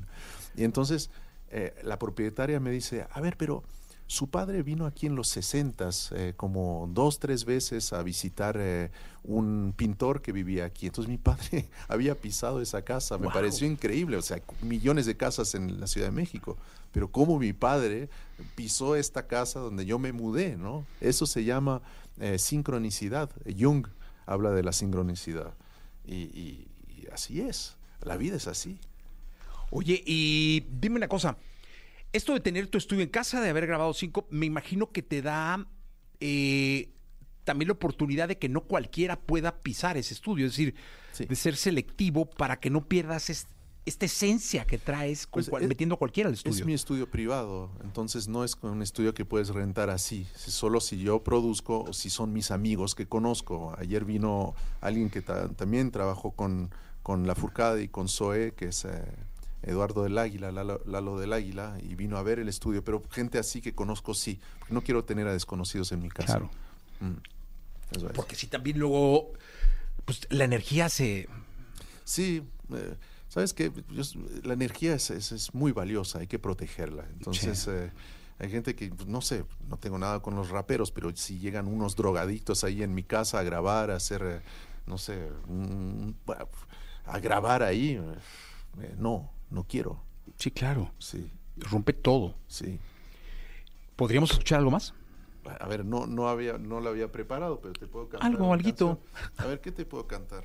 Y 0.57 0.63
entonces 0.65 1.11
eh, 1.53 1.75
la 1.85 1.99
propietaria 1.99 2.59
me 2.61 2.71
dice, 2.71 3.07
a 3.11 3.21
ver, 3.21 3.37
pero 3.37 3.63
su 4.09 4.29
padre 4.29 4.63
vino 4.63 4.85
aquí 4.85 5.07
en 5.07 5.15
los 5.15 5.29
60 5.29 5.89
como 6.37 6.87
dos, 6.93 7.19
tres 7.19 7.45
veces 7.47 7.93
a 7.95 8.03
visitar 8.03 8.57
eh, 8.59 8.91
un 9.23 9.73
pintor 9.77 10.21
que 10.21 10.33
vivía 10.33 10.65
aquí. 10.67 10.87
Entonces 10.87 11.09
mi 11.09 11.17
padre 11.19 11.69
había 11.89 12.15
pisado 12.15 12.61
esa 12.61 12.83
casa, 12.83 13.17
me 13.17 13.25
Wow. 13.27 13.33
pareció 13.35 13.67
increíble, 13.67 14.17
o 14.19 14.23
sea, 14.23 14.43
millones 14.61 15.07
de 15.07 15.17
casas 15.17 15.55
en 15.55 15.81
la 15.81 15.87
Ciudad 15.87 16.09
de 16.09 16.13
México, 16.13 16.59
pero 16.91 17.11
cómo 17.11 17.39
mi 17.39 17.53
padre 17.55 18.11
pisó 18.55 18.97
esta 18.97 19.27
casa 19.27 19.61
donde 19.61 19.87
yo 19.87 19.99
me 19.99 20.13
mudé, 20.13 20.57
¿no? 20.57 20.85
Eso 21.01 21.25
se 21.25 21.45
llama 21.45 21.81
eh, 22.19 22.39
sincronicidad. 22.39 23.31
Jung 23.59 23.87
habla 24.27 24.51
de 24.51 24.63
la 24.63 24.73
sincronicidad. 24.73 25.55
Y, 26.05 26.15
y- 26.17 26.69
y 26.89 27.07
así 27.13 27.41
es, 27.41 27.77
la 28.03 28.17
vida 28.19 28.37
es 28.37 28.47
así. 28.47 28.79
Oye, 29.75 30.03
y 30.07 30.67
dime 30.71 30.97
una 30.97 31.09
cosa. 31.09 31.39
Esto 32.13 32.35
de 32.35 32.41
tener 32.41 32.67
tu 32.67 32.77
estudio 32.77 33.03
en 33.03 33.09
casa, 33.09 33.41
de 33.41 33.49
haber 33.49 33.67
grabado 33.67 33.95
cinco, 33.95 34.27
me 34.31 34.45
imagino 34.47 34.93
que 34.93 35.03
te 35.03 35.23
da 35.23 35.67
eh, 36.21 36.91
también 37.45 37.69
la 37.69 37.73
oportunidad 37.73 38.29
de 38.29 38.39
que 38.39 38.49
no 38.49 38.61
cualquiera 38.61 39.19
pueda 39.19 39.63
pisar 39.63 39.97
ese 39.97 40.15
estudio. 40.15 40.47
Es 40.47 40.53
decir, 40.53 40.75
Sí. 41.13 41.25
de 41.25 41.35
ser 41.35 41.57
selectivo 41.57 42.27
para 42.31 42.61
que 42.61 42.71
no 42.71 42.87
pierdas 42.87 43.29
es- 43.31 43.49
esta 43.87 44.05
esencia 44.07 44.65
que 44.65 44.79
traes 44.79 45.27
con 45.27 45.43
Pues, 45.45 45.63
es- 45.63 45.69
metiendo 45.69 45.97
a 45.97 45.99
cualquiera 45.99 46.29
al 46.29 46.35
Es 46.35 46.41
estudio. 46.45 46.67
mi 46.67 46.75
estudio 46.75 47.11
privado, 47.11 47.73
entonces 47.83 48.29
no 48.29 48.45
es 48.45 48.57
un 48.63 48.81
estudio 48.83 49.13
que 49.15 49.25
puedes 49.25 49.49
rentar 49.49 49.91
así, 49.91 50.27
si- 50.37 50.53
solo 50.53 50.81
si 50.81 50.99
yo 50.99 51.25
produzco 51.25 51.81
o 51.89 51.93
si 51.93 52.09
son 52.11 52.33
mis 52.33 52.51
amigos 52.53 52.95
que 52.95 53.07
conozco. 53.09 53.75
Ayer 53.79 54.05
vino 54.05 54.55
alguien 54.81 55.11
que 55.11 55.23
ta- 55.23 55.49
también 55.49 55.91
trabajó 55.91 56.31
con, 56.31 56.71
con 57.03 57.27
La 57.27 57.35
Furcada 57.35 57.81
y 57.81 57.89
con 57.89 58.09
Zoe, 58.09 58.53
que 58.55 58.67
es 58.67 58.85
eh, 58.85 59.03
Eduardo 59.63 60.03
del 60.05 60.19
Águila, 60.19 60.51
Lalo, 60.53 60.83
Lalo 60.87 61.19
del 61.19 61.33
Águila, 61.33 61.79
y 61.83 61.95
vino 61.95 62.17
a 62.17 62.23
ver 62.23 62.39
el 62.39 62.49
estudio, 62.49 62.83
pero 62.85 63.03
gente 63.11 63.39
así 63.39 63.61
que 63.61 63.75
conozco 63.75 64.13
sí, 64.15 64.41
porque 64.59 64.75
no 64.75 64.83
quiero 64.83 65.05
tener 65.05 65.27
a 65.29 65.33
desconocidos 65.33 65.93
en 65.93 66.03
mi 66.03 66.09
casa. 66.09 66.39
Claro. 66.39 66.51
Mm, 67.01 67.97
eso 67.97 68.07
es. 68.07 68.13
Porque 68.13 68.35
si 68.35 68.47
también 68.49 68.79
luego, 68.79 69.33
pues 70.05 70.27
la 70.31 70.45
energía 70.45 70.89
se... 70.89 71.29
Sí, 72.05 72.43
eh, 72.75 72.97
sabes 73.29 73.55
que 73.55 73.71
la 74.43 74.55
energía 74.55 74.95
es, 74.95 75.11
es- 75.11 75.31
es 75.33 75.55
muy 75.55 75.73
valiosa, 75.73 76.19
hay 76.19 76.27
que 76.27 76.39
protegerla. 76.41 77.05
Entonces, 77.13 77.67
eh, 77.69 77.93
hay 78.41 78.51
gente 78.51 78.75
que, 78.75 78.89
pues, 78.89 79.07
no 79.09 79.21
sé, 79.21 79.45
no 79.69 79.77
tengo 79.77 79.99
nada 79.99 80.21
con 80.21 80.35
los 80.35 80.51
raperos, 80.51 80.91
pero 80.91 81.15
si 81.15 81.39
llegan 81.39 81.69
unos 81.69 81.95
drogadictos 81.95 82.65
ahí 82.65 82.83
en 82.83 82.93
mi 82.95 83.05
casa 83.05 83.39
a 83.39 83.43
grabar, 83.45 83.93
a 83.93 83.97
hacer, 83.97 84.23
eh, 84.25 84.41
no 84.87 84.99
sé, 84.99 85.29
un- 85.47 86.17
a 87.07 87.19
grabar 87.21 87.63
ahí, 87.63 88.01
eh, 88.81 88.95
no, 88.99 89.31
no 89.53 89.65
quiero. 89.65 90.01
Sí, 90.37 90.51
claro. 90.51 90.91
Sí, 90.99 91.31
Rompe 91.57 91.93
todo. 91.93 92.35
sí. 92.49 92.79
¿Podríamos 93.97 94.31
escuchar 94.33 94.59
algo 94.59 94.71
más? 94.71 94.95
A 95.61 95.67
ver, 95.69 95.85
no, 95.85 96.07
no 96.07 96.29
había, 96.29 96.57
no 96.59 96.81
lo 96.81 96.89
había 96.91 97.11
preparado, 97.13 97.61
pero 97.61 97.73
te 97.75 97.87
puedo 97.87 98.09
cantar. 98.09 98.29
Algo, 98.31 98.53
alguito. 98.53 98.99
canción. 99.13 99.33
A 99.39 99.47
ver, 99.47 99.61
¿qué 99.61 99.71
te 99.73 99.85
puedo 99.85 100.07
cantar? 100.07 100.45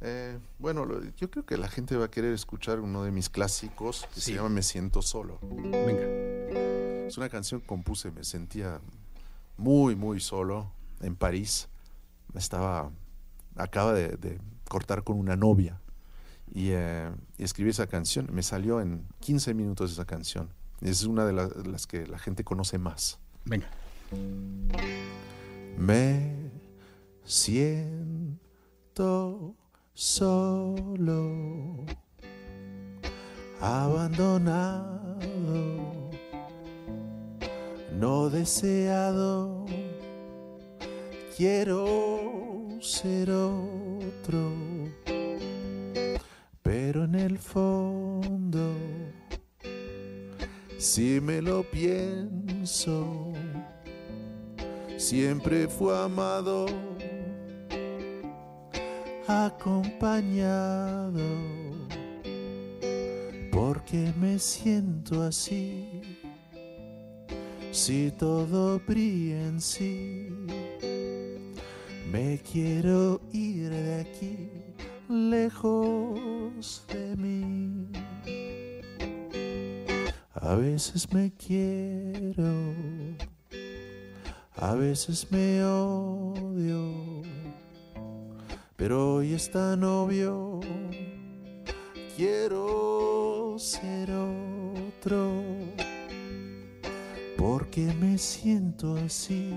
Eh, 0.00 0.38
bueno, 0.58 0.84
lo- 0.84 1.02
yo 1.16 1.30
creo 1.30 1.46
que 1.46 1.56
la 1.56 1.68
gente 1.68 1.96
va 1.96 2.06
a 2.06 2.10
querer 2.10 2.32
escuchar 2.34 2.80
uno 2.80 3.02
de 3.04 3.12
mis 3.12 3.30
clásicos 3.30 4.06
que 4.14 4.20
Sí. 4.20 4.32
se 4.32 4.34
llama 4.36 4.48
Me 4.50 4.62
siento 4.62 5.00
solo. 5.00 5.38
Venga. 5.42 6.02
Es 7.06 7.16
una 7.16 7.28
canción 7.28 7.60
que 7.60 7.66
compuse, 7.66 8.10
me 8.10 8.24
sentía 8.24 8.80
muy, 9.56 9.94
muy 9.96 10.20
solo 10.20 10.70
en 11.00 11.14
París. 11.14 11.68
Estaba, 12.34 12.90
acaba 13.54 13.92
de, 13.94 14.16
de 14.16 14.38
cortar 14.68 15.02
con 15.04 15.18
una 15.18 15.36
novia 15.36 15.80
y, 16.54 16.70
eh, 16.70 17.10
y 17.38 17.44
escribí 17.44 17.70
esa 17.70 17.86
canción. 17.86 18.28
Me 18.32 18.42
salió 18.42 18.80
en 18.80 19.06
15 19.20 19.54
minutos 19.54 19.92
esa 19.92 20.04
canción. 20.04 20.50
Es 20.80 21.04
una 21.04 21.24
de 21.24 21.32
las 21.32 21.86
que 21.86 22.06
la 22.06 22.18
gente 22.18 22.44
conoce 22.44 22.78
más. 22.78 23.18
Venga. 23.44 23.70
Me 25.78 26.50
siento 27.24 28.36
solo, 29.94 31.84
abandonado, 33.60 35.20
no 37.92 38.30
deseado. 38.30 39.66
Quiero 41.36 42.78
ser 42.80 43.30
otro, 43.30 44.52
pero 46.86 47.02
en 47.02 47.16
el 47.16 47.36
fondo, 47.36 48.72
si 50.78 51.20
me 51.20 51.42
lo 51.42 51.64
pienso, 51.68 53.32
siempre 54.96 55.66
fue 55.66 55.98
amado, 55.98 56.66
acompañado, 59.26 61.24
porque 63.50 64.12
me 64.20 64.38
siento 64.38 65.24
así, 65.24 66.02
si 67.72 68.12
todo 68.12 68.78
brilla 68.86 69.48
en 69.48 69.60
sí, 69.60 70.28
me 72.12 72.38
quiero 72.48 73.20
ir 73.32 73.70
de 73.70 74.02
aquí, 74.02 74.55
lejos 75.08 76.84
de 76.88 77.16
mí. 77.16 77.88
A 80.34 80.54
veces 80.54 81.12
me 81.12 81.32
quiero, 81.32 82.74
a 84.54 84.74
veces 84.74 85.30
me 85.32 85.64
odio, 85.64 87.22
pero 88.76 89.16
hoy 89.16 89.34
es 89.34 89.50
tan 89.50 89.82
obvio. 89.82 90.60
Quiero 92.16 93.56
ser 93.58 94.10
otro, 94.10 95.42
porque 97.36 97.92
me 98.00 98.16
siento 98.16 98.96
así. 98.96 99.52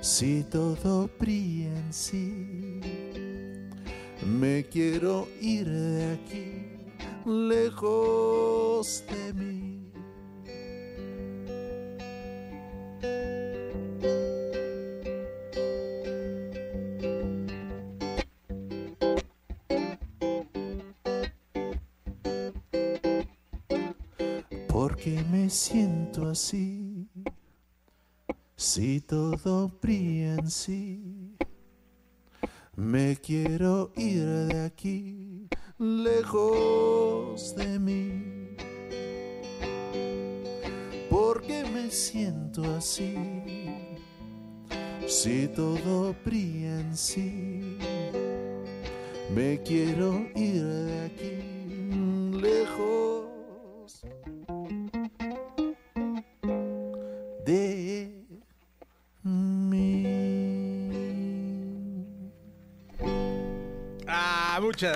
Si 0.00 0.44
todo 0.44 1.10
brilla 1.18 1.68
en 1.76 1.92
sí, 1.92 2.59
me 4.30 4.64
quiero 4.64 5.28
ir 5.40 5.68
de 5.68 6.12
aquí, 6.12 6.62
lejos 7.26 9.04
de 9.10 9.34
mí. 9.34 9.92
Porque 24.68 25.24
me 25.30 25.50
siento 25.50 26.28
así, 26.28 27.08
si 28.56 29.00
todo 29.00 29.68
brilla 29.82 30.34
en 30.36 30.50
sí, 30.50 31.09
Me 32.80 33.14
quiero 33.14 33.92
ir 33.94 34.24
de 34.24 34.64
aquí, 34.64 35.48
lejos 35.78 37.54
de 37.54 37.78
mí. 37.78 38.56
Porque 41.10 41.62
me 41.74 41.90
siento 41.90 42.64
así, 42.74 43.16
si 45.06 45.46
todo 45.48 46.16
brilla 46.24 46.80
en 46.80 46.96
sí. 46.96 47.76
Me 49.34 49.62
quiero 49.62 50.26
ir 50.34 50.64
de 50.64 51.04
aquí, 51.04 51.59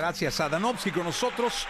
gracias 0.05 0.39
a 0.39 0.49
con 0.93 1.03
nosotros. 1.03 1.65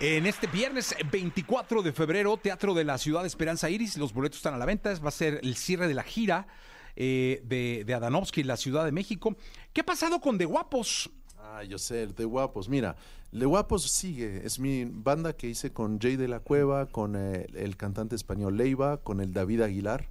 En 0.00 0.26
este 0.26 0.46
viernes 0.48 0.94
24 1.10 1.80
de 1.80 1.92
febrero, 1.94 2.36
Teatro 2.36 2.74
de 2.74 2.84
la 2.84 2.98
Ciudad 2.98 3.22
de 3.22 3.26
Esperanza 3.26 3.70
Iris, 3.70 3.96
los 3.96 4.12
boletos 4.12 4.36
están 4.36 4.52
a 4.52 4.58
la 4.58 4.66
venta, 4.66 4.92
va 5.02 5.08
a 5.08 5.10
ser 5.10 5.40
el 5.42 5.56
cierre 5.56 5.88
de 5.88 5.94
la 5.94 6.02
gira 6.02 6.46
eh, 6.94 7.40
de, 7.46 7.84
de 7.86 7.94
Adanovsky 7.94 8.42
en 8.42 8.48
la 8.48 8.58
Ciudad 8.58 8.84
de 8.84 8.92
México. 8.92 9.34
¿Qué 9.72 9.80
ha 9.80 9.86
pasado 9.86 10.20
con 10.20 10.36
De 10.36 10.44
Guapos? 10.44 11.08
Ah, 11.38 11.64
yo 11.64 11.78
sé, 11.78 12.02
el 12.02 12.14
de 12.14 12.26
Guapos. 12.26 12.68
Mira, 12.68 12.96
De 13.32 13.46
Guapos 13.46 13.84
sigue. 13.84 14.42
Es 14.44 14.58
mi 14.58 14.84
banda 14.84 15.32
que 15.32 15.48
hice 15.48 15.72
con 15.72 15.98
Jay 15.98 16.16
de 16.16 16.28
la 16.28 16.40
Cueva, 16.40 16.84
con 16.84 17.16
eh, 17.16 17.46
el 17.54 17.78
cantante 17.78 18.14
español 18.14 18.58
Leiva, 18.58 18.98
con 18.98 19.22
el 19.22 19.32
David 19.32 19.62
Aguilar. 19.62 20.06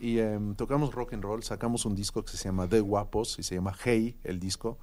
Y 0.00 0.18
em, 0.18 0.56
tocamos 0.56 0.92
rock 0.92 1.12
and 1.12 1.22
roll. 1.22 1.44
Sacamos 1.44 1.84
un 1.84 1.94
disco 1.94 2.24
que 2.24 2.32
se 2.32 2.48
llama 2.48 2.66
De 2.66 2.80
Guapos 2.80 3.38
y 3.38 3.44
se 3.44 3.54
llama 3.54 3.76
Hey, 3.84 4.16
el 4.24 4.40
disco. 4.40 4.76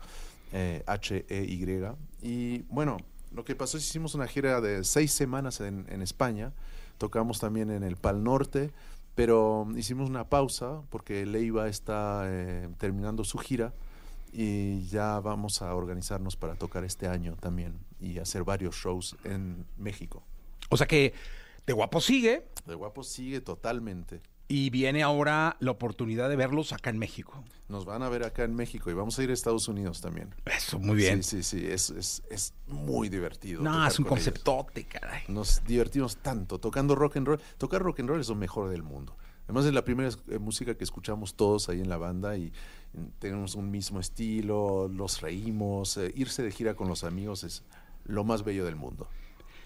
Eh, 0.52 0.84
H-E-Y. 0.86 1.86
Y 2.22 2.60
bueno, 2.70 2.98
lo 3.32 3.44
que 3.44 3.56
pasó 3.56 3.78
es 3.78 3.84
que 3.84 3.90
hicimos 3.90 4.16
una 4.16 4.28
gira 4.28 4.62
de 4.62 4.84
seis 4.84 5.12
semanas 5.12 5.62
en, 5.62 5.86
en 5.90 6.02
España. 6.02 6.54
Tocamos 6.98 7.40
también 7.40 7.70
en 7.70 7.84
el 7.84 7.96
Pal 7.96 8.24
Norte. 8.24 8.72
Pero 9.18 9.68
hicimos 9.76 10.12
una 10.12 10.30
pausa 10.30 10.84
porque 10.92 11.26
Leiva 11.26 11.68
está 11.68 12.26
eh, 12.28 12.70
terminando 12.78 13.24
su 13.24 13.40
gira 13.40 13.74
y 14.32 14.86
ya 14.90 15.20
vamos 15.20 15.64
a 15.64 15.74
organizarnos 15.74 16.36
para 16.36 16.54
tocar 16.54 16.84
este 16.84 17.08
año 17.08 17.36
también 17.40 17.80
y 18.00 18.20
hacer 18.20 18.44
varios 18.44 18.76
shows 18.76 19.18
en 19.24 19.66
México. 19.76 20.22
O 20.70 20.78
sea 20.78 20.86
que 20.86 21.16
De 21.66 21.74
Guapos 21.74 22.06
sigue 22.06 22.46
De 22.68 22.76
Guapos 22.76 23.08
sigue 23.08 23.42
totalmente. 23.42 24.22
Y 24.48 24.70
viene 24.70 25.04
ahora 25.04 25.58
la 25.60 25.72
oportunidad 25.72 26.30
de 26.30 26.36
verlos 26.36 26.72
acá 26.72 26.90
en 26.90 26.98
México. 26.98 27.44
Nos 27.68 27.84
van 27.84 28.02
a 28.02 28.10
ver 28.10 28.24
acá 28.24 28.44
en 28.44 28.56
México 28.56 28.90
y 28.90 28.94
vamos 28.94 29.20
a 29.20 29.24
ir 29.24 29.30
a 29.30 29.34
Estados 29.34 29.68
Unidos 29.68 30.00
también. 30.00 30.34
Eso, 30.46 30.80
muy 30.80 30.96
bien. 30.96 31.22
Sí, 31.24 31.44
sí, 31.44 31.60
sí, 31.60 31.68
es, 31.68 31.90
es, 31.90 32.24
es 32.30 32.54
muy 32.68 33.10
divertido. 33.10 33.62
No, 33.62 33.86
es 33.86 34.00
un 34.00 34.06
ellos. 34.06 34.10
conceptote, 34.10 34.86
caray. 34.86 35.24
Nos 35.28 35.64
divertimos 35.66 36.18
tanto 36.18 36.60
tocando 36.60 36.96
rock 36.96 37.18
and 37.18 37.28
roll. 37.28 37.42
Tocar 37.58 37.82
rock 37.82 38.00
and 38.00 38.10
roll 38.10 38.22
es 38.22 38.30
lo 38.30 38.36
mejor 38.36 38.70
del 38.70 38.84
mundo. 38.84 39.18
Además 39.46 39.66
es 39.66 39.74
la 39.74 39.84
primera 39.84 40.10
eh, 40.30 40.40
música 40.40 40.76
que 40.76 40.84
escuchamos 40.84 41.36
todos 41.36 41.70
ahí 41.70 41.80
en 41.80 41.90
la 41.90 41.98
banda 41.98 42.38
y 42.38 42.52
mm, 42.94 43.06
tenemos 43.20 43.56
un 43.56 43.70
mismo 43.70 44.00
estilo, 44.00 44.88
los 44.88 45.22
reímos, 45.22 45.98
eh, 45.98 46.14
irse 46.16 46.44
de 46.44 46.52
gira 46.52 46.76
con 46.76 46.88
los 46.88 47.04
amigos 47.04 47.44
es 47.44 47.64
lo 48.06 48.24
más 48.24 48.44
bello 48.44 48.66
del 48.66 48.76
mundo. 48.76 49.10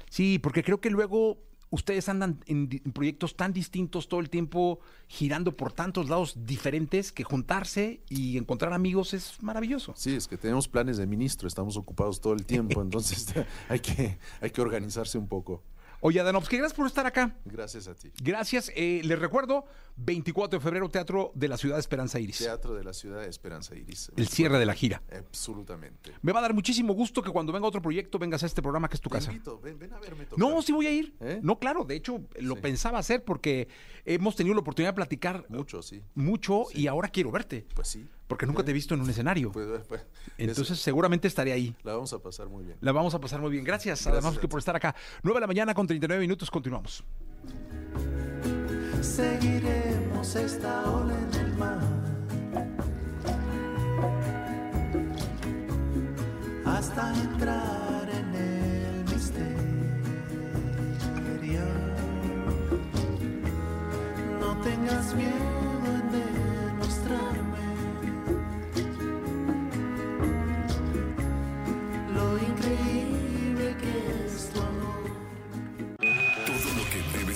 Sí, 0.09 0.39
porque 0.39 0.63
creo 0.63 0.81
que 0.81 0.89
luego 0.89 1.37
ustedes 1.71 2.07
andan 2.09 2.39
en, 2.45 2.67
proyectos 2.93 3.35
tan 3.35 3.53
distintos 3.53 4.07
todo 4.07 4.19
el 4.19 4.29
tiempo, 4.29 4.79
girando 5.07 5.57
por 5.57 5.73
tantos 5.73 6.09
lados 6.09 6.35
diferentes, 6.45 7.11
que 7.11 7.23
juntarse 7.23 8.01
y 8.09 8.37
encontrar 8.37 8.73
amigos 8.73 9.13
es 9.13 9.41
maravilloso. 9.41 9.93
Sí, 9.95 10.13
es 10.15 10.27
que 10.27 10.37
tenemos 10.37 10.67
planes 10.67 10.97
de 10.97 11.07
ministro, 11.07 11.47
estamos 11.47 11.77
ocupados 11.77 12.21
todo 12.21 12.33
el 12.33 12.45
tiempo, 12.45 12.81
entonces 12.83 13.33
hay 13.69 13.79
que, 13.79 14.19
hay 14.39 14.51
que 14.51 14.61
organizarse 14.61 15.17
un 15.17 15.27
poco. 15.27 15.63
Oye, 16.03 16.19
Adanovsky, 16.19 16.57
gracias 16.57 16.75
por 16.75 16.87
estar 16.87 17.05
acá. 17.05 17.35
Gracias 17.45 17.87
a 17.87 17.93
ti. 17.93 18.11
Gracias. 18.23 18.71
Eh, 18.75 19.01
les 19.03 19.19
recuerdo, 19.19 19.65
24 19.97 20.57
de 20.57 20.63
febrero, 20.63 20.89
Teatro 20.89 21.31
de 21.35 21.47
la 21.47 21.57
Ciudad 21.57 21.75
de 21.75 21.79
Esperanza 21.81 22.19
Iris. 22.19 22.39
Teatro 22.39 22.73
de 22.73 22.83
la 22.83 22.91
Ciudad 22.91 23.21
de 23.21 23.29
Esperanza 23.29 23.75
Iris. 23.75 24.11
El 24.17 24.27
cierre 24.27 24.57
de 24.57 24.65
la 24.65 24.73
gira. 24.73 25.03
Absolutamente. 25.15 26.11
Me 26.23 26.31
va 26.31 26.39
a 26.39 26.41
dar 26.41 26.55
muchísimo 26.55 26.93
gusto 26.93 27.21
que 27.21 27.29
cuando 27.29 27.53
venga 27.53 27.67
otro 27.67 27.83
proyecto 27.83 28.17
vengas 28.17 28.41
a 28.41 28.47
este 28.47 28.63
programa 28.63 28.89
que 28.89 28.95
es 28.95 29.01
tu 29.01 29.09
Te 29.09 29.17
casa. 29.17 29.31
invito, 29.31 29.59
ven, 29.59 29.77
ven 29.77 29.93
a 29.93 29.99
verme 29.99 30.25
tocar. 30.25 30.39
No, 30.39 30.59
sí 30.63 30.71
voy 30.71 30.87
a 30.87 30.91
ir. 30.91 31.15
¿Eh? 31.19 31.39
No, 31.43 31.59
claro, 31.59 31.83
de 31.85 31.95
hecho 31.97 32.19
lo 32.39 32.55
Sí. 32.55 32.61
pensaba 32.61 32.97
hacer 32.97 33.23
porque 33.23 33.67
hemos 34.03 34.35
tenido 34.35 34.55
la 34.55 34.61
oportunidad 34.61 34.93
de 34.93 34.95
platicar 34.95 35.45
Mucho, 35.49 35.83
sí. 35.83 36.01
mucho 36.15 36.65
y 36.73 36.87
ahora 36.87 37.09
quiero 37.09 37.29
verte. 37.31 37.67
Pues 37.75 37.87
sí. 37.89 38.07
Porque 38.31 38.45
nunca 38.45 38.63
te 38.63 38.71
he 38.71 38.73
visto 38.73 38.93
en 38.93 39.01
un 39.01 39.09
escenario. 39.09 39.51
Pues, 39.51 39.67
pues, 39.89 40.05
Entonces 40.37 40.71
es- 40.71 40.79
seguramente 40.79 41.27
estaré 41.27 41.51
ahí. 41.51 41.75
la 41.83 41.91
vamos 41.95 42.13
a 42.13 42.19
pasar 42.19 42.47
muy 42.47 42.63
bien. 42.63 42.77
La 42.79 42.93
vamos 42.93 43.13
a 43.13 43.19
pasar 43.19 43.41
muy 43.41 43.51
bien. 43.51 43.65
Gracias, 43.65 44.05
Gracias 44.05 44.23
además 44.23 44.39
que 44.39 44.47
por 44.47 44.59
estar 44.59 44.73
acá. 44.73 44.95
9 45.21 45.35
de 45.37 45.41
la 45.41 45.47
mañana 45.47 45.73
con 45.73 45.85
39 45.85 46.21
minutos. 46.21 46.49
Continuamos. 46.49 47.03
Seguiremos 49.01 50.33
esta 50.37 50.89
ola 50.89 51.13
en 51.19 51.33
el 51.41 51.57
mar 51.57 51.79
hasta 56.65 57.13
entrar 57.21 58.09
en 58.09 58.35
el 58.35 59.03
misterio. 59.13 59.59
No 64.39 64.55
tengas 64.61 65.13
miedo 65.15 65.50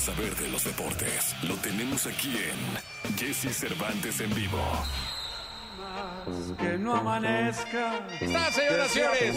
saber 0.06 0.36
de 0.36 0.48
los 0.50 0.64
deportes 0.64 1.36
lo 1.42 1.56
tenemos 1.56 2.06
aquí 2.06 2.32
en 2.38 3.18
Jesse 3.18 3.52
Cervantes 3.58 4.22
en 4.22 4.32
vivo. 4.36 4.60
Que 6.60 6.78
no 6.78 6.96
amanezca. 6.96 8.06
¡Está, 8.22 8.52
señoras 8.52 8.92
y 8.92 9.00
señores! 9.00 9.36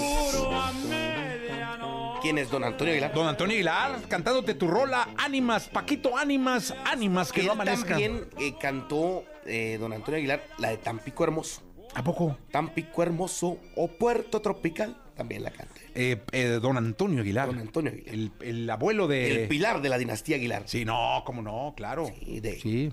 ¿Quién 2.21 2.37
es 2.37 2.51
don 2.51 2.65
Antonio 2.65 2.93
Aguilar? 2.93 3.15
Don 3.15 3.27
Antonio 3.27 3.55
Aguilar, 3.55 4.03
cantándote 4.09 4.53
tu 4.53 4.69
rola, 4.69 5.09
ánimas, 5.17 5.69
Paquito, 5.69 6.19
ánimas, 6.19 6.75
ánimas, 6.85 7.33
que 7.33 7.41
Él 7.41 7.47
no 7.47 7.53
amanezca. 7.53 7.89
también 7.89 8.29
eh, 8.39 8.53
cantó 8.61 9.25
eh, 9.47 9.79
don 9.81 9.95
Antonio 9.95 10.19
Aguilar 10.19 10.45
la 10.59 10.69
de 10.69 10.77
Tampico 10.77 11.25
Hermoso. 11.25 11.63
¿A 11.95 12.05
poco? 12.05 12.37
Tampico 12.51 13.03
Hermoso 13.03 13.57
o 13.75 13.89
Puerto 13.89 14.43
Tropical, 14.43 15.01
también 15.17 15.45
la 15.45 15.51
canta. 15.51 15.81
Eh, 16.01 16.23
eh, 16.31 16.61
don 16.63 16.77
Antonio 16.77 17.23
Aguilar. 17.23 17.49
Don 17.49 17.59
Antonio 17.59 17.91
Aguilar. 17.91 18.15
El, 18.15 18.31
el 18.41 18.71
abuelo 18.71 19.09
de... 19.09 19.43
El 19.43 19.49
pilar 19.49 19.83
de 19.83 19.89
la 19.89 19.99
dinastía 19.99 20.37
Aguilar. 20.37 20.63
Sí, 20.67 20.85
no, 20.85 21.25
cómo 21.27 21.43
no, 21.43 21.75
claro. 21.77 22.07
Sí, 22.21 22.39
de 22.39 22.61
Sí, 22.61 22.93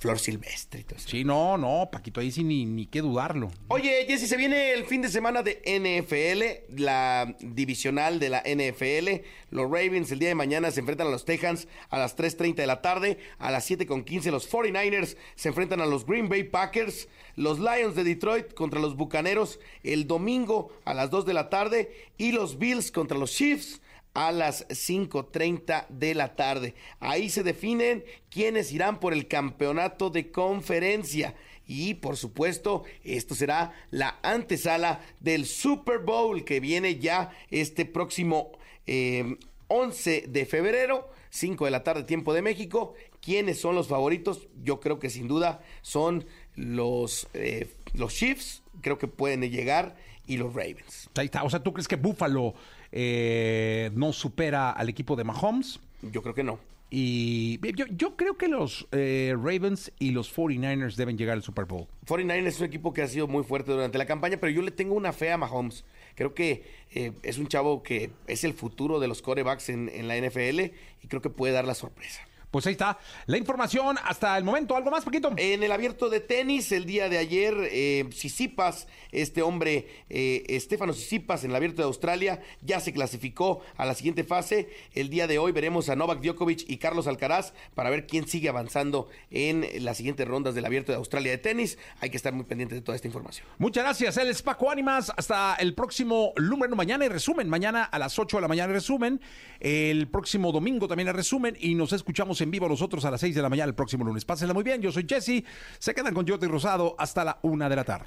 Flor 0.00 0.18
Silvestre 0.18 0.80
y 0.80 0.84
todo 0.84 0.96
eso. 0.96 1.08
sí, 1.08 1.24
no, 1.24 1.56
no, 1.56 1.88
Paquito, 1.90 2.20
ahí 2.20 2.30
sí 2.30 2.44
ni, 2.44 2.66
ni 2.66 2.86
qué 2.86 3.00
dudarlo. 3.00 3.50
Oye, 3.68 4.04
Jesse, 4.06 4.28
se 4.28 4.36
viene 4.36 4.72
el 4.72 4.84
fin 4.84 5.02
de 5.02 5.08
semana 5.08 5.42
de 5.42 5.62
NFL, 5.64 6.80
la 6.80 7.36
divisional 7.40 8.18
de 8.18 8.28
la 8.28 8.42
NFL. 8.42 9.24
Los 9.50 9.70
Ravens 9.70 10.10
el 10.12 10.18
día 10.18 10.28
de 10.28 10.34
mañana 10.34 10.70
se 10.70 10.80
enfrentan 10.80 11.06
a 11.06 11.10
los 11.10 11.24
Texans 11.24 11.68
a 11.90 11.98
las 11.98 12.16
3.30 12.16 12.56
de 12.56 12.66
la 12.66 12.82
tarde. 12.82 13.18
A 13.38 13.50
las 13.50 13.70
7.15 13.70 14.30
los 14.30 14.50
49ers 14.50 15.16
se 15.36 15.48
enfrentan 15.48 15.80
a 15.80 15.86
los 15.86 16.04
Green 16.06 16.28
Bay 16.28 16.44
Packers. 16.44 17.08
Los 17.36 17.58
Lions 17.58 17.94
de 17.94 18.04
Detroit 18.04 18.54
contra 18.54 18.80
los 18.80 18.96
Bucaneros 18.96 19.58
el 19.82 20.06
domingo 20.06 20.72
a 20.84 20.94
las 20.94 21.10
2 21.10 21.26
de 21.26 21.34
la 21.34 21.48
tarde. 21.50 22.10
Y 22.18 22.32
los 22.32 22.58
Bills 22.58 22.90
contra 22.90 23.16
los 23.18 23.32
Chiefs 23.32 23.80
a 24.14 24.32
las 24.32 24.66
5.30 24.68 25.88
de 25.88 26.14
la 26.14 26.36
tarde. 26.36 26.74
Ahí 27.00 27.28
se 27.28 27.42
definen 27.42 28.04
quiénes 28.30 28.72
irán 28.72 29.00
por 29.00 29.12
el 29.12 29.28
campeonato 29.28 30.08
de 30.10 30.30
conferencia. 30.30 31.34
Y 31.66 31.94
por 31.94 32.16
supuesto, 32.16 32.84
esto 33.02 33.34
será 33.34 33.72
la 33.90 34.18
antesala 34.22 35.00
del 35.20 35.46
Super 35.46 35.98
Bowl 35.98 36.44
que 36.44 36.60
viene 36.60 36.98
ya 36.98 37.32
este 37.50 37.84
próximo 37.84 38.52
eh, 38.86 39.36
11 39.68 40.26
de 40.28 40.46
febrero, 40.46 41.10
5 41.30 41.64
de 41.64 41.70
la 41.70 41.82
tarde, 41.82 42.04
tiempo 42.04 42.34
de 42.34 42.42
México. 42.42 42.94
¿Quiénes 43.20 43.60
son 43.60 43.74
los 43.74 43.88
favoritos? 43.88 44.46
Yo 44.62 44.78
creo 44.80 44.98
que 44.98 45.10
sin 45.10 45.26
duda 45.26 45.62
son 45.80 46.26
los, 46.54 47.26
eh, 47.32 47.68
los 47.94 48.14
Chiefs, 48.14 48.62
creo 48.82 48.98
que 48.98 49.08
pueden 49.08 49.40
llegar, 49.50 49.96
y 50.26 50.36
los 50.36 50.54
Ravens. 50.54 51.10
Ahí 51.16 51.26
está. 51.26 51.42
O 51.42 51.50
sea, 51.50 51.62
¿tú 51.62 51.72
crees 51.72 51.88
que 51.88 51.96
Buffalo 51.96 52.54
eh, 52.96 53.90
no 53.94 54.12
supera 54.12 54.70
al 54.70 54.88
equipo 54.88 55.16
de 55.16 55.24
Mahomes? 55.24 55.80
Yo 56.00 56.22
creo 56.22 56.32
que 56.32 56.44
no. 56.44 56.60
Y 56.90 57.58
yo, 57.74 57.86
yo 57.90 58.14
creo 58.14 58.36
que 58.36 58.46
los 58.46 58.86
eh, 58.92 59.34
Ravens 59.36 59.90
y 59.98 60.12
los 60.12 60.32
49ers 60.32 60.94
deben 60.94 61.18
llegar 61.18 61.34
al 61.34 61.42
Super 61.42 61.64
Bowl. 61.64 61.88
49 62.06 62.48
es 62.48 62.60
un 62.60 62.66
equipo 62.66 62.92
que 62.92 63.02
ha 63.02 63.08
sido 63.08 63.26
muy 63.26 63.42
fuerte 63.42 63.72
durante 63.72 63.98
la 63.98 64.06
campaña, 64.06 64.36
pero 64.38 64.52
yo 64.52 64.62
le 64.62 64.70
tengo 64.70 64.94
una 64.94 65.12
fe 65.12 65.32
a 65.32 65.36
Mahomes. 65.36 65.84
Creo 66.14 66.34
que 66.34 66.62
eh, 66.92 67.10
es 67.24 67.38
un 67.38 67.48
chavo 67.48 67.82
que 67.82 68.12
es 68.28 68.44
el 68.44 68.54
futuro 68.54 69.00
de 69.00 69.08
los 69.08 69.22
corebacks 69.22 69.70
en, 69.70 69.88
en 69.88 70.06
la 70.06 70.16
NFL 70.16 70.60
y 71.02 71.08
creo 71.08 71.20
que 71.20 71.30
puede 71.30 71.52
dar 71.52 71.64
la 71.64 71.74
sorpresa. 71.74 72.20
Pues 72.54 72.68
ahí 72.68 72.74
está 72.74 73.00
la 73.26 73.36
información 73.36 73.96
hasta 74.04 74.38
el 74.38 74.44
momento. 74.44 74.76
¿Algo 74.76 74.88
más, 74.88 75.04
Paquito? 75.04 75.32
En 75.36 75.64
el 75.64 75.72
abierto 75.72 76.08
de 76.08 76.20
tenis, 76.20 76.70
el 76.70 76.86
día 76.86 77.08
de 77.08 77.18
ayer, 77.18 77.52
eh, 77.72 78.08
Sisipas, 78.12 78.86
este 79.10 79.42
hombre, 79.42 79.88
eh, 80.08 80.44
Estefano 80.46 80.92
Sisipas, 80.92 81.42
en 81.42 81.50
el 81.50 81.56
abierto 81.56 81.82
de 81.82 81.86
Australia, 81.86 82.40
ya 82.62 82.78
se 82.78 82.92
clasificó 82.92 83.62
a 83.76 83.84
la 83.84 83.96
siguiente 83.96 84.22
fase. 84.22 84.68
El 84.92 85.10
día 85.10 85.26
de 85.26 85.38
hoy 85.38 85.50
veremos 85.50 85.88
a 85.88 85.96
Novak 85.96 86.20
Djokovic 86.20 86.70
y 86.70 86.76
Carlos 86.76 87.08
Alcaraz 87.08 87.54
para 87.74 87.90
ver 87.90 88.06
quién 88.06 88.28
sigue 88.28 88.48
avanzando 88.48 89.08
en 89.32 89.66
las 89.84 89.96
siguientes 89.96 90.28
rondas 90.28 90.54
del 90.54 90.64
abierto 90.64 90.92
de 90.92 90.98
Australia 90.98 91.32
de 91.32 91.38
tenis. 91.38 91.76
Hay 91.98 92.10
que 92.10 92.16
estar 92.16 92.32
muy 92.32 92.44
pendiente 92.44 92.76
de 92.76 92.82
toda 92.82 92.94
esta 92.94 93.08
información. 93.08 93.48
Muchas 93.58 93.82
gracias. 93.82 94.16
Él 94.16 94.28
es 94.28 94.42
Paco 94.42 94.70
Ánimas. 94.70 95.10
Hasta 95.16 95.56
el 95.56 95.74
próximo 95.74 96.32
lunes, 96.36 96.70
mañana 96.70 97.04
y 97.04 97.08
resumen. 97.08 97.48
Mañana 97.48 97.82
a 97.82 97.98
las 97.98 98.16
8 98.16 98.36
de 98.36 98.42
la 98.42 98.46
mañana 98.46 98.72
resumen. 98.72 99.20
El 99.58 100.06
próximo 100.06 100.52
domingo 100.52 100.86
también 100.86 101.08
el 101.08 101.14
resumen. 101.14 101.56
Y 101.58 101.74
nos 101.74 101.92
escuchamos 101.92 102.40
en 102.43 102.43
vivo 102.50 102.68
nosotros 102.68 103.04
a 103.04 103.10
las 103.10 103.20
6 103.20 103.34
de 103.34 103.42
la 103.42 103.48
mañana 103.48 103.68
el 103.68 103.74
próximo 103.74 104.04
lunes. 104.04 104.24
Pásenla 104.24 104.54
muy 104.54 104.62
bien. 104.62 104.80
Yo 104.80 104.92
soy 104.92 105.06
Jesse. 105.08 105.44
Se 105.78 105.94
quedan 105.94 106.14
con 106.14 106.26
Jordi 106.26 106.46
Rosado 106.46 106.94
hasta 106.98 107.24
la 107.24 107.38
una 107.42 107.68
de 107.68 107.76
la 107.76 107.84
tarde. 107.84 108.06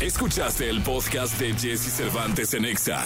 Escuchaste 0.00 0.68
el 0.68 0.82
podcast 0.82 1.38
de 1.38 1.54
Jesse 1.54 1.90
Cervantes 1.92 2.52
en 2.54 2.64
Exa. 2.64 3.00